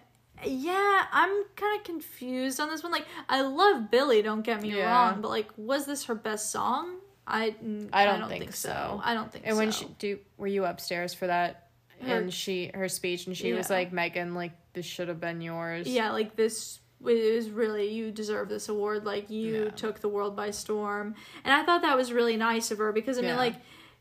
yeah, 0.45 1.06
I'm 1.12 1.43
kind 1.56 1.79
of 1.79 1.86
confused 1.86 2.60
on 2.60 2.69
this 2.69 2.84
one. 2.84 2.91
Like, 2.91 3.06
I 3.29 3.41
love 3.41 3.89
Billie. 3.91 4.21
Don't 4.21 4.41
get 4.41 4.62
me 4.62 4.75
Yeah. 4.75 4.91
wrong, 4.91 5.21
but 5.21 5.29
like, 5.29 5.47
was 5.58 5.86
this 5.86 6.06
her 6.06 6.15
best 6.15 6.51
song? 6.51 6.97
I 7.25 7.56
mm, 7.63 7.89
I 7.93 8.06
don't 8.06 8.27
think 8.27 8.53
so. 8.53 8.99
I 9.03 9.13
don't 9.13 9.32
think 9.32 9.45
so. 9.45 9.49
And 9.49 9.56
so. 9.56 9.60
when 9.60 9.71
she 9.71 9.86
do, 9.99 10.19
were 10.38 10.47
you 10.47 10.65
upstairs 10.65 11.13
for 11.13 11.27
that? 11.27 11.69
Her- 12.02 12.17
and 12.19 12.33
she 12.33 12.69
her 12.73 12.89
speech, 12.89 13.27
and 13.27 13.37
she 13.37 13.54
was 13.54 13.69
like, 13.69 13.94
"Megan, 13.94 14.33
like 14.33 14.52
this 14.73 14.85
should 14.85 15.08
have 15.08 15.21
been 15.21 15.39
yours." 15.39 15.87
yeah, 15.87 16.12
like 16.12 16.35
this 16.35 16.79
is 17.08 17.49
really 17.49 17.89
you 17.91 18.12
deserve 18.12 18.49
this 18.49 18.69
award. 18.69 19.06
Like 19.06 19.29
you 19.29 19.65
Yeah. 19.65 19.69
took 19.71 19.99
the 19.99 20.10
world 20.10 20.35
by 20.35 20.51
storm, 20.51 21.15
and 21.43 21.54
I 21.54 21.63
thought 21.63 21.81
that 21.81 21.97
was 21.97 22.12
really 22.13 22.37
nice 22.37 22.71
of 22.71 22.77
her 22.79 22.91
because 22.91 23.17
I 23.17 23.21
mean, 23.21 23.35
like, 23.35 23.56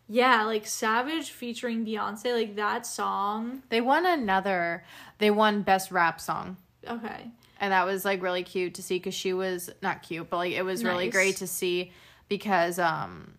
yeah, 0.08 0.44
like 0.44 0.66
Savage 0.66 1.30
featuring 1.30 1.84
Beyonce, 1.86 2.32
like 2.34 2.56
that 2.56 2.86
song. 2.86 3.62
They 3.68 3.80
won 3.80 4.04
another. 4.06 4.84
They 5.18 5.30
won 5.30 5.62
best 5.62 5.90
rap 5.90 6.20
song, 6.20 6.56
Okay, 6.88 7.30
and 7.60 7.72
that 7.72 7.86
was 7.86 8.04
like 8.04 8.22
really 8.22 8.42
cute 8.42 8.74
to 8.74 8.82
see 8.82 8.96
because 8.98 9.14
she 9.14 9.32
was 9.32 9.70
not 9.82 10.02
cute, 10.02 10.28
but 10.30 10.36
like 10.38 10.52
it 10.52 10.62
was 10.64 10.84
really 10.84 11.08
great 11.08 11.36
to 11.36 11.46
see 11.46 11.92
because 12.28 12.78
um 12.78 13.34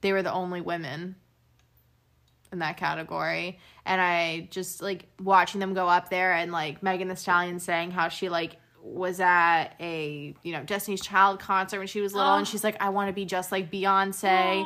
they 0.00 0.12
were 0.12 0.22
the 0.22 0.32
only 0.32 0.60
women 0.60 1.16
in 2.52 2.60
that 2.60 2.76
category, 2.76 3.58
and 3.84 4.00
I 4.00 4.48
just 4.50 4.80
like 4.80 5.06
watching 5.20 5.60
them 5.60 5.74
go 5.74 5.88
up 5.88 6.08
there 6.08 6.32
and 6.34 6.52
like 6.52 6.82
Megan 6.82 7.08
Thee 7.08 7.16
Stallion 7.16 7.58
saying 7.58 7.90
how 7.90 8.08
she 8.08 8.28
like 8.28 8.56
was 8.86 9.18
at 9.18 9.68
a 9.80 10.34
you 10.42 10.52
know 10.52 10.62
Destiny's 10.62 11.00
Child 11.00 11.40
concert 11.40 11.78
when 11.78 11.86
she 11.86 12.00
was 12.02 12.12
little, 12.12 12.32
Oh. 12.32 12.36
and 12.36 12.46
she's 12.46 12.62
like, 12.62 12.76
I 12.80 12.90
want 12.90 13.08
to 13.08 13.12
be 13.14 13.24
just 13.24 13.50
like 13.50 13.70
Beyonce. 13.70 14.64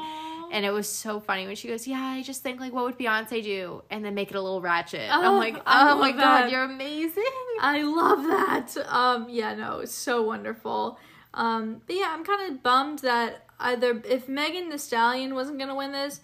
And 0.50 0.64
it 0.64 0.70
was 0.70 0.88
so 0.88 1.20
funny 1.20 1.46
when 1.46 1.56
she 1.56 1.68
goes, 1.68 1.86
"Yeah, 1.86 2.00
I 2.02 2.22
just 2.22 2.42
think 2.42 2.58
like, 2.58 2.72
what 2.72 2.84
would 2.84 2.98
Beyonce 2.98 3.42
do?" 3.42 3.82
And 3.90 4.02
then 4.04 4.14
make 4.14 4.30
it 4.30 4.34
a 4.34 4.40
little 4.40 4.62
ratchet. 4.62 5.08
Oh, 5.12 5.22
I'm 5.34 5.36
like, 5.36 5.56
"Oh 5.66 5.98
my 5.98 6.08
love 6.08 6.16
god, 6.16 6.50
you're 6.50 6.64
amazing!" 6.64 7.22
I 7.60 7.82
love 7.82 8.22
that. 8.24 8.74
Um, 8.88 9.26
yeah, 9.28 9.54
no, 9.54 9.80
it's 9.80 9.92
so 9.94 10.22
wonderful. 10.22 10.98
Um, 11.34 11.82
but 11.86 11.94
yeah, 11.96 12.06
I'm 12.10 12.24
kind 12.24 12.50
of 12.50 12.62
bummed 12.62 13.00
that 13.00 13.44
either 13.60 14.02
if 14.08 14.26
Megan 14.28 14.70
Thee 14.70 14.78
Stallion 14.78 15.34
wasn't 15.34 15.58
gonna 15.58 15.74
win 15.74 15.92
this, 15.92 16.20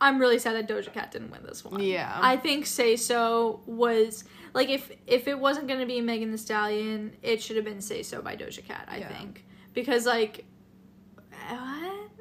I'm 0.00 0.18
really 0.18 0.40
sad 0.40 0.56
that 0.56 0.68
Doja 0.68 0.92
Cat 0.92 1.12
didn't 1.12 1.30
win 1.30 1.44
this 1.44 1.64
one. 1.64 1.80
Yeah. 1.80 2.18
I 2.20 2.36
think 2.36 2.66
Say 2.66 2.96
So 2.96 3.60
was 3.66 4.24
like 4.54 4.68
if 4.68 4.90
if 5.06 5.28
it 5.28 5.38
wasn't 5.38 5.68
gonna 5.68 5.86
be 5.86 6.00
Megan 6.00 6.30
Thee 6.30 6.36
Stallion, 6.36 7.12
it 7.22 7.42
should 7.42 7.56
have 7.56 7.64
been 7.64 7.80
Say 7.80 8.02
So 8.02 8.22
by 8.22 8.36
Doja 8.36 8.64
Cat. 8.64 8.86
I 8.88 8.98
Yeah. 8.98 9.08
think 9.08 9.44
because 9.74 10.06
like 10.06 10.44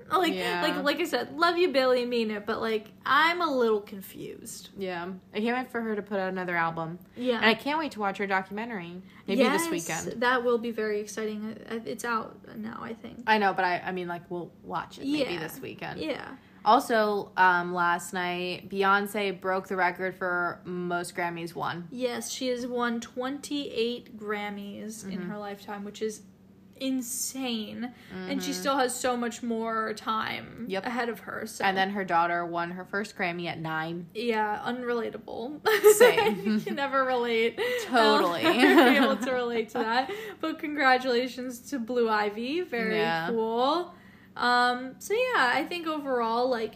what 0.10 0.20
like 0.22 0.34
Yeah. 0.34 0.62
like 0.62 0.84
like 0.84 1.00
I 1.00 1.04
said, 1.06 1.34
love 1.38 1.58
you 1.58 1.70
Billie, 1.70 2.06
mean 2.06 2.32
it, 2.32 2.46
but 2.46 2.62
like 2.62 2.88
I'm 3.06 3.42
a 3.42 3.50
little 3.54 3.82
confused. 3.82 4.70
Yeah, 4.78 5.08
I 5.34 5.40
can't 5.42 5.58
wait 5.58 5.72
for 5.72 5.82
her 5.82 5.96
to 5.96 6.02
put 6.02 6.18
out 6.20 6.30
another 6.30 6.56
album, 6.56 7.00
Yeah. 7.16 7.38
and 7.38 7.46
I 7.46 7.54
can't 7.54 7.78
wait 7.80 7.92
to 7.94 8.00
watch 8.00 8.18
her 8.20 8.28
documentary. 8.28 9.02
Maybe 9.28 9.44
this 9.44 9.70
weekend. 9.70 10.22
That 10.22 10.44
will 10.46 10.58
be 10.58 10.72
very 10.72 11.02
exciting. 11.02 11.58
Uh, 11.70 11.80
It's 11.86 12.06
out 12.06 12.38
now, 12.58 12.80
I 12.82 12.94
think. 12.94 13.24
I 13.28 13.38
know, 13.38 13.52
but 13.54 13.66
I, 13.66 13.80
I 13.80 13.92
mean, 13.92 14.08
like, 14.08 14.22
we'll 14.32 14.52
watch 14.64 14.98
it 14.98 15.02
maybe 15.06 15.34
Yeah. 15.34 15.40
this 15.40 15.60
weekend. 15.60 16.00
Yeah. 16.00 16.26
Also, 16.68 17.32
um, 17.38 17.74
last 17.74 18.14
night, 18.14 18.68
Beyonce 18.70 19.40
broke 19.40 19.70
the 19.70 19.78
record 19.78 20.14
for 20.16 20.60
most 20.66 21.16
Grammys 21.16 21.56
won. 21.56 21.88
Yes, 21.92 22.30
she 22.30 22.50
has 22.50 22.68
won 22.68 23.00
28 23.00 24.18
Grammys 24.20 25.06
in 25.06 25.12
Mm-hmm. 25.20 25.30
her 25.30 25.38
lifetime, 25.38 25.86
which 25.86 26.02
is 26.02 26.24
insane. 26.80 27.92
And 28.12 28.44
she 28.44 28.52
Mhm. 28.52 28.56
still 28.56 28.78
has 28.78 28.94
so 28.94 29.16
much 29.18 29.42
more 29.42 29.94
time 29.94 30.66
Yep. 30.68 30.86
ahead 30.86 31.10
of 31.10 31.22
her. 31.22 31.48
So 31.48 31.64
And 31.64 31.76
then 31.78 31.92
her 31.92 32.04
daughter 32.04 32.46
won 32.46 32.72
her 32.72 32.84
first 32.86 33.18
Grammy 33.18 33.48
at 33.48 33.60
nine. 33.60 34.08
yeah, 34.14 34.62
unrelatable. 34.66 35.62
Same. 35.96 36.42
you 36.46 36.60
can 36.60 36.76
never 36.76 37.04
relate. 37.06 37.60
Totally. 37.86 38.42
I'll 38.46 38.90
be 38.92 38.98
able 38.98 39.16
to 39.18 39.32
relate 39.44 39.70
to 39.70 39.80
that. 39.80 40.12
But 40.42 40.60
congratulations 40.60 41.60
to 41.72 41.80
Blue 41.80 42.10
Ivy. 42.10 42.62
Very 42.62 42.98
Yeah. 42.98 43.30
cool. 43.30 43.94
Um, 44.38 44.96
so 45.00 45.14
yeah, 45.14 45.52
I 45.54 45.66
think 45.68 45.88
overall, 45.88 46.50
like, 46.50 46.76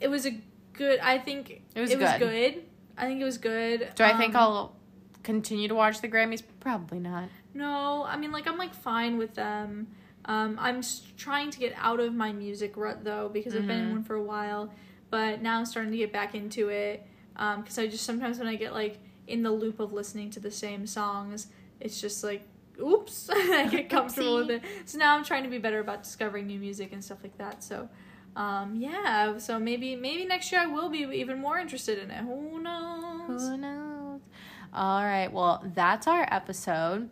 it 0.00 0.08
was 0.08 0.26
a 0.26 0.40
good. 0.72 0.98
I 1.00 1.18
think 1.18 1.62
It 1.74 1.80
was 1.80 1.90
it 1.90 1.98
was 1.98 2.10
good. 2.12 2.54
good. 2.54 2.64
I 2.98 3.06
think 3.06 3.20
it 3.20 3.24
was 3.24 3.38
good. 3.38 3.88
Do 3.94 4.04
I 4.04 4.16
think 4.16 4.34
Um, 4.34 4.40
I'll 4.42 4.76
continue 5.22 5.68
to 5.68 5.74
watch 5.74 6.00
the 6.00 6.08
Grammys? 6.08 6.42
Probably 6.60 6.98
not. 6.98 7.28
No, 7.54 8.04
I 8.04 8.16
mean, 8.16 8.30
like, 8.32 8.46
I'm 8.46 8.58
like 8.58 8.74
fine 8.74 9.16
with 9.18 9.34
them. 9.34 9.88
Um, 10.26 10.56
I'm 10.60 10.82
trying 11.16 11.50
to 11.50 11.58
get 11.58 11.72
out 11.78 11.98
of 12.00 12.14
my 12.14 12.32
music 12.32 12.76
rut 12.76 13.04
though 13.04 13.30
because 13.32 13.54
I've 13.54 13.66
been 13.66 13.78
in 13.80 13.86
Mhm. 13.88 13.92
one 13.92 14.02
for 14.04 14.14
a 14.16 14.22
while, 14.22 14.70
but 15.08 15.40
now 15.40 15.58
I'm 15.58 15.64
starting 15.64 15.90
to 15.92 15.96
get 15.98 16.12
back 16.12 16.34
into 16.34 16.68
it. 16.68 17.06
Um, 17.36 17.62
because 17.62 17.78
I 17.78 17.86
just 17.86 18.04
sometimes 18.04 18.38
when 18.38 18.46
I 18.46 18.56
get 18.56 18.74
like 18.74 18.98
in 19.26 19.42
the 19.42 19.50
loop 19.50 19.80
of 19.80 19.92
listening 19.92 20.28
to 20.30 20.40
the 20.40 20.50
same 20.50 20.86
songs, 20.86 21.46
it's 21.80 22.00
just 22.00 22.22
like, 22.22 22.42
oops, 22.80 23.28
I 23.32 23.66
get 23.68 23.88
comfortable 23.90 24.36
with 24.36 24.50
it. 24.50 24.62
So 24.84 24.98
now 24.98 25.16
I'm 25.16 25.24
trying 25.24 25.44
to 25.44 25.50
be 25.50 25.58
better 25.58 25.80
about 25.80 26.02
discovering 26.02 26.46
new 26.46 26.58
music 26.58 26.92
and 26.92 27.02
stuff 27.04 27.18
like 27.22 27.36
that. 27.38 27.62
So, 27.62 27.88
um, 28.36 28.74
yeah. 28.76 29.38
So 29.38 29.58
maybe 29.58 29.96
maybe 29.96 30.24
next 30.24 30.50
year 30.52 30.60
I 30.62 30.66
will 30.66 30.88
be 30.88 31.00
even 31.00 31.38
more 31.40 31.58
interested 31.58 31.98
in 31.98 32.10
it. 32.10 32.18
Who 32.24 32.60
knows? 32.60 33.48
Who 33.48 33.56
knows? 33.56 34.20
All 34.72 35.02
right. 35.02 35.32
Well, 35.32 35.62
that's 35.74 36.06
our 36.06 36.26
episode. 36.30 37.10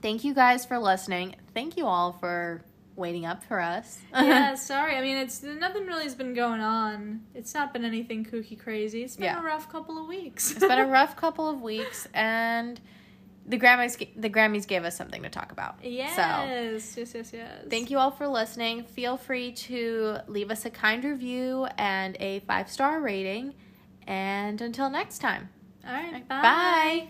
Thank 0.00 0.24
you 0.24 0.32
guys 0.34 0.64
for 0.64 0.78
listening. 0.78 1.34
Thank 1.54 1.76
you 1.76 1.86
all 1.86 2.12
for 2.12 2.62
waiting 2.94 3.26
up 3.26 3.44
for 3.44 3.60
us. 3.60 3.98
yeah, 4.12 4.54
sorry. 4.54 4.96
I 4.96 5.00
mean, 5.02 5.16
it's 5.16 5.42
nothing 5.42 5.86
really 5.86 6.04
has 6.04 6.14
been 6.14 6.34
going 6.34 6.60
on. 6.60 7.22
It's 7.34 7.54
not 7.54 7.72
been 7.72 7.84
anything 7.84 8.24
kooky 8.24 8.58
crazy. 8.58 9.02
It's 9.04 9.16
been 9.16 9.24
Yeah. 9.26 9.40
a 9.40 9.44
rough 9.44 9.70
couple 9.70 10.00
of 10.00 10.06
weeks. 10.08 10.50
it's 10.50 10.60
been 10.60 10.78
a 10.78 10.86
rough 10.86 11.14
couple 11.16 11.48
of 11.48 11.60
weeks, 11.62 12.08
and 12.14 12.80
the 13.48 13.58
Grammys 13.58 13.96
the 14.16 14.30
Grammys 14.30 14.66
gave 14.66 14.84
us 14.84 14.96
something 14.96 15.22
to 15.22 15.28
talk 15.30 15.50
about. 15.52 15.76
yes, 15.82 16.14
So 16.16 16.22
yes, 17.00 17.14
yes, 17.14 17.32
yes. 17.32 17.64
thank 17.70 17.90
you 17.90 17.98
all 17.98 18.10
for 18.10 18.28
listening. 18.28 18.84
Feel 18.84 19.16
free 19.16 19.52
to 19.52 20.18
leave 20.28 20.50
us 20.50 20.64
a 20.64 20.70
kind 20.70 21.02
review 21.04 21.66
and 21.78 22.16
a 22.20 22.40
five 22.40 22.70
star 22.70 23.00
rating. 23.00 23.54
And 24.06 24.60
until 24.60 24.88
next 24.90 25.18
time, 25.18 25.48
All 25.86 25.92
right, 25.92 26.26
Bye. 26.28 26.42
bye. 26.42 27.08